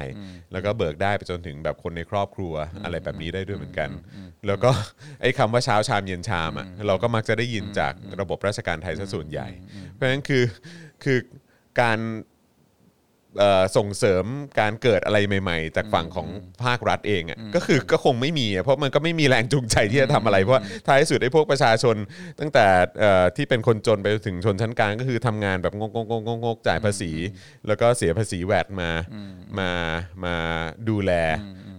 [0.52, 3.90] แล้วก็เบิกได้ไปจนถึงแบบคนในครอบครัวอะไรแบบนี้ได้ด้วยเหมือนกัน
[4.48, 4.72] แล้วก็
[5.22, 9.48] ไอ้คำว่าเช้าชามเย็นชามอะเราก็มักจะได้ยินจากระบบราชการไทยซะส่วนใหญ่
[9.92, 10.44] เพราะฉะนั้นคือ
[11.04, 11.18] คือ
[11.82, 12.35] การเอ่อ
[13.78, 14.26] ส่งเสริม
[14.60, 16.28] การเกิดอะไรใหม่ ๆ จากฝั่งของ
[16.64, 21.96] ภาครัฐเองอะก็คือก็คงไม่มีอะเพราะมันก็ไม่มีแรงจูงใจที่จะทำอะไร เพราะว่าท้ายสุดไอ้พวกประชาชน
[22.40, 22.66] ตั้งแต่
[23.00, 27.12] เอ่อที่เป็นคนจนไปถึงชนชั้นกลางก็คือทำงานแบบงกงกงกจ่ายภาษี
[27.68, 28.90] แล้วก็เสียภาษีแวดมา
[29.60, 29.70] มา
[30.24, 30.36] มา
[30.90, 31.14] ดูแล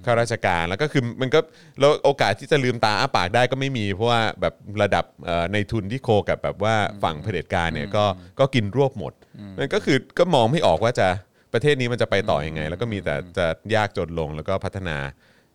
[0.09, 1.41] ข้าราชการแล้วก็คือมันก็
[1.81, 8.05] แล้วโอกาสที่จะลืมตาอ้าปากได้ก็ไม่มี เพราะว่าแบบระดับเอ่อในทุนที่โคกับแบบว่าฝั่งเผด็จการเนี่ยก็
[8.39, 9.13] ก็กินรวบหมด
[9.59, 11.09] มันก็คือก็มองไม่ออกว่าจะ
[11.57, 14.97] ประเทศนี้มันจะไปต่ออยังไง แล้วก็มีแต่จะยากจนลงแล้วก็พัฒนา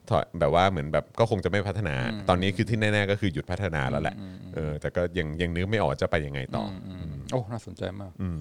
[0.10, 1.95] ถอยแบบว่าเหมือนแบบก็คงจะไม่พัฒนา
[2.30, 4.16] ตอนนี้คือที่แน่ๆก็คือหยุดพัฒนาแล้วแหละ
[4.56, 6.89] เออแต่ก็ยังยังนึกไม่ออกจะไปยังไงต่ออ
[7.32, 8.39] โอ้น่าสนใจมากอืม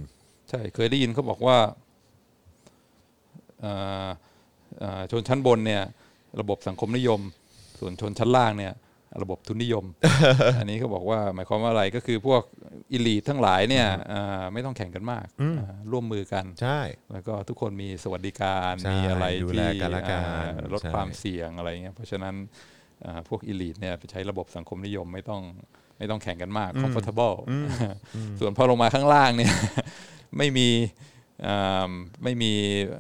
[0.49, 1.57] ใช่เคยได้ยินเขาบอกว่า
[3.61, 3.73] เอ่
[4.07, 4.09] อ
[4.79, 5.83] เอ่อชนชั้นบนเนี่ย
[6.41, 7.21] ระบบสังคมนิยม
[7.81, 8.73] ส่วนชนชั้นล่างเนี่ย
[9.23, 9.85] ระบบทุนนิยม
[10.59, 12.43] อันนี้เขาบอกว่าหมายความว่าอะไรก็คือพวก
[12.93, 15.27] อิลีทั้งหลายเนี่ยเอ่อไม่ต้องแข่งกันมาก
[15.59, 16.81] อ่าร่วมมือกันใช่
[17.13, 22.35] แล้วก็ทุกคนมีสวัสดิการใช่มีอะไรดูที่แลกันและกันอ่าลดใช่ความเสี่ยงอะไรเงี้ยเพราะฉะนั้น
[23.05, 25.43] อ่าพวกอิลีทเนี่ยไปใช้ระบบสังคมนิยมไม่ต้อง
[25.99, 27.37] ไม่ต้องแข่งกันมาก comfortable
[28.41, 29.55] ส่วนพอลงมาข้างล่างเนี่ย
[30.39, 31.09] ไม่มีอ่า
[32.25, 32.53] ไม่มี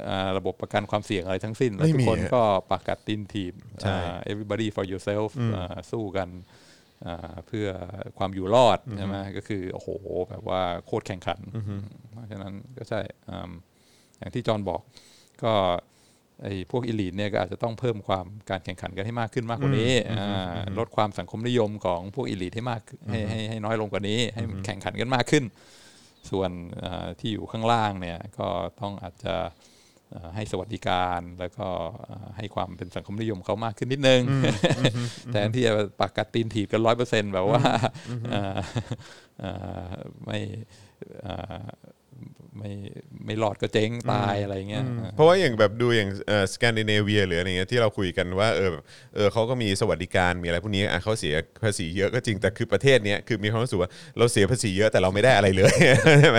[0.08, 6.28] อ่าระบบประกันความเสี่ยงอะไรทั้งสิ้นแล้วไม่ทุกมีคนฮะก็ปากกัดตินทีมใช่อ่า everybody for yourself อ่าสู้กัน
[7.06, 7.66] อ่าเพื่อ
[8.18, 9.88] ความอยู่รอดใช่ไหมก็คือโอ้โห
[10.30, 11.40] แบบว่าโคตรแข่งขัน
[12.10, 13.50] เพราะฉะนั้นก็ใช่อืม
[14.18, 14.80] อย่างที่จอห์นบอก
[15.44, 15.52] ก็
[16.42, 22.80] ไอ้พวกอิลีทเนี่ยก็อาจจะต้องเพิ่มความการแข่งขันกันให้มากขึ้นมากกว่านี้อ่าลดความสังคมนิยมของพวกอิลีทให้มาก
[23.10, 25.44] ให้ให้ให้น้อยลงกว่านี้ ให้มันแข่งขันกันมากขึ้น
[26.30, 26.50] ส่วน
[26.82, 28.48] อ่าที่อยู่ข้างล่างเนี่ยก็
[28.80, 29.36] ต้องอาจจะ
[30.14, 31.68] อ่าให้สวัสดิการแล้วก็
[32.08, 34.22] อ่าให้ความเป็นสังคมนิยมเขามากขึ้นนิดนึง
[35.32, 37.62] แทนที่จะปากกัดตีนถีบกันร้อยเปอร์เซ็นต์แบบว่า
[38.32, 38.58] อ่า
[39.42, 39.92] อ่า
[40.24, 40.38] ไม่
[41.26, 41.64] อ่า
[42.58, 42.92] ไม่ไม่
[43.26, 55.74] ไม่รอดก็เจ๊งตายอะไรเงี้ยเพราะว่าอย่างแบบดูอย่างเอ่อสแกนดิเนเวียหรืออะไรเงี้ยที่เราคุยกันว่าเออแบบเออเขาก็มีสวัสดิการมีอะไรพวกนี้อะเขาเสียภาษีเยอะก็จริงแต่คือประเทศเนี้ยคือมีความรู้สึกว่าเราเสียภาษีเยอะแต่เราไม่ได้อะไรเลย
[56.20, 56.38] ใช่ไหม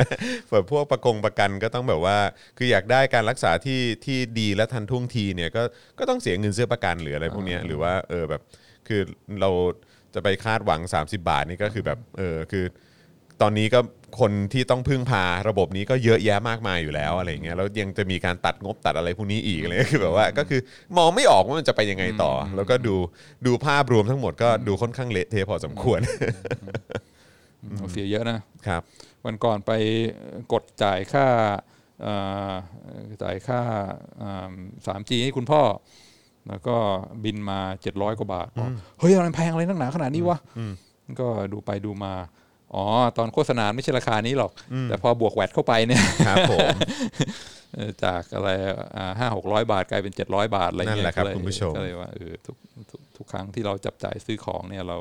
[0.51, 2.17] แบบพวกประกงประกันก็ต้องแบบว่า
[2.57, 5.63] คืออยากได้การรักษาที่ที่ดีและทันท่วงทีเนี่ยก็
[5.99, 8.41] ก็ต้องเสียเงินซื้อประกันหรืออะไรพวกเนี้ยหรือว่าเออแบบ
[8.88, 9.01] คือ
[9.41, 9.49] เรา
[10.13, 12.65] จะไปคาดหวัง 30 บาทนี่ก็คือแบบเออคือ
[13.41, 13.79] ตอนนี้ก็
[14.20, 20.62] คนที่ต้องพึ่งพาระบบนี้ก็เยอะแยะมากมายอยู่แล้วอะไรอย่างเงี้ยแล้วยังจะมีการตัดงบตัดอะไรพวกนี้อีกอะไรเลยคือแบบว่าก็คือ
[20.97, 22.95] มองไม่ออกว่ามันจะไปยังไงต่ออแล้วก็ดู
[23.45, 25.99] ดูภาพรวมทั้งหมดก็ดูค่อนข้างเละเทะพอสมควร
[27.91, 28.82] เสียเยอะนะครับ
[29.26, 29.72] วันก่อนไป
[30.53, 31.28] กดจ่ายค่า
[32.01, 32.14] เอ่
[32.49, 32.51] อ
[33.24, 33.62] จ่ายค่า
[34.88, 35.62] สามจีให้คุณพ่อ
[36.49, 36.76] แล้วก็
[37.24, 40.38] บินมาเจ็ดร้อยกว่าบาทบอกเฮ้ยมันแพงอะไรนักหนาขนาดนี้วะ
[41.20, 42.14] ก็ดูไปดูมา
[42.76, 42.86] อ๋อ
[43.17, 44.51] ตอนโฆษณาไม่ใช่ราคานี้หรอก
[44.84, 46.67] แต่พอบวกแวดเข้าไปเนี่ยครับผม
[47.76, 48.49] เออจากอะไร
[49.19, 52.55] ห้าหกร้อยบาทกลายเป็นเจ็ดร้อยบาทอะไรนั่นเงี้ยแหละครับก็เยคุณผู้ชมก็เลยว่าเออทุก
[52.91, 54.97] ทุกทุกครั้งที่เราจับจ่ายซื้อของเนี่ยเรา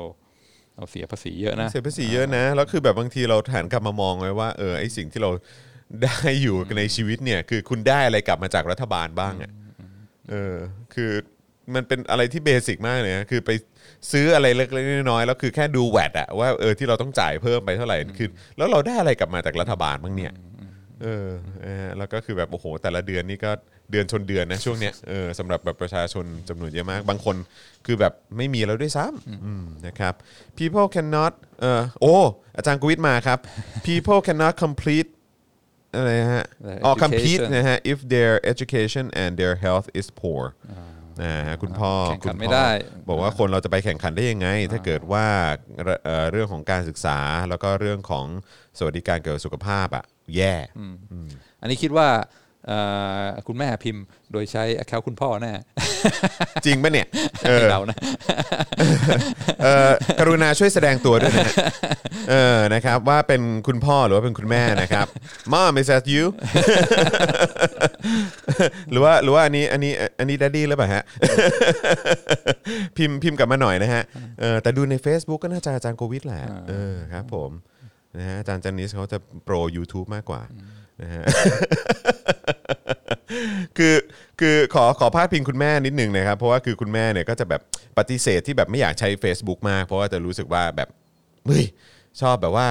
[0.75, 5.31] เราเสียภาษีเยอะนะเสียภาษีเยอะนะแล้วคือแบบบางทีเราหันกลับมามองไว้ว่าเออไอสิ่งที่เรา
[6.03, 9.51] ได้อยู่ในชีวิตเนี่ย คือคุณได้อะไรกลับมาจากรัฐบาลบ้างอะ
[10.29, 10.55] เออ
[10.93, 11.11] คือ
[11.75, 13.51] มันเป็นอะไรที่เบสิกมากเลยนะคือไป
[14.11, 20.33] ซื้ออะไรเล็กๆน้อยๆแล้วคือแค่ดูแวดอะว่าเออที่เราต้องจ่ายเพิ่มไปเท่าไหร่คือแล้วเราได้อะไรกลับมาจากรัฐบาลบ้างเนี่ย
[21.01, 21.29] เออ
[21.63, 23.51] เออแล้วก็คือแบบโอ้โห แต่ละเดือนนี่ก็
[23.91, 27.35] เดือนชนเดือนนะช่วงเนี้ยเออสำหรับแบบประชาชนจำนวนเยอะมาก บางคน
[27.85, 30.13] คือแบบไม่มีแล้วด้วยซ้ำอืมนะครับ
[30.57, 32.15] people cannot เออโอ้
[32.57, 33.39] อาจารย์กวิทมาครับ
[33.85, 35.09] people cannot complete
[35.95, 40.43] อะไรนะฮะอะไรอ๋อ education compete นะฮะ if their education and their health is poor
[41.23, 42.69] นะฮะคุณพ่อแข่งขันคุณพ่อไม่ได้
[43.09, 45.25] บอกว่าคนเราจะไปแข่งขันได้ยังไง ถ้าเกิดว่า
[46.05, 48.25] เอ่อเรื่องของการศึกษาแล้วก็เรื่องของ
[48.77, 50.03] สวัสดิการเกี่ยวกับสุขภาพอะ
[50.35, 50.53] แย่
[51.61, 52.40] อันนี้คิดว่าเอ่อ
[53.47, 55.53] คุณแม่พิมพ์โดยใช้ account คุณพ่อแน่
[56.65, 57.07] จริงปะเนี่ย
[57.45, 57.97] เออเรานะ
[59.63, 61.55] เออกรุณาช่วยแสดงตัวด้วยนะฮะ
[62.29, 65.07] เออนะครับว่าเป็นคุณพ่อหรือว่าเป็นคุณแม่นะครับ
[65.53, 66.25] Mom is that you
[68.91, 71.03] หรือว่าหรือว่าอันนี้อันนี้อันนี้ daddy หรือเปล่าฮะ
[72.97, 74.03] พิมพ์พิมพ์กลับมาหน่อยนะฮะ
[74.39, 77.51] เออแต่ดูใน Facebook ก็น่าจะอาจารย์โควิดแหละเออครับผม
[78.17, 80.41] นะฮะอาจารย์จันนิสเขาจะโปร YouTube มากกว่า
[81.01, 81.23] นะฮะ
[83.77, 83.95] คือ
[84.39, 87.61] คือขอขอพาดพิงคุณแม่นิดนึงนะครับ เพราะว่าคือคุณแม่เนี่ยก็จะแบบ
[87.97, 90.89] ปฏิเสธที่แบบไม่อยากใช้ Facebook มาก เพราะว่าจะรู้สึกว่าแบบ
[91.45, 91.65] เฮ้ย
[92.21, 92.67] ชอบแบบว่า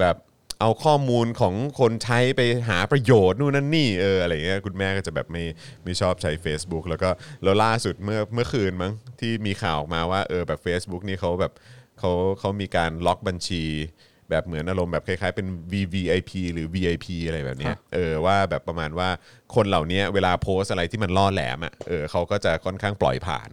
[0.00, 0.16] แบบ
[0.60, 5.44] เอาข้อมูลของคนใช้ไปหาประโยชน์นู่นนั่นนี่เอออะไรเงี้ยคุณแม่ก็จะแบบไม่
[5.84, 7.10] ไม่ชอบใช้ Facebook แล้วก็
[7.42, 11.52] แล้วล่าสุดเมื่อเมื่อคืนมั้งที่มีข่าวออกมาว่าเออแบบ Facebook นี่เขาแบบ
[11.98, 13.64] เขาเขามีการล็อกบัญชี
[14.30, 19.08] แบบเหมือนอารมณ์แบบคล้ายๆเป็น VVIP หรือ VIP อะไรแบบเนี้ยเออว่าแบบประมาณว่า
[19.54, 23.48] คนเหล่านี้เวลาโพสต์อะไรที่มันล่อแหลมอะเออเขาก็จะค่อนข้างปล่อยผ่าน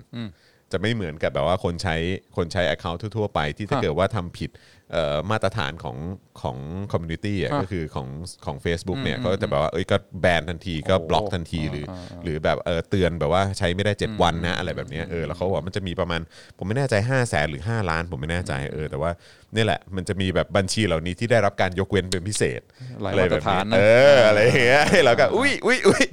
[0.71, 1.95] จะไม่เหมือนกับแบบว่าคนใช้
[2.37, 4.49] คนใช้ Account ทั่วๆไปที่ถ้าฮะเกิดว่าทำผิด
[4.82, 4.82] เอ่อ
[5.31, 5.97] มาตรฐานของ
[6.41, 6.57] ของ
[6.91, 8.07] community อะฮะก็คือของ
[8.45, 11.85] ของ Facebook เนี่ยเขาจะแบบว่าเอ้ยก็แบนทันทีก็บล็อกทันทีหรือ
[12.23, 16.21] หรือแบบเออเตือนแบบว่าใช้ไม่ได้ 7 วันนะอะไรแบบเนี้ยเออแล้วเขาบอกว่ามันจะมีประมาณ
[16.57, 19.11] ผมไม่แน่ใจ 5 0 0แสนหรือ 5 ล้าน ผมไม่แน่ใจเออแต่ว่า
[19.53, 22.61] เนี่ยแหละมันจะมีแบบบัญชีเหล่านี้ที่ได้รับการยกเว้นเป็นพิเศษ
[23.01, 23.81] หลายอะไรมาแบตรบฐานี้นนะเอ
[24.13, 26.03] ออะไรอย่างเงี้ยแล้วก็อุ้ยอุ้ยอุ้ย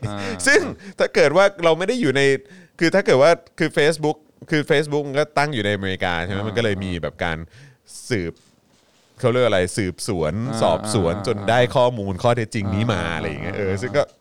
[0.47, 0.61] ซึ่ง
[0.99, 2.22] ถ้าเกิดว่าเราไม่ได้อยู่ใน
[2.81, 4.16] คือถ้าเกิดว่าคือ Facebook
[4.51, 7.39] คือ Facebook มันก็ตั้งอยู่ในอเมริกาใช่ไหมมันก็เลยมีแบบการ
[8.11, 8.33] สืบ
[9.21, 14.20] เขาเรียกอะไรสืบสวนอ่าสอบสวนอ่าจนได้ข้อมูลข้อเท็จจริงนี้มาอ่าอะไรอย่างเงี้ยเออซึ่งก็ฮะ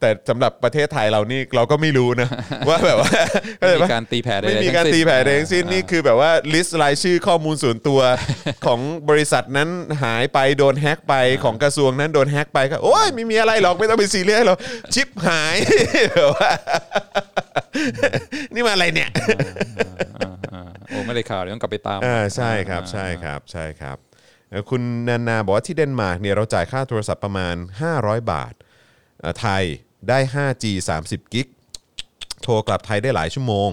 [0.00, 2.28] แต่สำหรับประเทศไทยเรานี่เราก็ไม่รู้นะ
[2.68, 3.10] ว่าแบบว่า
[3.58, 8.00] เข้าใจไม่มีปะการตีแผ่ใดๆไม่มีการทั้งสิ้นตีแผ่ใดทั้งสิ้นอ่านี่นี่คือแบบว่า list รายชื่อข้อมูลส่วนตัว
[8.66, 9.68] ของบริษัทนั้น
[10.02, 14.58] หายไปโดนแฮ็กไปของกระทรวงนั้นโดนแฮ็กไปก็โอ้ยไม่มีอะไรหรอกไม่ต้องไปซีเรียสหรอก
[14.94, 15.56] ชิบหาย
[16.12, 16.50] แบบว่า
[18.54, 19.10] นี่มาอะไรเนี่ย
[20.16, 23.98] อ่าอ่าโอ้ไม่ได้ข่าวเดี๋ยวต้องกลับไปตามอ่าใช่ครับใช่ครับใช่ครับ
[24.50, 27.54] แล้วคุณนานาบอกว่าที่เดนมาร์กเนี่ยเราจ่ายค่าโทรศัพท์ประมาณ
[27.94, 28.63] 500 บาทเอ่อ
[29.40, 29.62] ไทย
[30.08, 30.64] ได้ 5G
[31.02, 31.48] 30 กิก
[32.42, 33.70] โทรกลับไทยได้หลายชั่วโมง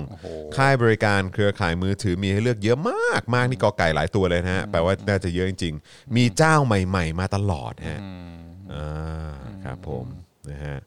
[0.55, 7.99] ค่ายบริการเครือข่ายมือถือมีให้เลือกเยอะมากมากนี่กอไก่หลายตัวเลยนะฮะ แปลว่าน่าจะเยอะจริง ๆ มีเจ้าใหม่ ๆ มาตลอดฮะ
[8.73, 9.33] อ่า
[9.63, 10.05] ครับผม
[10.49, 10.77] นะฮะ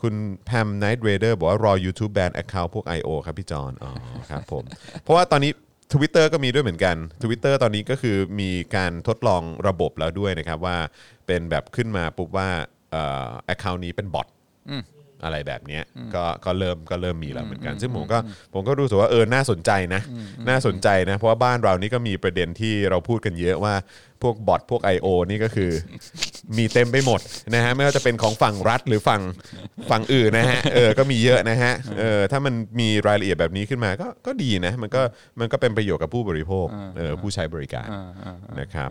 [0.00, 0.14] คุณ
[0.44, 3.08] แพมไนท์เรเดอร์บอกว่ารอ YouTube แบน Account พวก I.O.
[3.26, 3.90] ครับพี่จอนอ๋อ
[4.30, 4.64] ครับผม
[5.02, 5.52] เพราะว่าตอนนี้
[5.92, 10.76] Twitter ก็มีด้วยเหมือนกัน Twitter ตอนนี้ก็คือมีการทดลองระบบแล้วด้วยนะครับว่า
[11.26, 12.50] เป็นแบบขึ้นมาปุ๊บว่า
[12.92, 14.26] เอ่อ account นี้เป็นบอท
[15.24, 18.18] อะไรแบบเนี้ยก็ก็เริ่มก็เริ่มมีแล้วเหมือนกัน ซึ่งผมก็
[18.54, 20.02] ผมก็รู้สึกว่าเออน่าสนใจนะ
[20.48, 23.74] น่าสนใจนะ เพราะว่าบ้านเรานี่ก็มีประเด็นที่เราพูดกันเยอะว่า
[24.22, 25.06] พวกบอทพวก I.O.
[25.30, 25.70] นี่ก็คือ
[26.58, 27.20] มีเต็มไปหมด
[27.54, 29.22] นะฮะไม่ว่าจะเป็นของฝั่งรัฐหรือฝั่ง
[29.90, 35.02] ฝั่งอื่นนะฮะเออก็มีเยอะนะฮะเออถ้ามันมีรายละเอียดแบบนี้ขึ้นมาก็ก็ดีนะมันก็
[35.40, 36.66] มันก็เป็นประโยชน์กับผู้บริโภค
[36.96, 38.90] เออผู้ใช้บริการอ่าอ่าอ่านะครับ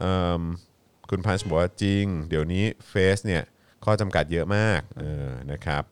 [0.00, 0.42] เอิ่ม
[1.10, 3.42] คุณพันช์บอกว่าจริง เดี๋ยวนี้เฟซเนี่ย
[3.84, 5.84] ข้อจำกัดเยอะมากเออนะครับ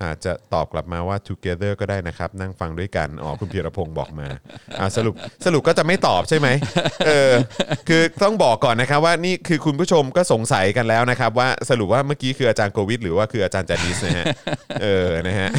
[0.00, 4.28] อิ่มอาจจะตอบกลับมาว่า together ก็ได้นะครับ นั่งฟังด้วยกันอ๋อคุณพีรพงศ์บอกมา
[4.78, 5.14] อ่าสรุป
[5.44, 6.48] สรุปก็จะไม่ตอบใช่ไหม
[7.06, 7.32] เออ
[7.88, 14.26] คือต้องบอกก่อนนะครับว่านี่คือคุณผู้ชมก็สงสัยกันแล้วนะครับว่าสรุปว่าเมื่อกี้คืออาจารย์โควิด หรือว่าคืออาจารย์จานิสนะฮะ
[14.82, 15.50] เออนะฮะ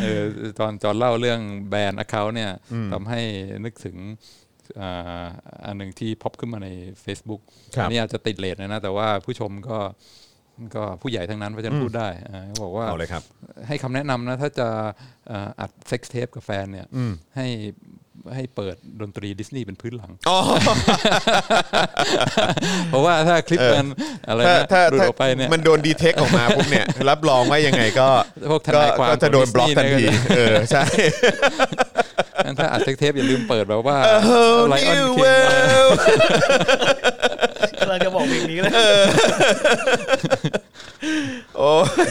[0.00, 0.22] เออ
[0.60, 2.52] ตอนจอห์นเล่าเรื่องแบน account เนี่ย
[2.92, 3.20] ทำให้
[3.64, 3.96] นึกถึง
[4.80, 5.26] อ่า
[5.66, 6.68] อันหนึ่งที่พอปขึ้นมาใน
[7.04, 7.40] Facebook
[7.76, 9.78] ครับอันนี้อาจจะติดเรทนะนะแต่ว่าผู้ชมก็
[10.74, 13.22] ก็ผู้ใหญ่ทั้งนั้นเพราะฉะนั้นพูดได้อ่าเขาบอกว่าเอาเลยครับ
[13.68, 14.68] ให้คำแนะนำนะถ้าจะ
[15.30, 16.86] อ่าอัด sex tape กับแฟนเนี่ย
[17.36, 17.46] ให้
[18.34, 20.38] ให้เปิดดนตรีดิสนีย์เป็นพื้นหลังอ๋อ
[22.88, 23.86] เพราะว่าถ้าคลิปมัน
[24.28, 28.08] อะไรถ้านะถ้าหลุดถ้าออกไปเนี่ยมันโดน detect ออกมาปุ๊บเนี่ย รับรองว่ายังไงก็
[28.50, 30.84] พวกทก็นายความก็จะโดนบล็อกทันทีของ Disney เออใช่
[32.44, 36.24] งั้นถ้าอัด sex tape อย่าลืมเปิดแบบว่า Lion King whole new world กำลังจะ
[36.70, 37.45] บอก
[38.28, 38.72] เพลงนี้เลย
[41.58, 41.72] โอ้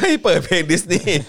[0.00, 1.22] ให้เปิดเพลงดิสนีย์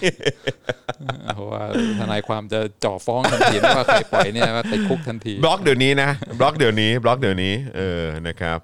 [1.34, 1.62] เพราะว่า
[1.98, 8.58] ทนายความจะจ่อฟ้องทันทีว่าใครปล่อยเนี่ยว่าติดคุกทันทีบล็อกเดี๋ยวนี้นะบล็อกเดี๋ยวนี้บล็อกเดี๋ยวนี้เออนะครับ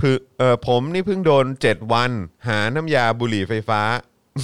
[0.00, 2.10] คือเออผมนี่เพิ่งโดน 7 วัน
[2.48, 3.80] หาน้ำยาบุหรี่ไฟฟ้า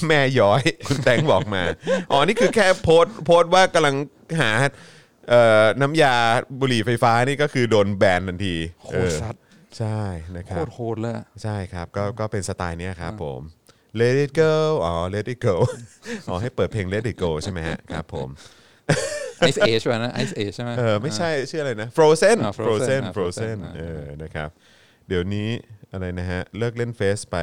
[0.06, 1.62] แม่ย้อย คุณแตงบอกมา
[2.10, 3.94] อ๋อ นี่คือแค่โพสต์โพสต์ว่ากำลัง
[4.40, 4.50] หา
[5.28, 6.14] เอ่อน้ำยา
[6.60, 8.54] บุหรี่ไฟฟ้านี่ก็คือโดนแบนทันที
[8.84, 9.34] โคตรเออซัด
[9.78, 10.01] ใช่
[10.36, 13.40] นะครับโคตรโหดเลยอะใช่ครับก็ก็เป็นสไตล์เนี้ยครับผม
[14.01, 14.55] Let it go
[14.85, 15.55] อ๋อ Let it go
[16.28, 18.28] อ๋อให้เปิดเพลง Let it go ใช่ไหมฮะครับผม
[19.39, 24.49] ไอซ์เอชใช่ไหมนะไอซ์เอชใช่ไหมเออไม่ใช่ชื่ออะไรนะ Frozen อ่า Frozen Frozen อ่า Frozen Frozen อ่าเออนะครับ
[25.09, 25.49] เดี๋ยวนี้
[25.93, 27.36] อะไรนะฮะเลิกเล่นเฟซไป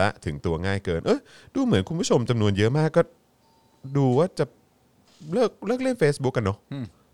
[0.00, 1.18] ละถึงตัวง่ายเกิน เออ
[1.54, 3.02] ดูเหมือนคุณผู้ชมจำนวนเยอะมากก็
[3.96, 4.44] ดูว่าจะ
[5.32, 6.58] เลิกเลิกเล่น Facebook กันเนาะ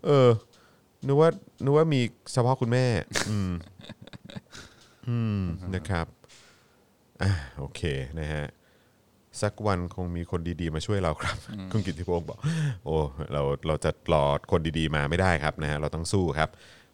[0.05, 0.29] เออ
[1.07, 1.29] นึกว่า
[1.63, 2.01] นึกว่ามี
[2.33, 2.85] เฉพาะคุณแม่
[3.29, 3.51] อืม
[5.09, 5.43] อืม
[5.75, 6.05] นะครับ
[7.21, 7.81] อ่าโอเค
[8.19, 8.45] นะฮะ
[9.41, 11.37] สักวันคงมีคนดีๆมาช่วยเราครับ
[11.71, 12.39] คุณกิติพงศ์บอก
[12.85, 12.95] โอ้
[13.33, 16.49] เราเราจะรอคนดีๆมาไม่ได้ครับนะฮะเราต้องสู้ครับ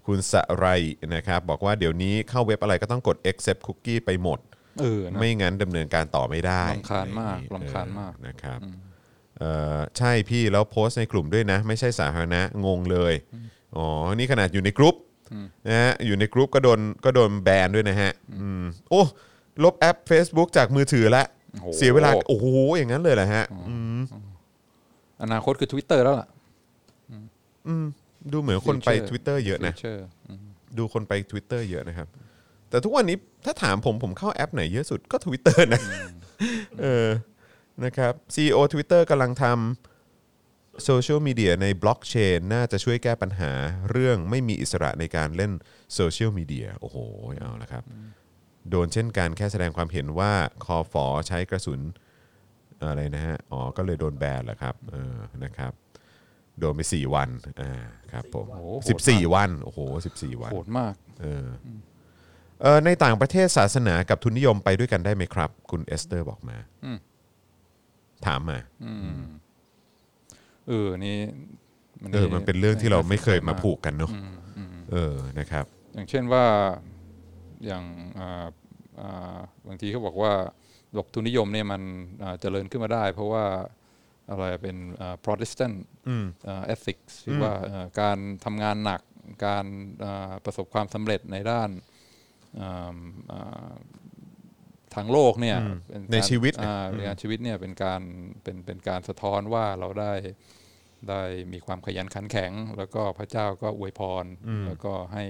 [0.07, 0.65] คุณสไร
[1.15, 4.39] นะครับ บอกว่าเดี๋ยวนี้เข้าเว็บอะไรก็ต้องกด accept cookie ไปหมด
[4.81, 8.59] เออนะไม่งั้นดำเนินการต่อไม่ได้รำคาญมากเออรำคาญมากนะครับ
[9.37, 13.13] เอ่อใช่พี่แล้วโพสต์ในกลุ่มด้วยนะ ไม่ใช่สาธารณะงงเลย
[13.75, 13.85] อ๋อ
[14.15, 14.95] นี่ขนาดอยู่ในกรุ๊ป
[15.67, 19.01] นะฮะอยู่ในกรุ๊ปก็โดนก็โดนแบนด้วยนะฮะอืมโอ้
[19.63, 22.45] ลบแอป Facebook จากมือถือละโอ้โหเสียเวลาโอ้โห
[22.77, 23.45] อย่างนั้นเลยเหรอฮะ
[23.97, 23.99] ม
[25.21, 26.27] อนาคตคือ Twitter แล้วล่ะ
[28.31, 30.01] ดูเหมือนคนไป Future Twitter เยอะนะ Future
[30.77, 32.07] ดูคนไป Twitter เยอะนะครับ
[32.69, 35.81] แต่ทุกวันนี้ถ้าถามผมผมเข้าแอปไหนเยอะสุดก็ Twitter นะ
[36.81, 37.07] เออ
[37.85, 39.90] นะครับ CEO Twitter กำลังทำ
[40.85, 43.51] โซเชียลมีเดียในบล็อกเชนน่าจะช่วยแก้ปัญหา
[43.91, 45.51] เรื่องไม่มีอิสระในการเล่น
[45.93, 46.97] โซเชียลมีเดียโอ้โห
[47.39, 47.83] เอาละครับ
[48.69, 50.31] โดนเช่นกันแค่แสดงความเห็นว่า
[50.65, 51.81] คอฟอใช้กระสุน
[52.89, 55.71] อะไรนะฮะ อ๋อ ก็เลยโดนแบนแหละครับ เออ นะครับ
[56.59, 57.29] โดนไป 4 วัน
[57.61, 57.71] อ่า
[58.11, 61.47] ครับผมโอ้โหโหดมากสิบสี่วัน โอ้โหสิบสี่วัน โหดมาก เออ
[62.61, 66.57] เออในต่างประเทศศาสนากับทุนนิยมไปด้วยกันได้ไหมครับ คุณเอสเตอร์บอกมา
[68.25, 68.59] ถามมา
[70.67, 71.17] เออนี่
[72.13, 74.11] เออมันเป็นเรื่องที่เราไม่เคยมาผูกกันเนาะ
[74.91, 76.45] เออนะครับ อย่างเช่นว่า
[77.65, 77.83] อย่าง
[78.19, 78.47] อ่า
[78.99, 80.33] อ่าบางทีเขาบอกว่า
[80.93, 81.81] หลบทุนนิยมเนี่ยมัน
[82.23, 83.45] อ่าเจริญขึ้นมาได้ เพราะว่า
[84.29, 85.75] อะไรเป็นอ่า Protestant
[86.47, 89.01] อ่า ethics ที่ว่าเอ่อการทำงานหนัก
[89.45, 89.65] การ
[90.03, 91.69] อ่าประสบความสำเร็จในด้าน
[92.59, 92.95] อ่า
[93.31, 93.71] อ่า
[94.95, 95.57] ทางโลกเนี่ย
[95.89, 98.01] เป็การในชีวิตอ่าในการชีวิตเนี่ยเป็นการ
[98.43, 100.13] เป็นเป็นการสะท้อนว่าเราได้
[101.09, 101.21] ได้
[101.53, 104.25] มีความขยันขันแข็ง แล้วก็พระเจ้าก็อวยพร
[104.65, 105.25] แล้วก็ให้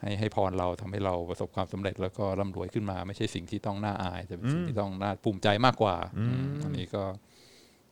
[0.00, 7.04] ให้ให้พรเราทำให้เราประสบความสำเร็จ แล้วก็ร่ำรวยขึ้นมา ไม่ใช่สิ่งที่ต้องน่าอาย แต่เป็นสิ่งที่ต้องน่าภูมิใจมากกว่าอืมอันนี้ก็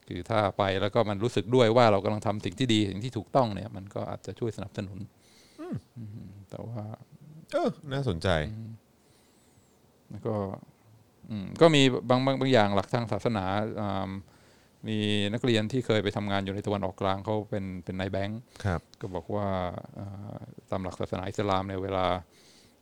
[0.07, 4.99] คือถ้าไปแล้วก็มันรู้สึกด้วยว่าเรากำลังทำสิ่งที่ดีสิ่งที่ถูกต้องเนี่ย มันก็อาจจะช่วยสนับสนุน
[5.97, 6.83] อืมแต่ว่า
[7.53, 8.27] เออน่าสนใจ
[10.09, 10.74] แล้วก็อืม
[11.61, 13.45] ก็มีบางบางบางอย่างหลักทางศาสนา
[13.81, 14.11] อ่า
[14.87, 14.97] มี
[15.33, 19.47] นักเรียนที่เคยไปทำงานอยู่ในตะวันออกกลางเขาเป็นเป็นนายแบงค์ครับก็บอกว่า
[19.99, 20.37] อ่า
[20.69, 22.05] ตามหลักศาสนาอิสลามเนี่ยเวลา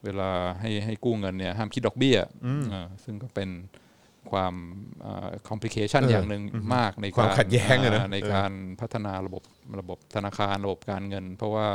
[0.03, 0.30] เวลา
[0.61, 2.18] ให้ให้กู้เงินเนี่ยห้ามคิดดอกเบี้ย
[2.74, 3.49] อ่าซึ่งก็เป็น
[4.32, 4.53] ความ
[5.48, 6.44] คอมพลิเคชันเอออย่างหนึ่ง
[6.76, 8.52] มากในความการขัดแย้งอะนะอ่าในการ
[8.82, 9.44] พัฒนาระบบ
[9.80, 11.68] ระบบธนาคารระบบการเงิน เพราะว่า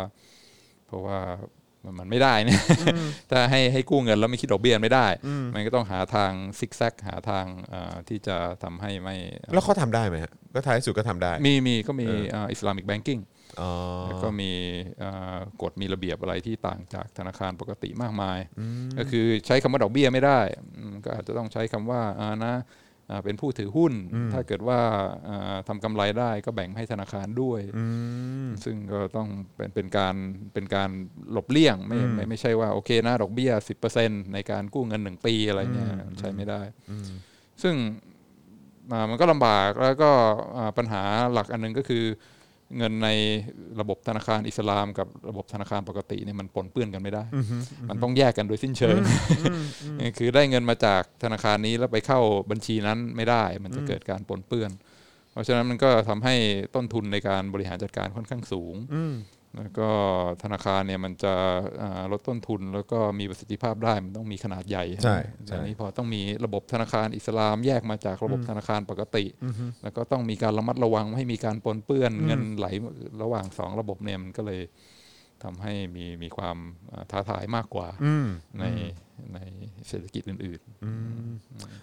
[0.87, 1.19] เพราะว่า
[1.89, 2.63] มันมันไม่ได้เนี่ย
[3.31, 5.07] ถ้าให้ให้กู้เงินแล้วไม่คิดดอกเบี้ยไม่ได้
[5.55, 9.17] มันก็ต้องหาทางซิกแซกหาทางอ่าที่จะทำให้ไม่
[9.55, 13.21] แล้วเขาทำได้ไหมฮะก็ท้ายสุดก็ทำได้ มีมีก็มีเอออิสลามิกแบงกิ้ง
[13.61, 13.73] อ๋อ
[14.09, 14.53] แล้วก็มี
[15.03, 18.39] อ่ากฎมีระเบียบอะไรที่ต่างจากธนาคารปกติมากมาย
[18.99, 20.41] ก็คือใช้คำว่าดอกเบี้ยไม่ได้
[20.77, 22.55] อืมก็อาจจะต้องใช้คำว่าอ่านะอ่า
[23.25, 23.93] เป็นผู้ถือหุ้น
[24.33, 24.81] ถ้าเกิดว่า
[25.29, 27.87] อ่าทำกำไรได้ก็แบ่งให้ธนาคารด้วยอื
[28.47, 30.15] มซึ่งก็ต้องเป็นเป็นการ
[30.55, 30.91] เป็นการ
[31.33, 33.53] หลบเลี่ยงไม่ไม่ไม่ใช่ว่าโอเคนะดอกเบี้ย
[33.93, 36.61] 10%ในการกู้เงินหนึ่งปีอะไรเงี้ยใช้ไม่ได้
[37.63, 37.75] ซึ่ง
[38.93, 40.11] อ่ามันก็ลำบากแล้วก็
[40.57, 41.03] อ่าปัญหา
[41.33, 42.05] หลักอันหนึงก็คือ
[42.77, 43.09] เงินใน
[43.81, 47.25] ระบบธนาคารอิสลามกับระบบธนาคารปกติเนี่ยมันปนเปื้อนกันไม่ได้
[47.91, 48.99] มันต้องแยกกันโดยสิ้นเชิง
[50.19, 52.21] คือได้เงินมาจากธนาคารนี้แล้วไปเข้า
[52.51, 54.71] บัญชีนั้นไม่ได้ มันจะเกิดการปนเปื้อน
[55.33, 56.35] เพราะฉะนั้นมันก็ทำให้
[56.75, 58.75] ต้นทุนในการบริหารจัดการค่อนข้างสูง
[59.59, 59.89] แล้วก็
[60.43, 61.35] ธนาคารเนี่ยมันจะ
[61.83, 69.25] อ่าลดต้นทุน แล้วก็มีประสิทธิภาพได้มันต้องมีขนาดใหญ่ใช่ใช่อันนี้พอต้องมีระบบธนาคารอิสลามแยกมาจากระบบธนาคารปกติ
[69.83, 72.67] แล้วก็ต้องมีการระมัดระวังไม่ให้มีการปนเปื้อนเงินไหล
[73.23, 74.61] ระหว่างสองระบบเนี่ยมันก็เลย
[75.43, 76.57] ทำให้มีมีความ
[76.93, 78.27] อ่าท้าทายมากกว่าอืม
[78.61, 78.65] ใน
[79.35, 79.39] ใน
[79.89, 80.61] เศรษฐกิจอื่น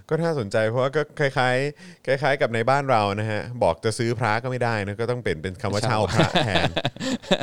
[0.09, 6.63] ก็น่าสนใจเพราะว่าก็คล้ายๆ คล้าย ๆ กับในบ้านเรานะฮะบอกจะซื้อพระก็ไม่ได้นะก็ต้องเปลี่ยนเป็นคำว่าเช่าพระแทน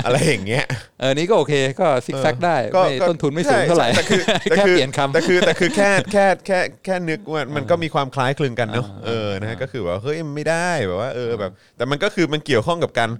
[0.05, 13.11] อะไรอย่างเงี้ยๆเออนี้ก็โอเคก็ซิกแซกได้ก็ไม่ก็ต้นทุนไม่สูงเท่าไหร่ใช่แต่คือแต่แค่คือเปลี่ยนคำแต่คือแต่คือแค่แค่แค่แค่นึกว่ามันก็มีความคล้ายคลึงกันเนาะอ่าเออนะฮะก็คือว่าเฮ้ยมันไม่ได้แบบว่าเออแบบ แต่มันก็คือมันเกี่ยวข้องกับการ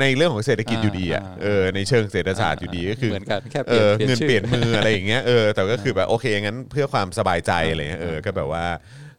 [0.00, 8.64] ในเรื่องของเศรษฐกิจอยู่ดีอะเออในเชิงเศรษฐศาสตร์อยู่ดีก็คือเหมือนกันแค่เปเอลี่ยนอเงินชื่อเปลี่ยนมืออะไรอย่างเงี้ยเออแต่ก็คือแบบโอเคงั้นเพื่อความสบายใจอะไรเงี้ยเออก็แบบว่า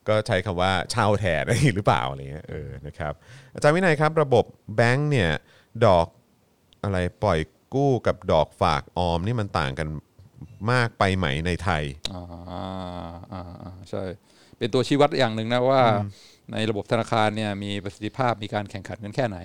[0.07, 3.13] ก็ใช้คำว่าเช่าแทนอะไรหรือเปล่าอะไรเงี้ยเออนะครับ
[3.53, 5.31] อาจารย์วินัยครับระบบแบงก์เนี่ย
[5.85, 6.07] ดอก
[6.83, 7.39] อะไรปล่อย
[7.73, 9.87] กู้กับดอกฝากออมนี่มันต่างกัน
[10.71, 12.23] มากไปไหมในไทยอ่า
[13.31, 14.03] อ่าอ่าใช่
[14.57, 15.81] เป็นตัวชี้วัดอย่างหนึ่งนะว่า
[16.51, 19.37] ในระบบธนาคารเนี่ยมีประสิทธิภาพมีการแข่งขันกันแค่ไหน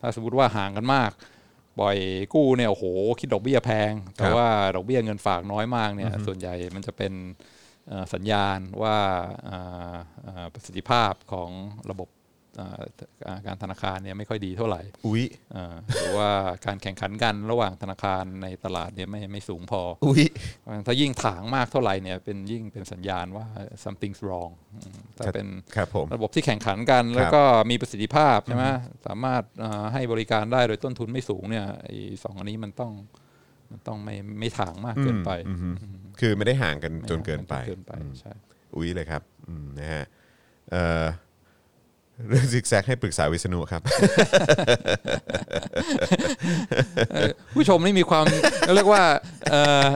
[0.00, 1.10] ถ้าสมมติว่าห่างกันมาก
[1.78, 1.96] ปล่อย
[2.34, 2.84] กู้เนี่ยโอ้โห
[3.20, 7.12] คิดดอกเบี้ยแพง แต่ครับว่าดอกเบี้ยเงินฝากน้อยมากเนี่ยส่วนใหญ่มันจะเป็น
[7.88, 8.96] เอ่อสัญญาณว่า
[9.48, 9.96] อ่า
[10.26, 11.50] อ่าประสิทธิภาพของ
[11.90, 12.17] ระบบอ่าอ่า
[13.46, 16.30] การธนาคารเนี่ยไม่ค่อยดีเท่าไหร่อุ๊ยอ่าหรือว่า
[16.66, 20.22] การแข่งขันกันระหว่างธนาคารในตลาดเนี่ยไม่ไม่สูงพออุ๊ย
[20.86, 23.46] ถ้ายิ่งถางมากเท่าไหร่เนี่ยเป็นยิ่งเป็นสัญญาณว่า
[23.84, 25.46] something's wrong อืมถ้าเป็น
[25.76, 28.64] ครับผมระบบที่แข่งขันกัน แล้วก็มีประสิทธิภาพใช่ไหม
[29.06, 32.92] สามารถอ่าให้บริการได้โดยต้นทุนไม่สูงเนี่ยไอ้สองอันนี้มันต้อง
[33.70, 38.32] มันต้องไม่ไม่ถางมากเกินไปอืมอืมคือไม่ได้ห่างกันจนเกินไปม่ห่างเกินไปใช่
[38.74, 40.04] อุ๊ยเลยครับอืมนะฮะ
[42.18, 43.82] เอ่อเรื่องซิกแซกให้ปรึกษาวิษณุครับ
[47.54, 48.24] ผู้ชมนี่มีความ
[48.74, 49.02] เรียกว่า
[49.50, 49.86] เอ่อ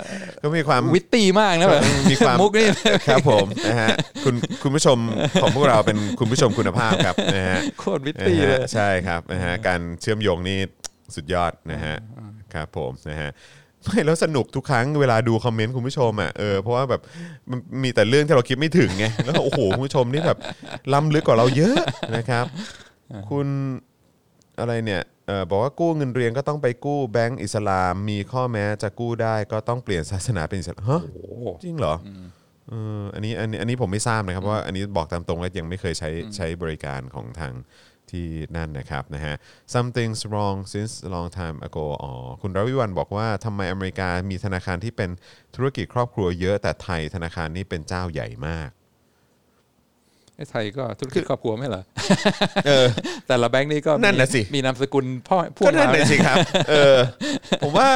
[0.43, 2.67] ก็มีความวิตตี้มากนะแบบมีความมุกนี่
[3.09, 3.89] ครับผมนะฮะ
[4.25, 4.99] คุณคุณผู้ชม
[5.43, 10.59] ของพวกเราเป็นคุณผู้ชมคุณภาพครับนะฮะโคตรวิตตี้นะเลฮะยใช่ครับนะฮะการเชื่อมโยงนี่
[11.17, 11.97] สุดยอดนะฮะ
[12.55, 13.31] ครับผมนะฮะ
[13.85, 17.01] ไม่แล้วสนุกทุกครั้งเวลาดูคอมเมนต์คุณผู้ชมอะเออเพราะว่าแบบ
[17.51, 20.39] มันมีแต่เรื่องที่เราคิดไม่ถึงไงแล้วโอ้โหคุณผู้ชมนี่แบบ
[20.93, 21.77] ล้ำลึกกว่าเราเยอะ
[22.17, 22.47] นะครับ
[23.31, 23.47] คุณ
[24.61, 31.23] อะไรเนี่ยเออบอกว่ากู้เงินเรียนก็ต้องไปกู้แบงก์อิสลาม มีข้อแม้จะกู้ได้ก็ต้องเปลี่ยนศาสนาเป็นอิสลามฮะโอ้
[31.65, 32.09] จริงเหรออ
[32.69, 37.53] เอออันนี้อันนี้อันนี้ผมไม่ทราบนะครับเพราะว่าอันนี้บอกตามตรงแล้วยังไม่เคยใช้ใช้บริการของทาง
[38.13, 38.27] ที่
[38.57, 39.35] นั่นนะครับนะฮะ
[39.75, 42.11] something's wrong since a long time ago อ๋อ
[42.43, 45.11] คุณรวิวันบอกว่าทำไมอเมริกามีธนาคารที่เป็น
[45.55, 48.71] ธุรกิจครอบครัวเยอะแต่ไทยธนาคารนี้เป็นเจ้าใหญ่มาก
[50.37, 51.83] ไอ้ไทยก็ธุรกิจครอบครัวไม่เหรอ
[52.67, 52.87] เออ
[53.29, 56.37] แต่ละแบงค์นี่ก็มีนั่นน่ะสิมีนามสกุลพ่อพ่วก็งนั่นมาเลยสิครับ
[56.71, 56.99] เออ
[57.63, 57.91] ผมว่า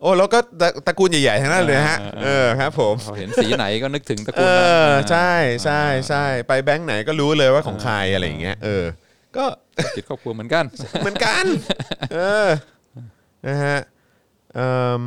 [0.00, 5.32] โอ้แล้วก็ตระตระกูลใหญ่ๆทั้งนั้นเลยฮะเออครับ ผมพอเห็นสีไหนก็นึกถึงตระเอกูลนั้นอใช่
[5.64, 8.84] ใช่ใช่ไปแบงค์ไหนก็รู้เลยว่าของใครอะไรอย่างเงี้ยเออ
[9.36, 9.46] ก็
[9.76, 10.64] ธุรกิจครอบครัวเหมือนกัน
[11.00, 11.44] เหมือนกัน
[12.14, 12.48] เออ
[13.46, 13.78] นะฮะ
[14.54, 15.02] เอิ่ม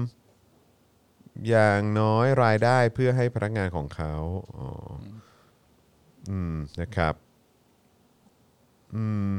[1.50, 4.14] อย่างน้อยรายได้เพื่อให้พนักงานของเขา
[4.56, 4.68] อ๋อ
[6.30, 7.14] อืมนะครับ
[8.96, 9.32] อืม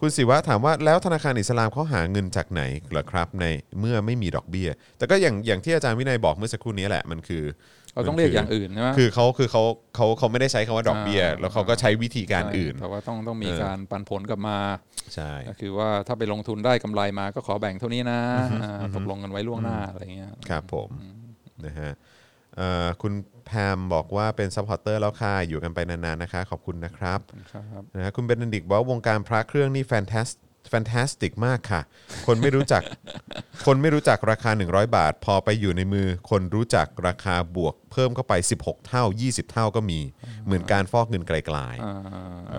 [0.00, 3.44] คุณศิวะถามว่าแล้วธนาคารอิสลามเขาหาเงินจากไหนเหรอครับ ใน
[3.80, 4.68] เมื่อไม่มีดอกเบี้ย
[4.98, 7.44] แต่ก็อย่างอย่างที่อาจารย์วินัยบอกเมื่อสักครู่นี้แหละมันคือ
[7.94, 9.62] เขาต้องเรียกอย่างอื่นใช่ไหมคือเขาคือเขา
[9.94, 14.58] เขาเขาไม่ได้ใช้คำว่าดอกเบี้ยอ่าแล้วเขาก็ใช้วิธีการอื่นแต่ว่าต้องต้องมีเออการปันผลกลับมา
[15.14, 18.20] ใช่ก็คือว่าถ้าไปลงทุนได้กำไรมาก็ขอแบ่งเท่านี้นะ
[18.62, 20.88] อ่าตกลงกันไว้ล่วงหน้าอะไรเงี้ยครับผม
[21.64, 21.92] นะฮะ
[22.56, 23.12] เอ่อคุณ
[23.46, 27.20] แพมบอกว่าเป็น supporter แล้วค่ะอยู่กันไปนานๆนะคะ ขอบคุณนะครับ
[27.52, 31.80] ครับนะฮะคุณเบนดิกบอกว่าวงการพระเครื่องนี่ fantas fantastic มากค่ะ
[32.26, 32.82] คนไม่รู้จัก
[33.66, 40.00] คนไม่รู้จักราคา 100 บาท พอไปอยู่ในมือ คนรู้จักราคาบวกเพิ่มเข้าไป 16 เท่า 20 เท่าก็มี
[40.44, 41.36] เหมือนการฟอกเงินไกล
[41.84, 42.54] อ่าๆ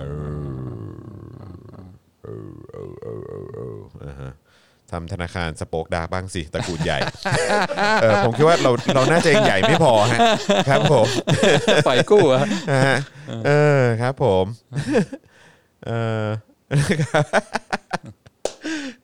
[4.06, 4.34] อ่าฮะ
[4.92, 7.00] ทำธนาคาร Spoke Dark บ้างสิตระกูลใหญ่
[8.02, 10.20] เออผมคิดว่าเราเราน่าจะยังใหญ่ไม่พอฮะ
[10.70, 11.08] ครับผม
[11.88, 12.98] ปล่อยกู้อะนะฮะ
[13.48, 14.46] เออครับผม
[15.88, 15.92] เอ
[16.24, 16.26] อ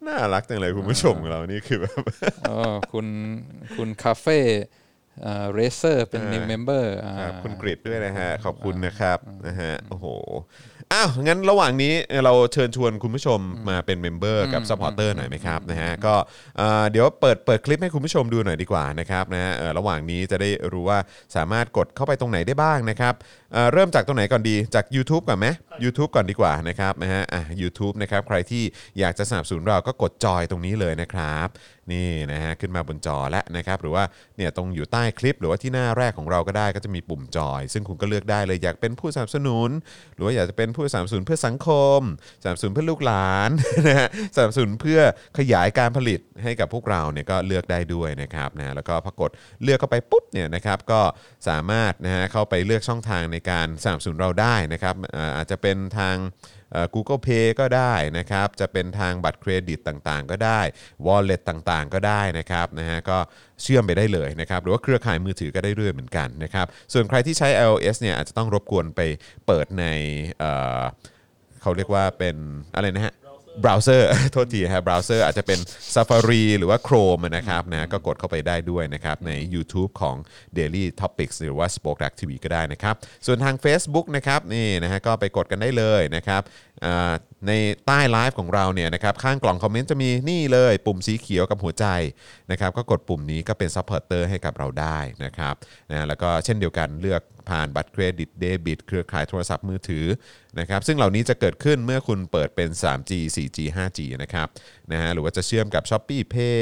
[0.08, 2.02] น่ารักจังเลยคุณผู้ชมของเรานี่คือแบบ
[2.50, 2.58] อ๋อ
[2.92, 3.08] คุณ
[3.78, 10.06] คุณ Cafe Racer เป็น new member อ่าครับคุณกริดด้วยนะฮะ ขอบคุณนะครับนะฮะโอ้โห
[10.94, 11.94] อ้าว งั้นระหว่างนี้
[12.24, 13.40] เราเชิญชวนคุณผู้ชม
[13.70, 16.16] มาเป็น member กับ supporter หน่อยไหมครับนะฮะก็
[16.58, 21.00] เอ่อเดี๋ยวเปิดเปิดคลิปให้คุณผู้ชมดูหน่อยดีกว่านะครับนะฮะเอ่อระหว่างนี้จะได้รู้ว่า
[21.36, 23.14] สามารถกดเข้าไปตรงไหนได้บ้างนะครับ
[23.54, 25.48] เอ่อเริ่มจากตรงไหนก่อนดีจาก YouTube ก่อนไหม
[25.84, 28.64] YouTube ก่อนดีกว่านะครับนะฮะอะ YouTube นะครับใครที่
[29.00, 31.48] อยากจะสนับสนุนเราก็กดจอยตรงนี้เลยนะครับ
[31.94, 34.04] นี่นะฮะขึ้นมาบนจอแล้วนะครับหรือว่า
[34.38, 39.70] เนี่ยตรงอยู่ใต้คลิป หรือว่าที่หน้าแรกของเราก็ได้ก็จะมีปุ่มจอย ซึ่งคุณก็เลือกได้เลยอยากเป็นผู้สนับสนุน
[40.16, 41.70] หรือว่าอยากจะเป็นผู้สนับสนุนเพื่อสังค
[42.00, 42.00] ม
[42.44, 43.50] สนับสนุนเพื่อลูกหลาน
[43.88, 45.00] นะฮะสนับสนุนเพื่อ
[45.38, 49.32] ขยายการผลิตให้กับพวกเราเนี่ยก็เลือกได้ด้วยนะครับนะแล้วก็พอกด
[49.64, 51.02] เลือกเข้าไปปุ๊บเนี่ยนะครับก็
[51.48, 54.96] สามารถนะฮะเข้าไปเลือกช่องทางในการสนับสนุนเราได้นะครับ
[55.38, 56.16] อาจจะเป็นทาง
[56.94, 60.62] Google Pay ก็ได้นะครับ จะเป็นทางบัตรเครดิตต่างๆ ก็ได้
[61.06, 63.18] Wallet ต่างๆ ก็ได้นะครับนะฮะก็
[63.62, 69.02] เชื่อมไปได้เลยนะครับ หรือว่าเครือข่ายมือถือก็ได้เรื่อยเหมือนกันนะครับ ส่วนใครที่ใช้ iOS เนี่ยอาจจะต้องรบกวนไป
[69.48, 69.86] เปิดใน
[70.40, 70.82] เอ่อ
[71.62, 72.36] เขาเรียกว่าเป็น
[72.76, 73.14] อะไรนะฮะ
[73.60, 75.60] เบราว์เซอร์ โทษทีครับเบราว์เซอร์อาจจะเป็น
[75.94, 80.16] Safari หรือว่า Chrome นะครับนะก็กดเข้าไปได้ด้วยนะครับ ใน YouTube ของ
[80.58, 82.96] Daily Topics หรือว่า Spoke Dark TV ก็ได้นะครับ
[83.26, 86.42] ส่วนทาง Facebook นะครับนี่นะฮะก็ไปกดกันได้เลยนะครับ
[86.86, 87.14] อ่า
[87.48, 87.52] ใน
[87.86, 91.86] ใต้ไลฟ์ของเราเนี่ยนะครับข้างกล่องคอมเมนต์จะมีนี่เลยปุ่มสีเขียวกับหัวใจ
[92.52, 95.56] นะครับก็กดปุ่มนี้ก็เป็น supporter ให้กับเราได้นะครับ
[95.92, 97.22] นะแล้วก็เช่นเดียวกันเลือก
[97.52, 100.06] ผ่านบัตรเครดิตเดบิตเครือข่ายโทรศัพท์มือถือ
[100.60, 104.48] นะครับซึ่งเหล่านี้จะเกิดขึ้นเมื่อคุณเปิดเป็น 3G 4G 5G นะครับ
[104.92, 106.62] นะฮะหรือว่าจะเชื่อมกับ ShopeePay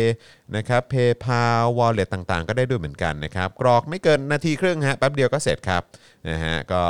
[0.57, 5.83] นะครับ PayPal Wallet ต่างๆ ก็ได้ด้วยเหมือนกันนะครับกรอกไม่เกินนาทีครึ่งฮะแป๊บเดียวก็เสร็จครับ
[6.29, 6.81] นะฮะก็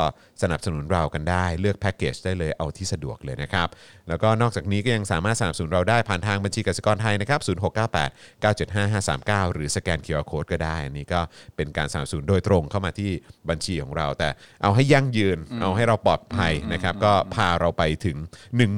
[0.42, 3.68] สนับสนุนเรากันได้เลือกแพ็กเกจได้เลยเอาที่สะดวกเลยนะครับ
[4.08, 11.20] แล้วก็นอกจากนี้ก็ยังสามารถสนับสนุนเราได้ผ่านทางบัญชีกสิกรไทยนะครับ0698 975 539 หรือสแกน QR Code ก็ได้ อันนี้ก็
[11.56, 13.10] เป็นการสนับสนุนโดยตรงเข้ามาที่
[13.50, 14.28] บัญชีของเรา แต่
[14.62, 18.16] เอาให้ยั่งยืน เอาให้เราปลอดภัยนะครับก็พาเราไปถึง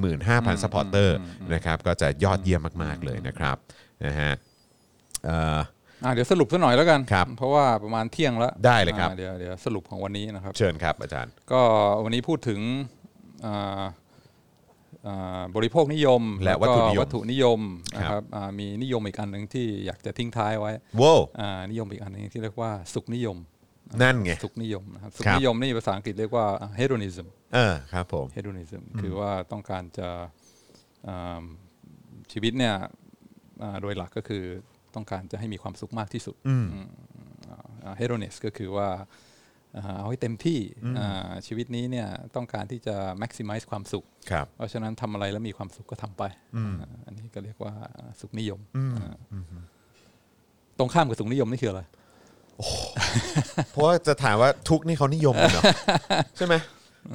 [0.01, 1.17] 15,000 supporter
[1.55, 2.52] นะครับก็จะยอดเยี่ยม
[2.83, 3.57] มากๆเลยนะครับ
[4.05, 4.33] นะฮะ
[5.25, 5.59] เอ่อ
[6.05, 11.63] อ่าเดี๋ยวสรุปสักหน่อยแล้วกัน ครับเพราะว่าประมาณเที่ยงแล้วได้เลยครับ อ่าเดี๋ยวเดี๋ยวสรุปของวันนี้นะครับ เชิญครับอาจารย์ ก็
[12.05, 12.61] วันนี้พูดถึง
[13.47, 13.83] อ่า
[15.07, 17.61] อ่าบริโภคนิยมและวัตถุนิยมวัตถุนิยม
[17.97, 23.37] นะคครัรับบอ่ามีนิยมอีกอันหนึ่งที่อยากจะทิ้งท้ายไว้ว้าวอ่านิยมอีกอันหนึงที่เรียกว่าสุขนิยม
[24.03, 26.47] นั่นไง สุขนิยมนะครับสุขครับนิยมนี่ภาษาอังกฤษเรียกว่า
[26.79, 30.09] hedonism เออครับผม hedonism คือว่าต้องการจะ
[31.09, 31.45] อ่า
[32.33, 32.75] ชีวิตเนี่ย
[33.63, 34.43] อ่าโดยหลักก็คือ
[34.95, 36.67] ต้องการจะให้มีความสุขมากที่สุดอืม
[37.85, 38.89] อ่า hedonist ก็คือว่า
[39.77, 40.59] อ่าเอาให้เต็มที่
[40.99, 46.23] อ่าชีวิตนี้เนี่ยต้องการที่จะ maximize ความสุขครับเพราะฉะนั้นทำอะไรแล้วมีความสุขก็ทำไป
[46.57, 47.73] อ่าอันนี้ก็เรียกว่า
[48.21, 48.61] สุขนิยม
[48.99, 49.15] อ่า
[50.79, 51.83] ตรงข้ามกับสุขนิยมนี่คืออะไร
[53.71, 55.63] เพราะว่าจะถามว่าทุกข์นี่เขานิยมกันเหรอ
[56.37, 56.55] ใช่ไหม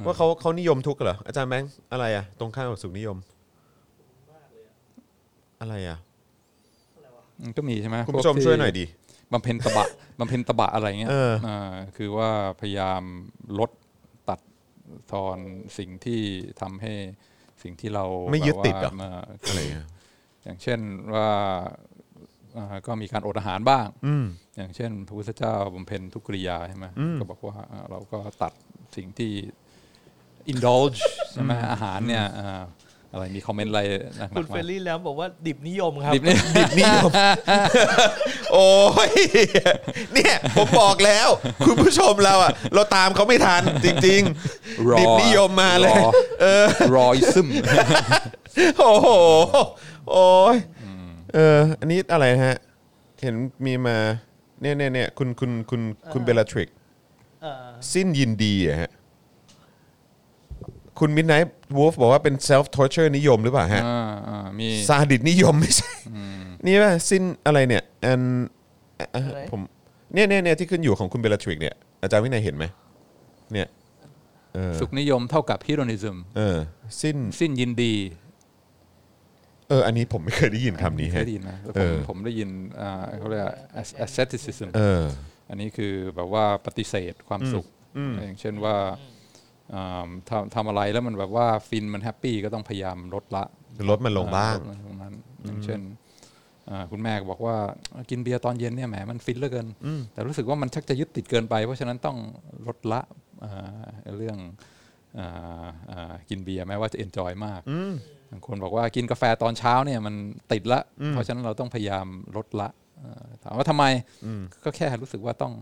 [0.06, 3.16] ว่าเขาเขานิยมทุกข์เหรออาจารย์แบงค์อะไรอะตรงข้ามกับสุขนิยม
[5.60, 5.98] อะไรอะ
[7.42, 8.84] มันก็มีใช่ไหมคุณพวกผู้ชมที่ช่วยหน่อยดิ
[9.32, 9.86] บำเพ็ญตบะ
[10.18, 12.30] บำเพ็ญตบะอะไรเงี้ยเอออ่าคือว่า
[12.60, 13.02] พยายาม
[13.58, 13.70] ลด
[14.28, 14.40] ตัด
[15.12, 15.38] ทอน
[15.78, 16.20] สิ่งที่
[16.60, 16.92] ทำให้
[17.62, 19.10] สิ่งที่เราไม่ยึดติดเหรอ แบบว่า
[19.48, 19.86] อะไรอะ
[20.44, 20.80] อย่างเช่น
[21.14, 21.28] ว่า
[22.56, 24.26] อ่าก็มีการอดอาหารบ้าง อืม
[24.56, 26.86] อย่างเช่นพระพุทธเจ้าบำเพ็ญทุกกริยาใช่ไหม
[27.18, 28.52] ก็บอกว่าอ่าเราก็ตัด
[28.96, 29.32] สิ่งที่
[30.52, 30.98] indulge
[31.32, 32.62] ใช่ไหมอาหารเนี่ยอ่า
[33.12, 33.82] อะไรมีคอมเมนต์อะไร
[34.18, 37.10] หนักๆคุณไหมเฟรนลี่แล้วบอกว่าดิบนิยมครับ ดิบนี่ดิบนิยม
[38.52, 38.68] โอ้
[39.08, 39.10] ย
[40.14, 41.28] เนี่ยผมบอกแล้ว
[41.66, 44.22] คุณผู้ชมเราอะเราตามเขาไม่ทันจริง
[44.90, 46.10] รอๆดิบนิยมมาเลยรอ
[46.42, 46.66] เออ
[46.96, 47.48] รอยซึม
[48.78, 49.08] โอ้โห
[50.10, 50.56] โอ้ย
[51.34, 52.58] เออ อันนี้อะไรนะฮะ
[53.22, 53.34] เห็น
[53.66, 53.96] มีมา
[54.60, 55.80] เนี่ยเนี่ยเนี่ยคุณคุณคุณ
[56.12, 56.68] คุณเบลทริก
[57.42, 58.90] เออสิ้นยินดีอะฮะ
[61.00, 65.90] คุณมิดไนท์วูฟบอกว่าเป็น self torture นิยมหรือเปล่าฮะอ่าอ่ามีซาดิสนิยมไม่ใช่
[66.66, 68.22] นี่ป่ะสิ้นอะไรเนี่ยอัน
[68.96, 69.60] เอ่ออะไร ผม
[70.14, 72.64] เนี่ยเนี่ยเนี่ยที่ขึ้นอยู่ของคุณเบลทริกเนี่ยอาจารย์วินัยเห็นไหม
[73.52, 73.68] เนี่ย
[74.54, 76.56] เออสุขนิยมเท่ากับฮิโรนิซึม เออ
[77.02, 77.94] สิ้นสิ้นยินดี
[79.68, 82.50] เอออันนี้ผมไม่เคยได้ยินคำนี้เคฮะ ยได้ยินนะแล้วเอผมอ ผมได้ยิน
[82.80, 83.54] อ่าเขาเรียกว่า
[84.04, 85.02] asceticism เออ
[85.48, 87.66] อันนี้คือแบบว่าปฏิเสธความสุข
[88.24, 89.16] อย่างเช่นว่าอ่า
[90.28, 93.44] ทำทำอะไรแล้วมันแบบว่าฟินมัน happy ก็ต้องพยายามลดละ
[93.90, 95.12] ลดมันลงบ้างลดมันลงนั้น
[95.44, 95.80] อย่างเช่น
[96.70, 97.56] อ่าคุณแม่ก็บอกว่า
[98.10, 99.66] กินเบียร์ตอนเย็นเนี่ยแหมมันฟินเหลือเกิน
[100.12, 102.16] แต่รู้สึกว่ามันชักจะยึดติดเกินไป เพราะฉะนั้นต้อง
[102.66, 103.00] ลดละ
[103.44, 104.38] อ่าเรื่อง
[105.18, 107.60] อ่าอ่ากินเบียร์แม้ว่าจะ enjoy มาก
[108.30, 110.14] บางคนบอกว่ากินกาแฟตอนเช้าเนี่ยมัน
[110.52, 110.80] ติดละ
[111.10, 112.68] เพราะฉะนั้นเราต้องพยายามลดละ
[113.04, 113.84] อ่าถามว่าทำไม
[114.64, 115.52] ก็แค่รู้สึกว่าต้อง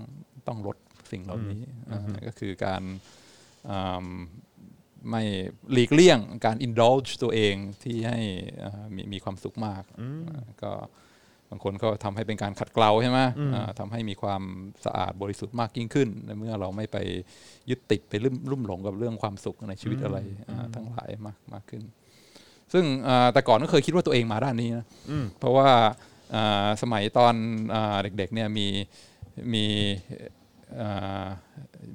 [0.48, 0.76] ต้องลด
[1.10, 1.60] สิ่งเหล่านี้
[1.90, 3.15] อ่าก็คือการอ่า
[5.10, 5.22] ไม่
[5.72, 8.20] หลีกเลี่ยงการ indulge ตัวเองที่ให้
[8.64, 9.82] อ่ามีมีความสุขมาก
[10.30, 10.72] อ่าก็
[11.50, 13.20] บางคนก็ทำให้เป็นการขัดเกลาใช่ไหม
[13.54, 14.42] อ่าทำให้มีความ
[14.84, 16.96] สะอาดบริสุทธิ์มากยิ่งขึ้นในเมื่อเราไม่ไป
[17.70, 20.18] ยึดติดไปลุ่มลุ่มหลงกับเรื่องความสุขในชีวิตอะไร
[20.50, 21.82] อ่าทั้งหลายมากมากขึ้น
[22.72, 24.86] ซึ่งอ่าแต่ก่อนก็เคยคิดว่าตัวเองมาด้านนี้นะ
[25.38, 25.68] เพราะว่า
[26.34, 27.34] อ่าสมัยตอน
[27.74, 28.66] อาเด็กๆเนี่ยมี
[29.54, 29.64] มี
[30.10, 30.35] อ่า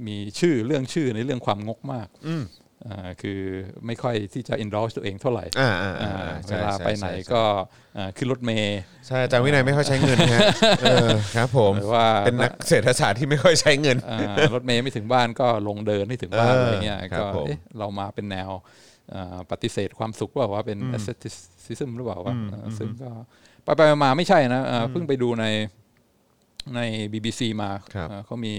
[0.07, 2.07] มีชื่อเรื่องชื่อในเรื่องความงกมาก
[2.88, 3.39] อ่าคือ
[3.85, 7.43] ไม่ค่อยที่จะ indulge ตัวเองเท่าไหร่อ่าอ่าอ่าอ่าใช่เวลาใช่ไปไหนใช่ก็
[7.98, 10.41] อ่าขึ้นรถเมย์ใช่อาจารย์วินัยไม่ค่อยใช้เงินฮะ
[10.81, 18.49] เออครับผมหรือว่าเป็นนักเศรษฐศาสตร์ที่ไม่ค่อยใช้เงินอ่ารถเมย์ไม่ถึงบ้านก็ลงเดินให้ถึงบ้านเอออะไรเงี้ยครับก็ผมเอ๊ะเรามาเป็นแนว
[19.14, 23.11] อ่าปฏิเสธความสุขหรือเปล่าว่าเป็น asceticism หรือเปล่าวะอ่าซึ่งก็
[23.64, 25.45] ไปไปมาๆไม่ใช่นะอ่าเพิ่งไปดูใน
[26.75, 26.79] ใน
[27.13, 28.53] BBC มาครับอ่าเขามี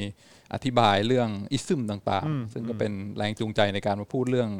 [0.55, 4.51] อธิบายเรื่องอิซึมต่างๆ ซึ่งก็เป็นแรงจูงใจในการมาพูดเรื่อง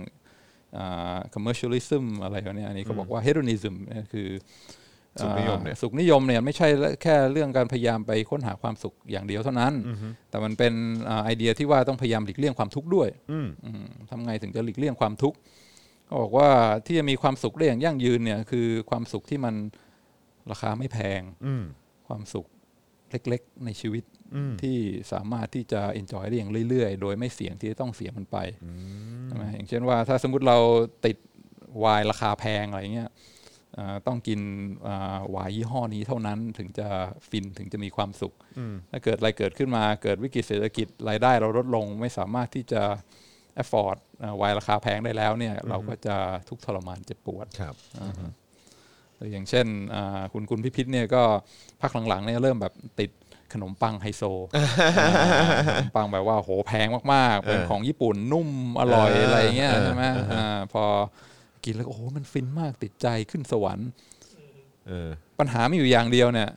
[0.79, 4.29] อ่า commercialism อะไรแบบเนี้ยอันนี้เขาบอกว่า hedonism เนี่ยคือ
[5.21, 6.69] สุขนิยมเนี่ยอ่าสุขนิยมเนี่ยไม่ใช่
[7.03, 9.73] แค่เรื่องการพยายามไปค้นหาความสุขอย่างเดียวเท่านั้น
[10.31, 10.73] แต่มันเป็น
[11.09, 13.39] อ่าไอเดียที่ว่าต้องพยายามหลีกเลี่ยงความทุกข์ด้วยอื
[13.83, 15.39] มทำไงถึงจะหลีกเลี่ยงความทุกข์
[16.09, 16.49] ก็บอกว่า
[16.87, 19.55] ที่จะมีความสุขได้อย่างยั่งยืนเนี่ยคือความสุขที่มัน
[20.51, 21.23] ราคาไม่แพง
[22.09, 22.47] ความสุข
[23.13, 24.05] เล็กๆ ในชีวิต
[24.63, 24.77] ที่
[25.13, 28.39] สามารถที่จะ enjoy ได้อย่างเรื่อยๆ โดยไม่เสี่ยงที่จะต้องเสียมันไป
[29.27, 30.59] ใช่ไหมอย่างเช่นว่าถ้าสมมติเรา
[31.07, 31.17] ติด
[31.81, 33.11] ไวน์ราคาแพงอะไรเงี้ย
[33.79, 34.41] อ่าต้องกิน
[34.87, 36.89] อ่าไวน์ยี่ห้อนี้เท่านั้นถึงจะ
[37.29, 38.35] ฟินถึงจะมีความสุข
[38.91, 42.83] ถ้าเกิดอะไรเกิดขึ้นมาเกิดวิกฤตเศรษฐกิจรายได้เราลดลงไม่สามารถที่จะ
[43.63, 46.17] afford อ่าไวน์ราคาแพงได้แล้วเนี่ยเราก็จะ
[46.49, 48.29] ทุกข์ทรมานเจ็บปวดครับหรื
[49.25, 51.23] ออย่างเช่นอ่าคุณคุณพิพิธเนี่ยก็
[51.81, 53.11] พักหลังๆเนี่ยเริ่มแบบติด
[53.53, 54.23] ขนมปังไฮโซ
[54.57, 54.65] อ่า
[55.69, 58.49] ขนมปังแบบว่าโหแพงมากๆเป็นของญี่ปุ่นนุ่ม
[58.81, 60.85] อร่อยเออออะไรเงี้ยเออใช่ไหมเอออ่าพอ
[61.65, 63.89] กินแล้วก็โอ้โหมันฟินมากติดใจขึ้นสวรรค์
[64.87, 65.09] เออ
[65.39, 66.49] ปัญหามีอยู่อย่างเดียวเนี่ย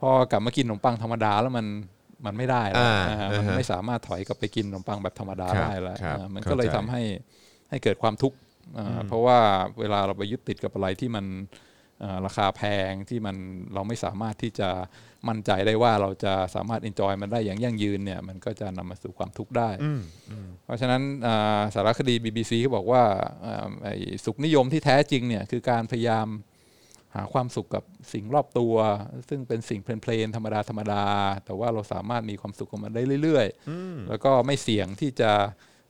[0.00, 1.66] พอกลับมากินขนมปังธรรมดาแล้วมัน
[2.26, 7.02] มันไม่ได้แล้วอ่าอ่ามันอ่าฮะไม่สามารถถอยกลับไปกินขนมปังแบบธรรมดาครับได้แล้วครับอ่ามันเข้าก็เลยใจทำให้
[7.70, 8.36] ให้เกิดความทุกข์
[8.78, 9.38] อ่าเพราะว่า
[9.80, 11.71] เวลาเราไปยึดติดกับอะไรที่มันอ่า
[12.26, 13.36] ราคาแพงที่มัน
[13.74, 14.70] เราไม่สามารถที่จะ
[15.28, 19.70] มั่นใจได้ว่าเราจะสามารถ enjoy มันได้อย่างยั่งยืนเนี่ยมันก็จะนำมาสู่ความทุกข์ได้
[20.64, 23.04] เพราะฉะนั้นอ่าสารคดี BBC เขาบอกว่า
[23.46, 26.26] อ่าไอ้สุขนิยมที่แท้จริงเนี่ยคือการพยายาม
[27.14, 28.74] หาความสุขกับสิ่งรอบตัว
[29.28, 31.04] ซึ่งเป็นสิ่งเพลนๆธรรมดาธรรมดา
[31.44, 35.32] แต่ว่าเราสามารถมีความสุขกับมันได้เรื่อยๆ แล้วก็ไม่เสี่ยงที่จะ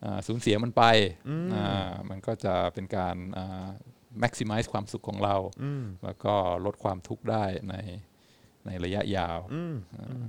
[0.05, 0.83] อ่าสูญเสียมันไป
[1.55, 3.69] อ่ามันก็จะเป็นการอ่า
[4.23, 5.37] maximize ความสุขของเรา
[6.05, 6.35] แล้วก็
[6.65, 7.75] ลดความทุกข์ได้ใน
[8.67, 9.39] ในระยะยาว
[9.99, 10.25] อ่า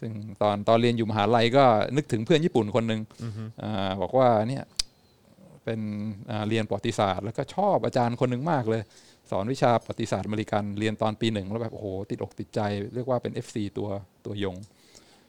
[0.00, 0.12] ซึ่ง
[0.42, 1.64] ตอนตอนเรียนอยู่มหาลัยก็
[1.96, 3.00] นึกถึงเพื่อนญี่ปุ่นคนหนึ่ง
[3.62, 4.64] อาบอกว่าเนี่ย
[5.64, 5.80] เป็น
[6.30, 8.82] อ่าเรียนประวัติศาสตร์ แล้วก็ชอบอาจารย์คนหนึ่งมากเลย
[9.30, 12.60] สอนวิชาประวัติศาสตร์อเมริกันเรียนตอนปีหนึ่งแล้วแบบโอ้โหติดอกติดใจ
[12.94, 13.88] เรียกว่าเป็น FC ตัว
[14.26, 14.56] ตัวยง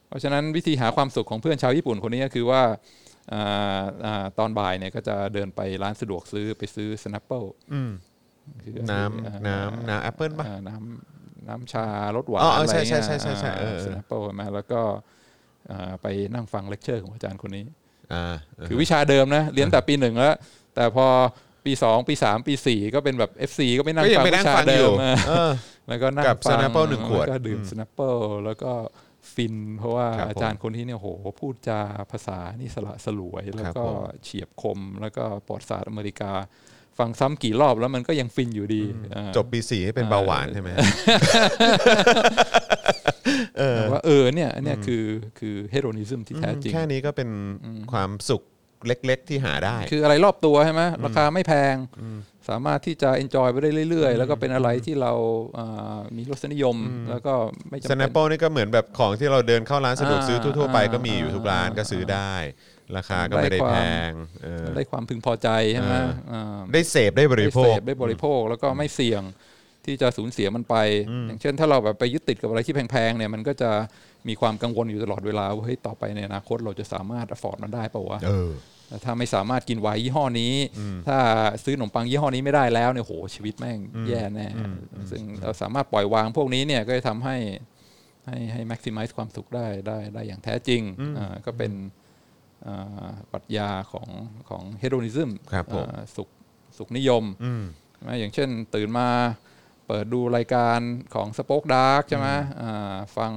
[0.08, 2.80] เพราะฉะนั้นวิธีหาความสุขของเพื่อนชาวญี่ปุ่นคนนี้ก็คือว่าอ่าอ่า
[4.40, 7.48] ตอนบ่ายเนี่ยก็จะเดินไปร้านสะดวกซื้อไปซื้อ Snapple
[8.64, 11.86] คือน้ำน้ำน้ำแอปเปิลป่ะอ่าน้ำน้ำชา
[12.16, 14.82] รสหวานอ๋ออ๋ออะไรใช่ใช่เงี้ยใช่ใช่ใช่เออเออ Snapple มาแล้วก็
[15.72, 17.66] อ่าไปนั่งฟังเลคเชอร์ของอาจารย์คนนี้
[18.14, 18.36] อ่า
[18.68, 20.36] คือวิชาเดิมนะเรียนแต่ปีหนึ่งแล้ว
[20.76, 21.08] แต่พอ
[21.66, 25.52] ปีสองปีสามปีสี่ก็เป็นแบบ FC ก็ไปนั่งก็ยังฟังไปนั่วิงชาฟังเดิอยู่มอะเออ
[25.88, 28.72] แล้วก็นั่งกับฟัง Snapple หนึ่งขวดแล้วก็ดื่ม Snapple แล้วก็
[29.34, 31.08] ฟิน เพราะว่าครับผมอาจารย์คนที่เนี่ยโห
[31.42, 31.80] พูดจา
[32.12, 36.32] ภาษานี่สละสลวย แล้วก็ผมเฉียบคม แล้วก็ประวัติศาสตร์อเมริกา
[37.00, 38.84] ฟังซ้ำกี่รอบแล้วมันก็ยังฟินอยู่ดี
[39.16, 40.70] อ่า จบปีสี่ให้เป็นเบาหวานใช่ไหม
[43.58, 45.04] เออว่าเออเนี่ยอันเนี่ยคือ
[45.40, 47.30] คือเฮโรนิซึมที่แท้จริง แค่นี้ก็เป็น
[47.92, 48.44] ความสุข
[48.88, 51.76] เล็ก ๆ ที่หาได้ คืออะไรรอบตัวใช่ไหมราคาไม่แพง
[52.50, 55.14] สามารถที่จะ enjoy ไปได้เรื่อย ๆ แล้วก็เป็นอะไรที่เรา
[55.58, 56.76] อ่ามีรสนิยม
[57.10, 57.34] แล้วก็
[57.70, 62.34] ไม่จำสเป็นแนปเปิลนี่ก็เหมือนแบบของที่เราเดินเข้าร้านสะดวกซื้ออ่าทั่วๆไปก็มีอ่าอยู่ทุกร้านก็ซื้อได้
[62.98, 63.78] ราคาก็ไม่ได้ได้ความแพ
[64.10, 64.12] ง
[64.44, 69.24] เออได้ความพึงพอใจใช่ไหมเอออ่าได้เสพได้บริโภได้คเสพได้บริโภคแล้วก็ไม่เสี่ยง
[69.86, 70.76] ที่จะสูญเสียมันไป
[71.28, 73.72] อย่างเช่นถ้าเราแบบไปยึดติดกับอะไรที่แพงๆเนี่ยมันก็จะ
[74.28, 80.54] มีความกังวลอยู่ตลอดเวลาว่าเฮ้ยต่อไปในอนาคตเราจะสามารถ afford มันได้เปล่าวะเออแต่ ถ้าไม่สามารถกินไวน์ยี่ห้อนี้
[81.08, 81.18] ถ้า
[81.64, 84.48] ซื้อขนมปังยี่ห้อนี้ไม่ได้แล้วเนี่ยโหชีวิตแม่งแย่แน่
[85.12, 87.38] ซึ่งเราสามารถปล่อยวางพวกนี้เนี่ยก็จะทำให้
[88.28, 90.82] ให้ให้ maximize ความสุขได้ได้ได้อย่างแท้จริง
[91.18, 91.72] อ่าก็เป็น
[92.68, 94.10] อ่าปรัชญาของ
[94.50, 96.30] ของ hedonism ครับผมอ่าสุข
[96.78, 97.64] สุขนิยมอืม
[97.94, 99.10] ใช่ไหมอย่างเช่นตื่นมา
[99.88, 100.80] เปิดดูรายการ
[101.16, 102.28] ของ SpokeDark ใช่ไหม
[102.62, 103.32] อ่าฟัง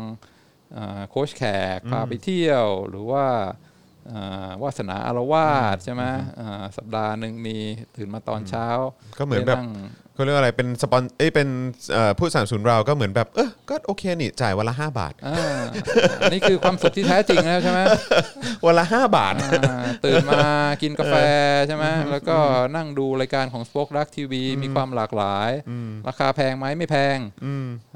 [0.76, 1.44] อ่าโค้ชแข
[1.76, 3.67] กพาไปเที่ยวหรือว่าอ่า
[4.62, 6.02] วาสนาอารวาสใช่ไหม
[6.40, 7.56] อ่าสัปดาห์หนึ่งมี
[7.96, 8.66] ตื่นมาตอนเช้า
[9.18, 9.70] ก็เหมือนแบบไปง
[10.14, 11.48] เขาเรียกว่าอะไรเป็นสปอนเอ้ยเป็น
[11.92, 15.60] เอ่อผู้สนับสนุนเราก็เหมือนแบบเออก็โอเคนี่จ่ายวันละ 5 บาทอ่า
[16.20, 17.80] อันนี้คือความสุขที่แท้จริงแล้วใช่ไหม
[18.66, 19.34] วันละ 5 บาท
[19.68, 20.40] อ่าตื่นมา
[20.82, 21.14] กินกาแฟ
[21.66, 22.36] ใช่ไหมแล้วก็
[22.76, 24.32] นั่งดูรายการของ Spoke Dark TV
[24.62, 25.50] มีความหลากหลาย
[26.08, 27.18] ราคาแพงไหมไม่แพง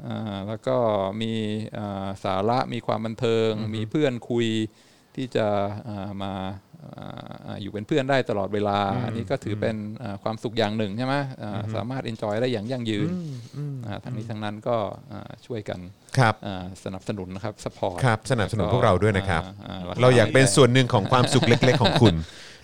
[0.05, 0.75] อ่าแล้วก็
[1.21, 1.33] มี
[1.77, 4.47] อ่าสาระมีความบันเทิง มีเพื่อนคุย
[5.15, 5.45] ที่จะ
[5.87, 6.33] อ่ามา
[7.47, 13.09] อ่าอยู่เป็นเพื่อนได้ตลอดเวลา อันนี้ก็ถือเป็นอ่าความสุขอย่างหนึ่งใช่ไหมอ่าสามารถ enjoy ได้อย่างยั่งยืน
[13.87, 14.75] อ่าทั้งนี้ทั้งนั้นก็
[15.11, 15.79] อ่าช่วยกัน
[16.17, 22.15] ครับอ่าสนับสนุนนะครับ support ครับสนับสนุนพวกเราด้วยนะครับอ่าคเราอยากเป็นส่วนหนึ่งของความสุขเล็ก ๆ ของคุณ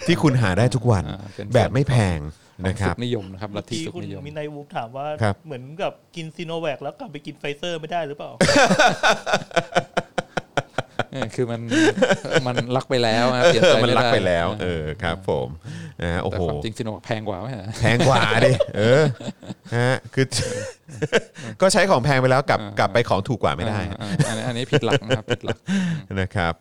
[0.08, 2.20] ที่คุณหาได้ทุกวันอ่าเป็นแบบไม่แพง
[2.62, 8.44] ของนะคสุรับขนิยมนะครับลัทธิที่สุขคุณนิยมมินายวูฟถามว่าครับเหมือนกับกินซีโนแวคแล้วกลับไปกินไฟเซอร์ไม่ได้หรือเปล่าเอ
[10.09, 10.09] อ
[11.36, 11.62] คือมัน
[12.48, 15.48] มันรักไปแล้วนะเปลี่ยนใจมันไม่รักได้ไปแล้ว เออครับ ผม
[16.02, 19.04] นะฮะโอ้แต่โหความจริงซิโนแพงกว่าไหมฮะแพงกว่าดิเออ
[19.78, 20.26] ฮะคือ
[21.62, 25.58] ก็ใช้ของแพงไปแล้วกลับกลับไปของถูกกว่าไม่ได้อ่าอันนี้อันนี้ผิดหลักนะครับผิดหลัก
[26.22, 26.54] นะครับ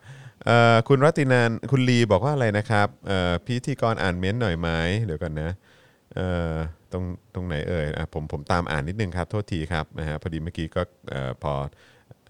[0.47, 4.69] เอ่อคุณรัตินันคุณลีบอกว่าอะไรนะครับเอ่อพิธีกรอ่านเม้นต์หน่อยไหม
[5.05, 5.51] เดี๋ยวก่อนนะ
[6.15, 6.53] เอ่อ
[6.93, 7.05] ตรง
[7.35, 11.53] ตรงไหนเอ่ยอะผมผมตามอ่านนิดนึงครับ โทษทีครับนะฮะพอดีเมื่อกี้ก็เอ่อพอ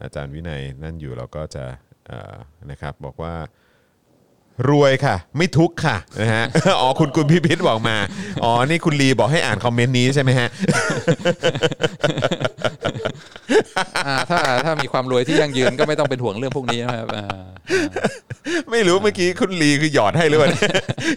[0.03, 1.88] อาจารย์วินัยนั่นอยู่เราก็จะเอ่อ
[2.71, 3.35] นะครับบอกว่า
[4.71, 6.45] รวยค่ะ ไม่ทุกข์ค่ะนะฮะ
[6.81, 7.97] อ๋อคุณคุณพิพิธบอกมา
[8.45, 10.49] อ๋อ นี่คุณลีบอกให้อ่านคอมเมนต์นี้ใช่ไหมฮะ
[14.07, 17.27] อ่าถ้าถ้ามีความรวยที่ยั่งยืนก็ไม่ต้องเป็นห่วงเรื่องพวกนี้นะครับอ่า
[18.71, 20.73] ไม่รู้เมื่อกี้คุณลีคือหยอดให้หรือเปล่าเนี่ย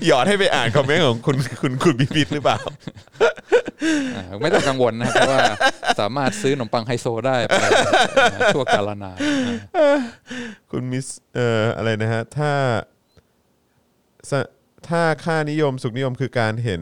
[0.08, 2.58] หยอดให้ไปอ่านคอมเมนต์ของคุณคุณคุณพิพิธหรือเปล่า
[4.16, 5.44] อ่าไม่ต้องกังวลนะครับเพราะว่า
[6.00, 7.54] สามารถซื้อขนมปังไฮโซได้ไป
[8.34, 9.18] อ่าชั่วกาลนาน
[9.78, 10.00] อ่า
[10.72, 12.52] คุณมิสเอ่ออะไรนะฮะ ถ้า
[12.91, 12.91] ส
[14.90, 16.82] ถ้าค่านิยมสุขนิยมคือการเห็น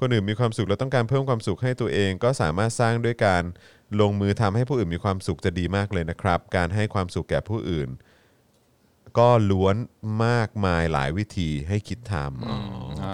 [0.00, 3.42] คนอื่นมีความสุข แล้วต้องการเพิ่มความสุขให้ตัวเอง ก็สามารถสร้างด้วยการ
[4.00, 7.88] ลงมือทำให้ผู้อื่นมีความสุขจะดีมากเลยนะครับ การให้ความสุขแก่ผู้อื่น
[9.18, 9.76] ก็ล้วน
[10.26, 12.58] มากมายหลายวิธีให้คิดทำอ๋อ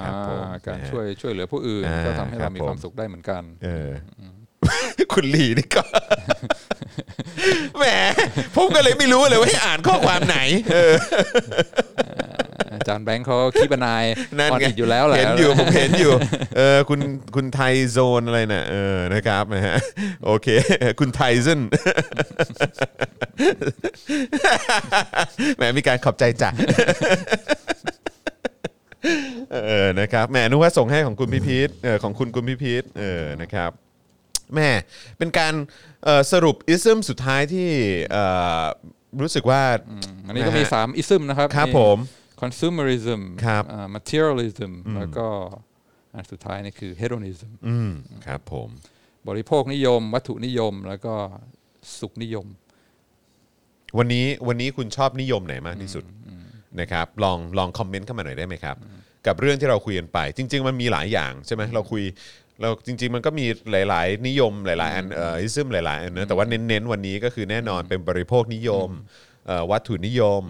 [0.04, 4.22] ครับผมอ่าการนะฮะช่วยช่วยเหลือผู้อื่นอ่าก็ทำให้ครัเราบมีผมความสุขได้เหมือนกัน เอออ
[5.12, 5.82] คุณลีนี่ก็
[7.78, 7.84] แหม
[8.56, 10.38] ผมก็เลยไม่รู้เลยว่าให้อ่านข้อความไหน
[10.72, 10.94] เออ
[12.84, 14.04] อาจารย์แบงค์เขาคีบนาย
[14.38, 16.12] นั่นออนไงอิดอยู่แล้วแหละเห็นอยู่ผมเห็นอยู่
[16.56, 17.00] เออคุณ
[17.34, 19.76] คุณไทยโซนอะไรน่ะเออนะครับนะฮะ
[20.24, 20.48] โอเค
[21.00, 21.60] คุณไทซัน
[25.56, 26.50] แหมมีการขอบใจจ้ะ
[29.52, 33.70] เออนะครับแหมนึกว่าส่งให้ของคุณพิพีทเออของคุณคุณพิพีทเออนะครับ
[34.54, 34.70] แหม่
[35.18, 35.54] เป็นการ
[36.04, 37.68] เอ่อสรุปอิซึมสุดท้ายที่
[38.10, 38.24] เอ่
[38.60, 38.62] อ
[39.22, 39.62] รู้สึกว่า
[40.26, 41.98] อันนี้ก็มีนะฮะสามอิซึมนะครับครับผม
[42.44, 45.26] consumerism ครับอ่า materialism แล้วก็
[46.14, 47.90] อันสุดท้ายนี่คือ hedonism อืม
[48.26, 48.68] ครับผม
[49.28, 51.14] บริโภคนิยม วัตถุนิยม แล้วก็
[52.00, 52.46] สุขนิยม
[53.98, 56.04] วันนี้วันนี้คุณชอบนิยมไหนมากที่สุด
[56.80, 58.76] นะครับลองลองคอมเมนต์เข้ามาหน่อยได้ไหมครับ
[59.26, 62.02] กับเรื่องที่เราคุยกันไป จริง ๆ มันมีหลายอย่างใช่ไหมเราคุย
[62.60, 68.88] เราจริง ๆ มันก็มีหลาย ๆ นิยมหลายๆอันเอ่ออิซึมหลายๆอันนะแต่ว่าเน้นๆวันนี้ก็คือแน่นอนเป็นบริโภคนิยม
[69.46, 70.42] เอ่อวัตถุนิยม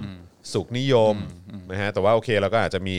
[0.53, 1.17] สุขนิยม
[1.71, 2.97] นะฮะแต่ว่าโอเคเราก็อาจจะมี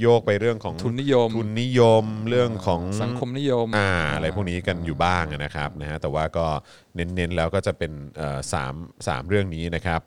[0.00, 6.46] โยกไปเรื่องของทุนนิยม ทุนนิยมเรื่องของสังคมนิยมอ่าอะไรพวกนี้กันอยู่บ้างนะครับนะฮะแต่ว่าก็
[6.94, 8.74] เน้นๆแล้วก็จะเป็นเอ่อสาม
[9.06, 10.00] สามเรื่องนี้นะครับ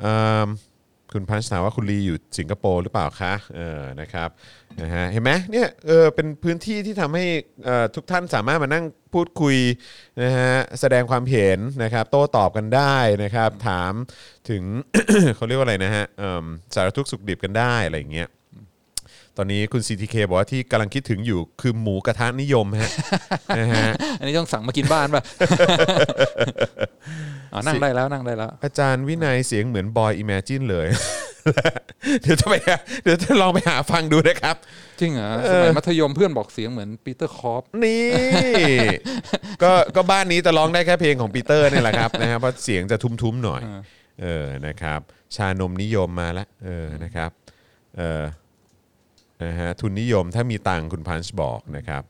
[0.00, 0.48] เอิ่ม
[1.12, 4.28] คุณพันช์ถามว่าคุณลีอยู่สิงคโปร์หรือเปล่าคะเออนะครับ
[4.82, 7.24] นะฮะเห็นไหมเนี่ยเออเป็นพื้นที่ที่ทำให้
[7.64, 8.84] เอ่อทุกท่านสามารถมานั่ง
[9.14, 9.56] พูดคุย
[10.22, 13.92] นะฮะแสดงความเห็นนะครับ โต้ตอบกันได้นะครับ ถาม
[14.50, 14.62] ถึง
[15.36, 16.44] เขาเรียกว่าอะไรนะฮะเอิ่ม
[16.74, 18.28] สารทุกข์สุขดิบกันได้อะไรอย่างเงี้ย
[19.42, 22.90] ตอนนี้คุณ CTK บอกว่าที่กำลังคิดถึงอยู่คือหมูกระทะนิยมฮะ
[23.58, 25.22] นะฮะอันนี้ต้องสั่งมากินบ้านป่ะ
[27.52, 30.86] อ่านั่งได้แล้วนั่งได้แล้ว อาจารย์วินัยเสียงเหมือนบอย Imagine เลย
[32.22, 34.56] เดี๋ยวจะไปหาเดี๋ยวจะลองไปหาฟังดูนะครับ
[35.00, 38.06] จริงเหรอสมัยมัธยมเพื่อนบอกเสียงเหมือนปีเตอร์คอร์ปนี่
[39.62, 43.62] ก็ก็บ้านนี้จะร้องได้แค่เพลงของปีเตอร์เนี่ยแหละครับนะฮะเพราะเสียงจะทุ้มๆหน่อย
[44.22, 45.00] เออนะครับ
[45.36, 47.30] ชานมนิยมมาแล้วเออนะครับ
[47.98, 48.22] เออ
[49.44, 52.02] นะฮะทุนนิยมถ้ามีตังค์คุณพันช์บอกนะครับ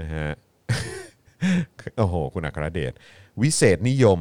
[0.00, 0.28] นะฮะ
[1.98, 2.92] โอ้โห คุณอัครเดช
[3.42, 4.18] วิเศษนิยม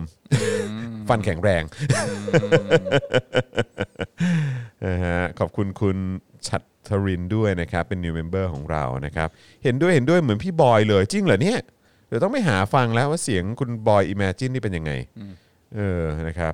[1.10, 1.64] ฟันแข็งแรง
[4.86, 5.98] นะฮะขอบคุณคุณ
[6.48, 9.30] ชัดทรินด้วยนะครับ เป็น new member ของเรานะครับ
[9.64, 11.60] เห็นด้วยเห็นด้วยเหมือนพี่บอยเลย จริงเหรอเนี่ย
[12.08, 14.92] เดี๋ยวต้องไปหาฟังแล้วว่าเสียงคุณบอยอิม g จินนี่เป็นยังไง
[15.76, 16.54] เออนะครับ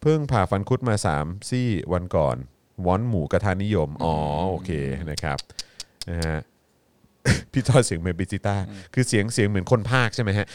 [0.00, 2.36] เพิ่งผ่าฟันคุดมา 3 ซี่วันก่อน
[2.86, 4.16] วอนหมูกระทานิยม อ๋อ
[4.50, 4.70] โอเค
[5.10, 5.38] นะครับ
[6.10, 6.38] นะฮะ
[7.52, 8.56] พี่จอนเสียงเหมือนบิจิต้า
[8.94, 10.46] คือเสียงเสียงเหมือนคนภาคใช่ไหมฮะ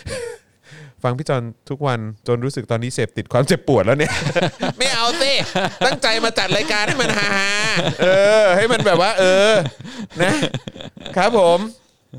[1.04, 4.14] ฟังพี่จอนทุกวันจนรู้สึกตอนนี้เสพติดความเจ็บปวดแล้วเนี่ย
[4.78, 5.34] ไม่เอาสิ
[5.86, 8.08] ตั้งใจมาจัดรายการให้มันฮาๆเอ
[8.41, 9.54] อ ให้มันแบบว่า เออ
[10.24, 10.34] นะ
[11.18, 11.60] ครับผม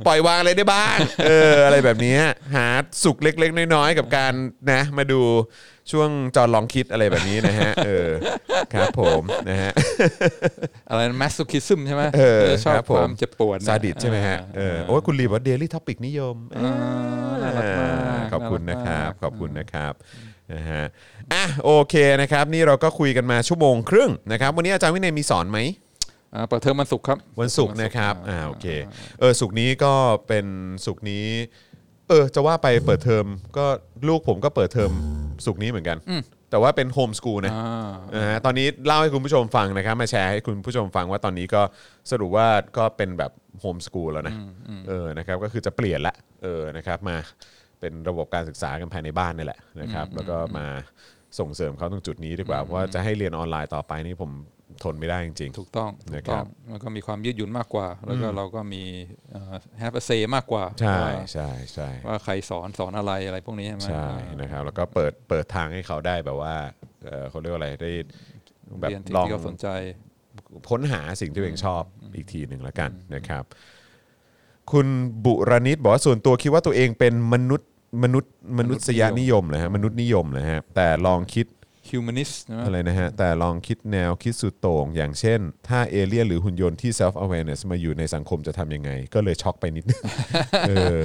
[0.07, 2.17] ปล่อยวางอะไรได้บ้าง เออ อะไรแบบนี้
[2.55, 2.67] หา
[3.05, 4.33] สุขเล็ก ๆ น้อยๆ กับการ
[4.73, 5.21] นะ มาดู
[5.91, 8.09] ช่วงจอลองคิดอะไรแบบนี้นะฮะเออ
[8.75, 9.73] ครับผมนะฮะ
[10.89, 16.73] อะไรแมสซูคิซึมใช่ไหมเออชอบครับผมความเจ็บปวดนะซาดิสใช่ไหมฮะเออโอ้ยคุณรีบอกว่า Daily Topic นิยมอ่า
[17.43, 17.89] น่ารักมา
[18.21, 19.93] กขอบคุณานะกคมากรับขอบคุณนะครับ
[20.55, 20.83] นะฮะ
[21.33, 25.59] อะโอเคนะครับ นี่เราก็คุยกันมาชั่วโมงครึ่งนะครับ วันนี้อาจารย์วินัยมีสอนไหม
[26.35, 28.67] อ่าเปิดเทอมวันศุกร์ครับ วันศุกร์นะครับอ่าโอเค
[29.21, 29.93] เออศุกร์นี้ก็
[30.29, 30.47] เป็น
[30.85, 31.27] ศุกร์นี้
[32.09, 33.67] เออจะว่าไปเปิดเทอมก็
[34.09, 34.93] ลูกผมก็เปิดเทอม
[35.47, 35.99] ศุกร์นี้เหมือนกัน
[36.51, 41.63] แต่ว่าเป็น homeschool นะอ่านะฮะตอนนี้เล่าให้คุณผู้ชมฟังนะครับมาแชร์ให้คุณผู้ชมฟังว่าตอนนี้ก็
[42.11, 42.47] สรุปว่า
[42.79, 44.35] ก็เป็นแบบโฮมสกูลแล้วนะ
[44.89, 47.17] เออนะครับก็คือจะเปลี่ยนละเออนะครับมา
[47.81, 50.67] เป็นระบบการศึกษากันภายในบ้านนี่แหละนะครับแล้วก็มา
[51.39, 54.31] ส่งเสริมเขาตรงจุดนี้ดีกว่าเพราะว่าจะให้เรียนออนไลน์ต่อไปนี่ผม
[54.83, 58.83] ทนไม่ได้จริงๆ ถูกต้องถูนะกครัต้อบงมันก็มีความยืดหยุ่นมากกว่า แล้วก็เราก็มี
[59.31, 64.09] เอ่อ have a say มากกว่า ใช่ว่าใช่ใช่ว่าใครสอนสอนอะไรอะไรพวกนี้ใช่ไหมใช่
[64.41, 66.55] นะครับ แล้วก็เปิดเปิดทางให้เขาได้แบบว่า
[67.07, 67.93] เอ่อเขาเรียกว่าอะไรได้
[68.81, 69.69] แบบเรียนที่ลองที่เขาสนใจ
[70.71, 71.83] ค้นหาสิ่งที่ตัวเองชอบ
[72.15, 73.45] อีกทีหนึ่งแล้วกันนะครับ
[74.73, 74.87] คุณ
[75.25, 77.69] บุรณิตบอกว่าส่วนตัวคิดว่าตัวเองเป็นมนุษย์
[78.05, 81.47] มนุษย์มนุษยนิยมนะฮะมนุษย์นิยมนะฮะแต่ลองคิด
[81.95, 90.03] humanist ใช่ไหมอะไรนะฮะ แต่ลองคิดแนวคิดสุดโต่งอย่างเช่น ถ้าเอเลี่ยนหรือหุ่นยนต์ที่ self awareness มาอยู่ในสังคมจะทำยังไง ก็เลยช็อกไปนิดนึง
[90.69, 90.99] เออ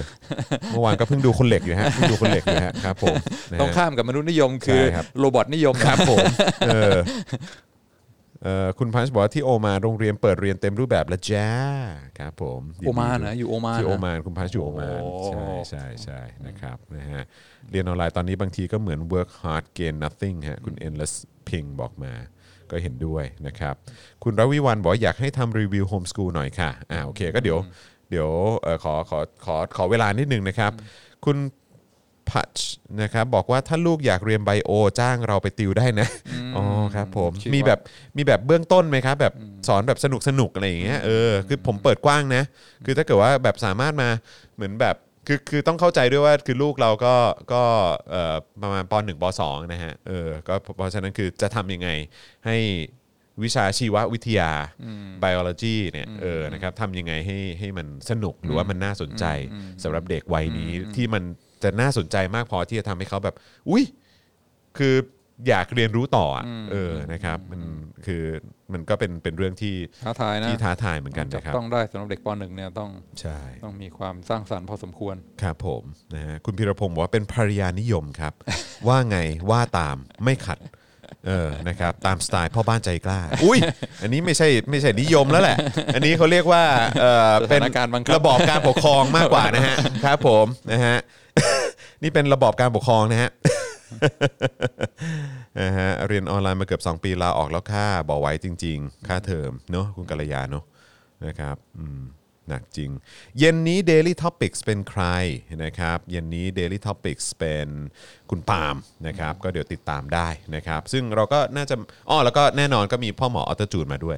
[0.70, 3.16] เมื่อวานก็เพิ่งดูคนเหล็กอยู่ฮะเพิ่งดูคนเหล็กอยู่ฮะครับผม
[3.52, 6.18] นะฮะต้องข้ามกับมนุษย์นิยมคือใช่ครับ robot นิยมครับผม
[6.68, 7.00] เออเออ
[8.80, 11.50] คุณพันช์บอกว่าที่โอมานโรงเรียนเปิดเรียนเต็มรูปแบบแล้วจ้า
[12.20, 17.24] ครับผมยิดีโอมานนะอยู่โอมานที่โอนะมานคุณพันช์อยู่โอมานโอ้ใช่ใช่ใช่นะครับนะฮะ
[17.72, 21.14] เรียนออนไลน์ตอนนี้บางทีก็เหมือน work hard gain nothing ฮะคุณ endless
[21.48, 22.14] ping บอกมา
[22.72, 23.76] ก็เห็นด้วยนะครับ
[24.24, 27.58] คุณรวิวันบอกว่าอยากให้ทำรีวิว homeschool หน่อยค่ะอ่าโอเคก็เดี๋ยว
[28.10, 28.30] เดี๋ยว
[28.62, 30.72] เอ่อขอขอขอขอเวลานิดนึงนะครับ
[31.26, 31.38] คุณ
[32.32, 32.50] พัช
[33.02, 36.08] นะครับบอกว่าถ้าลูกอยากเรียนไบโอจ้างเราไปติวได้นะ
[36.56, 36.64] อ๋อ
[36.96, 37.80] ครับผมคิดว่ามีมีแบบ
[38.18, 39.34] มีแบบเบื้องต้นไหมครับ แบบ
[39.68, 42.44] สอนแบบสนุกสนุกอะไรอย่างเงี้ยเออคือผมเปิดกว้างนะ
[42.86, 44.10] คือถ้าเกิดว่าแบบสามารถมา
[44.56, 44.96] เหมือนแบบ
[45.28, 47.16] คือคือต้องเข้าใจด้วยว่าคือลูกเราก็
[47.54, 47.64] ก็
[48.10, 51.90] เอ่อประมาณปหนึ่งปสองนะฮะเออก็เพราะฉะนั้นคือจะทำยังไง
[52.46, 52.58] ให้
[53.44, 54.52] วิชาชีววิทยา
[55.24, 59.26] biology เนี่ยเออนะครับทำยังไงให้ให้มันสนุกหรือว่ามันน่าสนใจ
[59.84, 61.24] สำหรับเด็กวัยนี้ที่มัน
[61.64, 63.36] จะน่าสนใจมากพอที่จะทำให้เขาแบบ
[63.70, 63.84] อุ้ย
[64.78, 64.96] คือ
[65.50, 67.62] อยากเรียนรู้ต่ออะเออนะครับมัน
[68.06, 68.24] คือ
[68.74, 69.76] มันก็เป็นเป็นเรื่องที่
[70.06, 72.90] ท้าทายนะที่ท้าทายเหมือนกันจับนะครับ ต้องได้สำหรับเด็กปหนึ่งเนี่ยต้อง
[73.22, 75.84] ใช่ ต้องมีความสร้างสรรค์พอสมควร ครับผม
[76.16, 78.34] นะฮะคุณพิรพงศ์บอกว่าเป็นภรรยานิยมครับ
[78.88, 79.18] ว่าไง
[79.50, 80.60] ว่าตามไม่ขัด
[81.28, 83.60] เออนะครับตามสไตล์พ่อบ้านใจกล้า อุ้ย
[84.02, 85.58] อันนี้ไม่ใช่ไม่ใช่นิยมแล้วแหละ
[85.96, 86.64] อันนี้เขาเรียกว่า
[87.02, 89.76] เออเป็นสถานการณ์บังคับ ระบอบการปกครองมากกว่านะฮะ
[90.06, 90.98] ครับผมนะฮะ
[92.04, 93.32] นี่เป็นระบอบการปกครองนะฮะ
[95.62, 100.64] นะฮะเรียนออนไลน์มาเกือบ 2 ปีลาออกแล้วค่าบอกไว้จริง ๆ ค่าเทอมเนาะคุณกัลยาเนาะ
[101.26, 102.02] นะครับอืม
[102.50, 102.92] หนักจริง
[103.40, 105.04] เย็นนี้ Daily Topics เป็นใคร
[105.64, 107.68] นะครับเย็นนี้ Daily Topics เป็น
[108.30, 108.76] คุณปาล์ม
[109.08, 111.76] นะครับก็เดี๋ยวติดตามได้นะครับซึ่งเราก็น่าจะ
[112.10, 114.18] อ้อแล้วก็แน่นอนก็มีพ่อหมอออโตจูนมาด้วย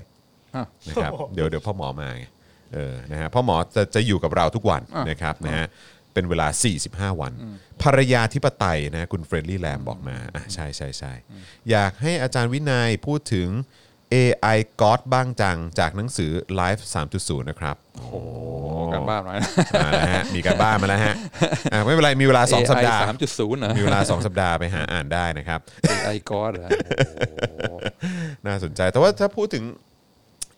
[0.55, 2.23] ฮะนะครับเดี๋ยวเดี๋ยวพ่อหมอมาไง
[2.73, 5.67] เออนะฮะพ่อหมอจะจะอยู่กับเราทุกวันอะนะครับนะฮะ
[6.13, 6.47] เป็นเวลา
[7.11, 7.33] 45 วัน
[7.83, 11.13] ภรรยาธิปไตยนะคุณ Friendly Lamb บอกมาอะใช่ใช่ใช่
[11.71, 13.49] อยากให้อาจารย์วินัยพูดถึง
[14.13, 16.81] AI God บ้างจังจากหนังสือ Life
[17.15, 18.15] 3.0 นะครับ โอ้โห
[18.93, 19.49] การบ้านหน่อยนะ
[19.83, 21.15] มาแล้วฮะมีการบ้านมาแล้วฮะ
[21.73, 25.59] อะไม่เป็นไร มีเวลา 2 สัปดาห์สามจุดศูนย์นะมีเวลา 2 สัปดาห์ไปหาอ่านได้นะครับ
[26.05, 27.75] ไอ้กอดเหรอโอ้โห
[28.45, 29.63] น่าสนใจแต่ว่าถ้าพูดถึง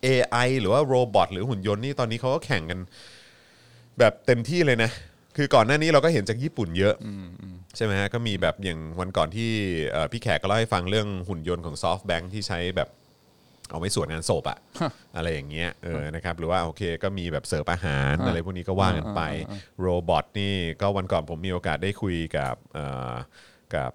[0.06, 2.78] AI หรือว่าโรบอทหรือหุ่นยนต์นี่ตอนนี้เขาก็แข่งกัน
[3.98, 4.90] แบบเต็มที่เลยนะ
[5.36, 6.94] คือก่อนหน้านี้เราก็เห็นจากญี่ปุ่นเยอะ
[7.76, 9.50] ใช่ไหมฮะก็มีแบบอย่างวันก่อนที่
[9.90, 12.88] เอ่อพี่แขกก็เล่าให้ฟังเรื่องหุ่นยนต์ของ SoftBank ที่ใช้แบบ
[13.70, 14.58] เอาไว้สวดงานศพอะ
[15.16, 19.22] อะไรอย่างเงี้ยเออนะครับหรือว่าโอเคก็มีแบบเสิร์ฟอาหารอ่าอะไรพวกนี้ก็ว่ากันไป
[19.80, 23.14] robot นี่ก็วันก่อนผมมีโอกาสได้คุยกับเอ่อ
[23.74, 23.92] กับ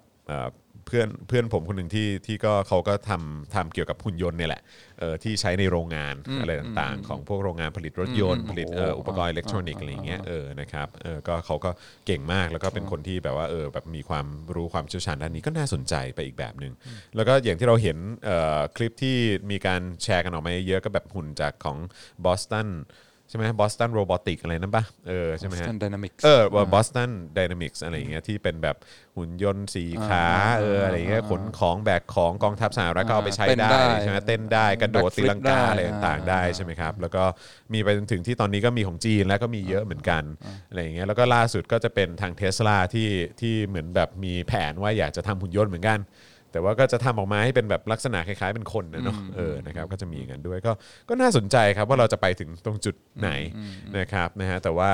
[0.90, 4.62] เอ่อเพื่อนเพื่อนผมคนหนึ่งที่ที่ก็เขาก็ทำทำเกี่ยวกับหุ่นยนต์เนี่ยแหละ
[5.00, 11.70] เออที่ใช้ในโรงงานอะไรต่างๆ ของพวกโรงงานผลิตรถยนต์อืมผลิตเอ่อโอ้โหอุปกรณ์อิเล็กทรอนิกส์อะไรอย่างเงี้ยเออนะครับเออก็เขาก็
[12.06, 16.72] เก่งมากแล้วก็เป็นคนที่แบบว่าเออแบบมีความรู้ความเชี่ยวชาญด้านนี้ก็น่าสนใจไปอีกแบบหนึ่ง
[17.16, 19.16] แล้วก็อย่างที่เราเห็นเอ่อคลิปที่
[19.50, 21.76] มีการแชร์กันออกมาเยอะก็แบบหุ่นจากของ
[22.24, 22.68] บอสตัน
[23.30, 28.76] ใช่ไหม Boston Robotics อะไรนั่นปะเออใช่ไหมฮะ Boston Dynamics เออว่า Boston Dynamics อะไรอย่างเงี้ยที่เป็นแบบ
[29.16, 37.22] หุ่นยนต์สีขาอ่าเอออะไรอย่างเงี้ยขนของแบกของกองทัพสหรัฐก็เอาไปใช้เต้นได้ได้ใช่ไหมเต้นได้กระโดด Backflip ตีลังกาได้ อะไรต่างๆอ่าได้ใช่ไหมครับ แล้วก็
[37.72, 40.22] มีไปจนถึงที่ตอนนี้ก็มีของจีนแล้วก็มีเยอะเหมือนกัน
[40.68, 43.08] อะไรอย่างเงี้ยแล้วก็ล่าสุดก็จะเป็นทางเทสลาที่
[43.40, 45.98] ที่เหมือนแบบมีแผนว่าอยากจะทำหุ่นยนต์เหมือนกัน
[46.52, 50.72] แต่ว่าก็จะทำออกมาให้เป็นแบบลักษณะคล้ายๆเป็นคนนะเนาะเออนะครับก็จะมีอย่างนั้นด้วยก็
[51.08, 53.30] ก็น่าสนใจครับว่าเราจะไปถึงตรงจุดไหน
[53.98, 54.90] นะครับนะฮะแต่ว่า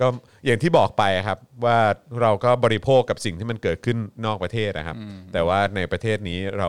[0.00, 0.06] ก็
[0.46, 1.78] อย่างที่บอกไปครับว่า
[2.20, 4.96] เราก็บริโภคกับสิ่งที่มันเกิดขึ้นนอกประเทศนะครับ
[5.32, 6.68] แต่ว่าในประเทศนี้เรา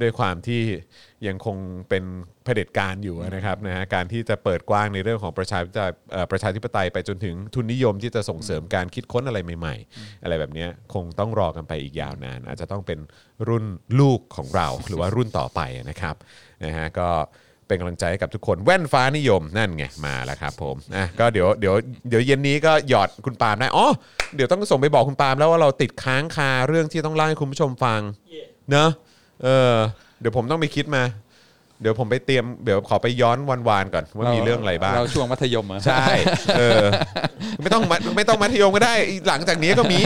[0.00, 0.62] ด้วยความที่
[1.26, 1.56] ยังคง
[1.88, 2.04] เป็น
[2.44, 12.98] เผด็จการอยู่นะครับนะฮะการที่จะเปิดกว้างในเรื่องของประชาธิปไตยเอ่อประชาธิปไตยไปจนถึงทุนนิยมที่จะส่งเสริมการคิดค้นอะไรใหม่ ๆ อะไรแบบเนี้ยคงต้องรอกันไปอีกยาวนาน อาจจะต้องเป็น
[13.48, 13.64] รุ่น
[14.00, 15.60] ลูกของเรา หรือว่ารุ่นต่อไป
[15.90, 16.16] นะครับ
[16.64, 17.08] นะฮะก็
[17.68, 21.74] เป็นกำลังใจให้กับทุกคนแว่นฟ้านิยมนั่นไงมาแล้วครับผมอะก็เดี๋ยวเดี๋ยว
[22.08, 23.86] เดี๋ยวเย็นนี้ก็หยอดคุณปาล์มได้อ๋อ
[24.34, 28.00] เดี๋ยวต้องส่งไปบอกคุณปาล์มแล้วว่าเราติดค้างคาเรื่องที่ต้องเล่าให้คุณผู้ชมฟัง
[28.70, 28.90] เนอะ
[29.42, 29.74] เออ
[30.20, 31.04] เดี๋ยวผมต้องไปคิดมา
[31.80, 36.04] เดี๋ยวผมไปเตรียมเดี๋ยวขอไปย้อนวันวานก่อนว่ามีเรื่องอะไรบ้างเราช่วงมัธยมอะใช่
[36.58, 36.84] เออ
[37.62, 38.94] ไม่ต้องมัธไม่ต้องมัธยมก็ได้
[39.28, 40.00] หลังจากนี้ก็มี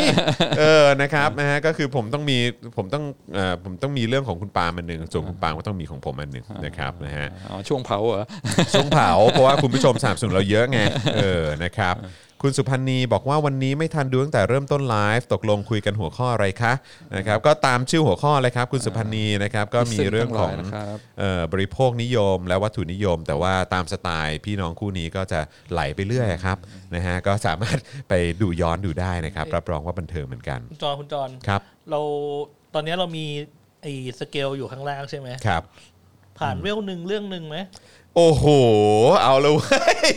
[0.58, 2.38] เออนะครับนะฮะก็คือผมต้องมี
[2.76, 8.24] ผมต้องเอ่อผมต้องมีเรื่องของคุณปาล์มอันหนึ่งส่วนคุณปาล์มก็ต้องมีของผมอันหนึ่งนะครับนะฮะอ๋อช่วงเผาเหรอ
[8.72, 10.78] ช่วงเผาเพราะว่าคุณผู้ชมสามสนุนเราเยอะไง
[11.20, 11.94] เออนะครับ
[12.42, 16.72] คุณสุพันธ์นีบอกว่าวันนี้ไม่ทันดูตั้งแต่เริ่มต้นไลฟ์ตกลงคุยกันหัวข้ออะไรคะ
[17.16, 25.40] นะครับก็ตามชื่อหัวข้อเลยครับ คุณสุพันธ์นีนะครับก็มีเรื่องของทั้งหลายนะครับเอ่อบริโภคนิยม และวัตถุนิยม แต่ว่าตามสไตล์พี่น้องคู่นี้ก็จะ
[25.72, 26.58] ไหลไปเรื่อยครับ
[26.94, 27.78] นะฮะก็สามารถ
[28.08, 31.60] ไปดูย้อนดูได้นะครับรับรองว่าบันเทิงเหมือนกันคุณจอนคุณจอนครับ
[31.90, 32.00] เรา
[32.74, 33.24] ตอนนี้เรามี
[33.82, 35.62] ไอ้สเกลอยู่ข้างล่างใช่ไหมครับ
[36.38, 37.58] ผ่านเวลหนึ่งเรื่องหนึ่งไหม
[38.16, 38.44] โอ้โห
[39.22, 39.66] เอาเลยเว้
[40.06, 40.10] ย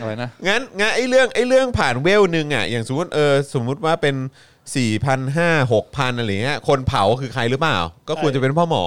[0.00, 4.16] อะไรนะงั้นงั้นไอ้เรื่องไอ้เรื่องผ่านเวลหนึ่งอะอย่างสมมติเออสมมุติว่าเป็น
[4.64, 8.86] 4 5 0 0 6 0 0อะไรเงี้ยคนเผาคือใครหรือเปล่า ก็ควรจะเป็นพ่อหมอ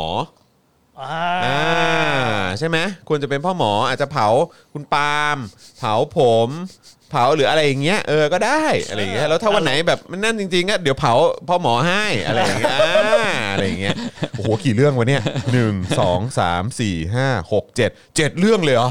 [1.02, 1.64] อ่าอ่า
[2.60, 2.78] ใช่ไหม
[3.08, 4.28] ควรจะเป็นพ่อหมออาจจะเผา
[4.74, 5.38] คุณปาล์ม
[5.80, 6.50] เผาผม
[7.12, 11.14] เผาหรืออะไรอย่างเงี้ยเออก็ได้อะไรอย่างเงี้ยแล้วถ้าวันไหนแบบมันนั่นจริงๆก็เดี๋ยวเผา
[11.48, 13.27] พ่อหมอให้อะไรอย่างเงี้ยอ่า
[13.58, 13.96] อะไรอย่างเงี้ย
[14.38, 15.22] โอ้โหกี่เรื่องวะเนี่ย
[15.54, 18.90] หนึ่งสองสามสี่ห้าหกเจ็ดเจ็ดเรื่องเลยเหรอ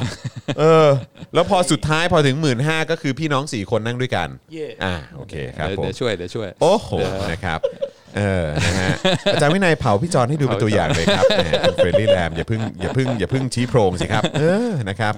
[0.59, 0.89] เออ
[1.35, 6.91] แล้วพอสุดท้ายพอถึงหมื่นห้าก็คือพี่น้องสี่คนนั่งด้วยกันเย่อ่าโอเคครับเดี๋ยวผมเดี๋ยวช่วยเดี๋ยวช่วย โอ้โห
[7.33, 7.61] นะครับ
[8.17, 8.91] เออนะฮะ
[9.33, 15.15] อาจารย์วินัยเผาพี่จอนให้ดูเป็นตัวอย่างเลยครับแหมคุณเฟรนลี่แรมอย่าเพิ่งอย่าเพิ่งอย่าเพิ่งชี้โพรงสิครับ เออนะครับ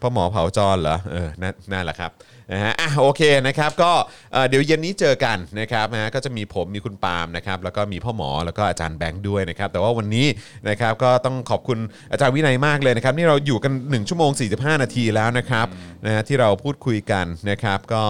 [0.00, 2.10] พ่อหมอเผาจอนเหรอเออนั่นนั่นแหละครับ
[2.52, 3.92] นะฮะอะโอเคนะครับก็
[4.32, 10.26] เอ่อเดี๋ยวเย็นนี้เจอกันนะครับนะฮะก็จะมีผมมีคุณปาล์มนะครับแล้วก็มีพ่อหมอแล้วก็อาจารย์แบงค์ด้วยนะครับแต่ว่าวันนี้
[10.68, 11.78] นะครับก็ต้องขอบคุณ
[12.12, 15.66] อาจารย์วินัยมากเลยนะครับนี่เราอยู่กัน 1 ชั่วโมง 45 นาทีแล้วนะครับ
[16.04, 18.02] นะฮะที่เราพูดคุยกันนะครับก็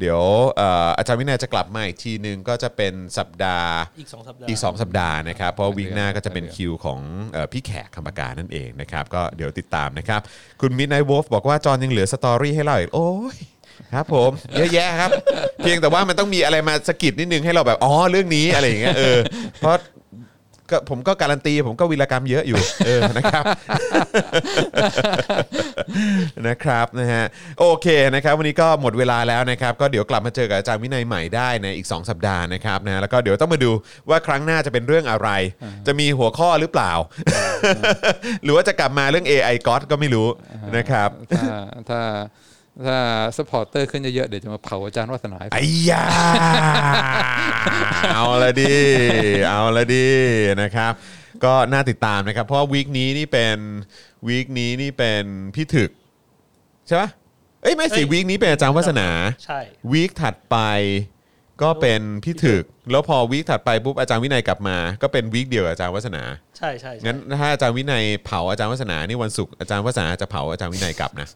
[0.00, 0.20] เดี๋ยว
[0.56, 7.00] เอ่ออาจารย์วินัยจะกลับมาอีกทีนึงก็จะเป็นสัปดาห์ อีกสองสัปดาห์ อีก 2 สัปดาห์นะครับ เพราะ week หน้าก็จะเป็นคิวของ
[7.32, 10.20] เอ่อพี่แขกคำ ผกานั่นเองนะครับ ก็เดี๋ยวติดตามนะครับ
[10.60, 13.36] คุณ Midnight Wolf บอกว่า จอนยังเหลือ story ให้เราอีก โอ้ย
[13.92, 15.10] ครับผมเยอะแยะครับ
[15.58, 19.18] เพียงแต่ว่ามันต้องมีอะไรมาสะกิดนิดนึงให้เราแบบอ๋อเรื่องนี้อะไรอย่างเงี้ยเออ
[19.60, 19.76] เพราะ
[20.72, 23.44] ก็ผมก็การันตีผมก็วีรกรรมเยอะอยู่ เออนะครับ
[26.48, 27.24] นะครับนะฮะ
[27.60, 33.70] โอเคนะครับ วันนี้ก็หมดเวลาแล้วนะครับ ก็เดี๋ยวกลับมาเจอกับอาจารย์วินัยใหม่ได้ในอีก 2 สัปดาห์นะครับนะแล้วก็เดี๋ยวต้องมาดู
[34.10, 35.28] ว่าครั้งหน้าจะเป็นเรื่องอะไร
[35.86, 36.92] จะมีหัวข้อหรือเปล่า
[38.44, 40.28] หรือว่าจะกลับมาเรื่อง AI God ก็ไม่รู้
[40.76, 41.44] นะครับถ้า
[41.90, 42.00] ถ้า
[42.86, 42.98] ถ้า
[43.36, 46.04] supporter ขึ้นเยอะๆเดี๋ยวจะมาเผาอาจารย์วัฒนาให้ฟังไอ้ยา
[48.14, 48.76] เอาละดิ
[49.48, 50.08] เอาละดิ
[50.62, 50.92] นะครับ
[51.44, 53.58] ก็น่าติดตามนะครับ เพราะว่า week นี้นี่เป็น
[54.28, 55.24] วีคนี้นี่เป็น
[55.54, 55.90] พี่ถึก
[56.86, 57.10] ใช่ปะ
[57.62, 59.08] เอ้ยไม่สิเอ้ยวีคนี้เป็นอาจารย์วัฒนา
[59.44, 59.58] ใช่
[59.92, 60.56] วีคถัดไป
[61.62, 66.22] ก็เป็นพี่ถึก แล้วพอวีคถัดไปปุ๊บอาจารย์วินัยกลับมา ก็เป็นวีคเดียวกับอาจารย์วัฒนา
[66.58, 71.28] ใช่ใช่ใช่งั้นถ้าอาจารย์วินัยเผาอาจารย์วัฒนานี่วันศุกร์อาจารย์วัฒนาจะเผาอาจารย์วินัยกลับนะ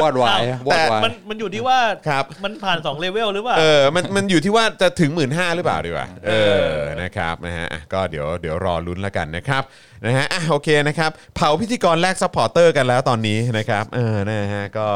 [0.00, 1.78] วอดวายอ้าววอดวายมันมันอยู่ที่ว่า
[2.08, 6.32] ครับมันผ่านสองเลเวลหรือเปล่าเออมันมันอยู่ที่ว่าจะถึง1 5ื่นหรือเปล่าดีกว่าเอ
[6.70, 9.62] อนะครับนะฮะอะก็เดี๋ยวเดี๋ยวรอลุ้นแล้วกันนะครับ
[10.06, 14.88] นะฮะอะโอเคนะครับเผาพิธีกรแลก supporter กันแล้วตอนนี้นะครับเออนะฮะก็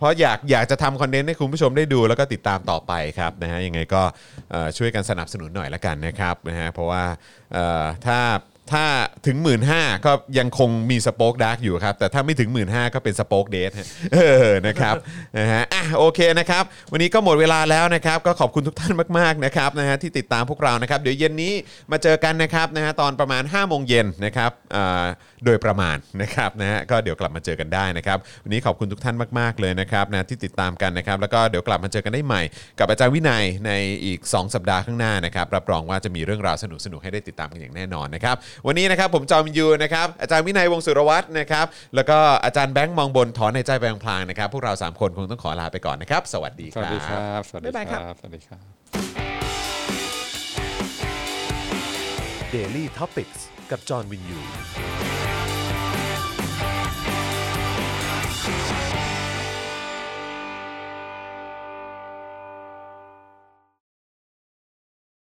[0.00, 4.02] เพราะอยากอยากจะทำ content ให้คุณผู้ชมได้ดู แล้วก็ติดตามต่อไปครับนะฮะยังไงก็
[4.50, 7.04] เอ่อช่วยกันสนับสนุนหน่อยละกันนะครับนะฮะเพราะว่า
[7.52, 8.18] เอ่อถ้า
[8.72, 8.84] ถ้า
[9.26, 9.60] ถึง 1 หมื่น 5
[10.06, 13.70] ก็ยังคงมี Spoke Dark อยู่ครับ แต่ถ้าไม่ถึง 1 หมื่น 5ก็เป็น Spoke Dead
[14.66, 14.94] นะครับ
[15.38, 21.52] นะฮะอะโอเคนะครับ วันนี้ก็หมดเวลาแล้วนะครับ ก็ขอบคุณทุกท่านมากๆนะครับนะฮะที่ติดตามพวกเรานะครับ เดี๋ยวเย็นนี้
[21.92, 25.04] มาเจอกันนะครับนะฮะตอนประมาณ5โมงเย็นนะครับอ่า
[25.44, 32.42] โดยประมาณนะครับนะฮะก็เดี๋ยวกลับมาเจอกันได้นะครับ วันนี้ขอบคุณทุกท่านมากๆเลยนะครับนะที่ติดตามกันนะครับ แล้วก็เดี๋ยวกลับมาเจอกันได้ใหม่
[32.78, 33.72] กับอาจารย์วินัยใน
[34.04, 48.62] อีก 2 สัปดาห์ข้างหน้านะครับรับรองว่าจะมีเรื่องราวสนุกๆให้ได้ติดตามกันอย่างแน่นอนนะครับวันนี้นะครับผมจอมยูนะครับอาจารย์วินัยวงศ์สุรวัตรนะครับแล้วก็อาจารย์แบงค์มองบนถอนในใจแบงพลางนะครับพวกเราสามคนคงต้องขอลาไปก่อนนะครับสวัสดีสวัสดีครับสวัสดีบ๊ายบายคครับรับสวัสดีครับ
[52.54, 53.32] Daily t o p i c ก
[53.70, 54.38] กับจอห์นวินยู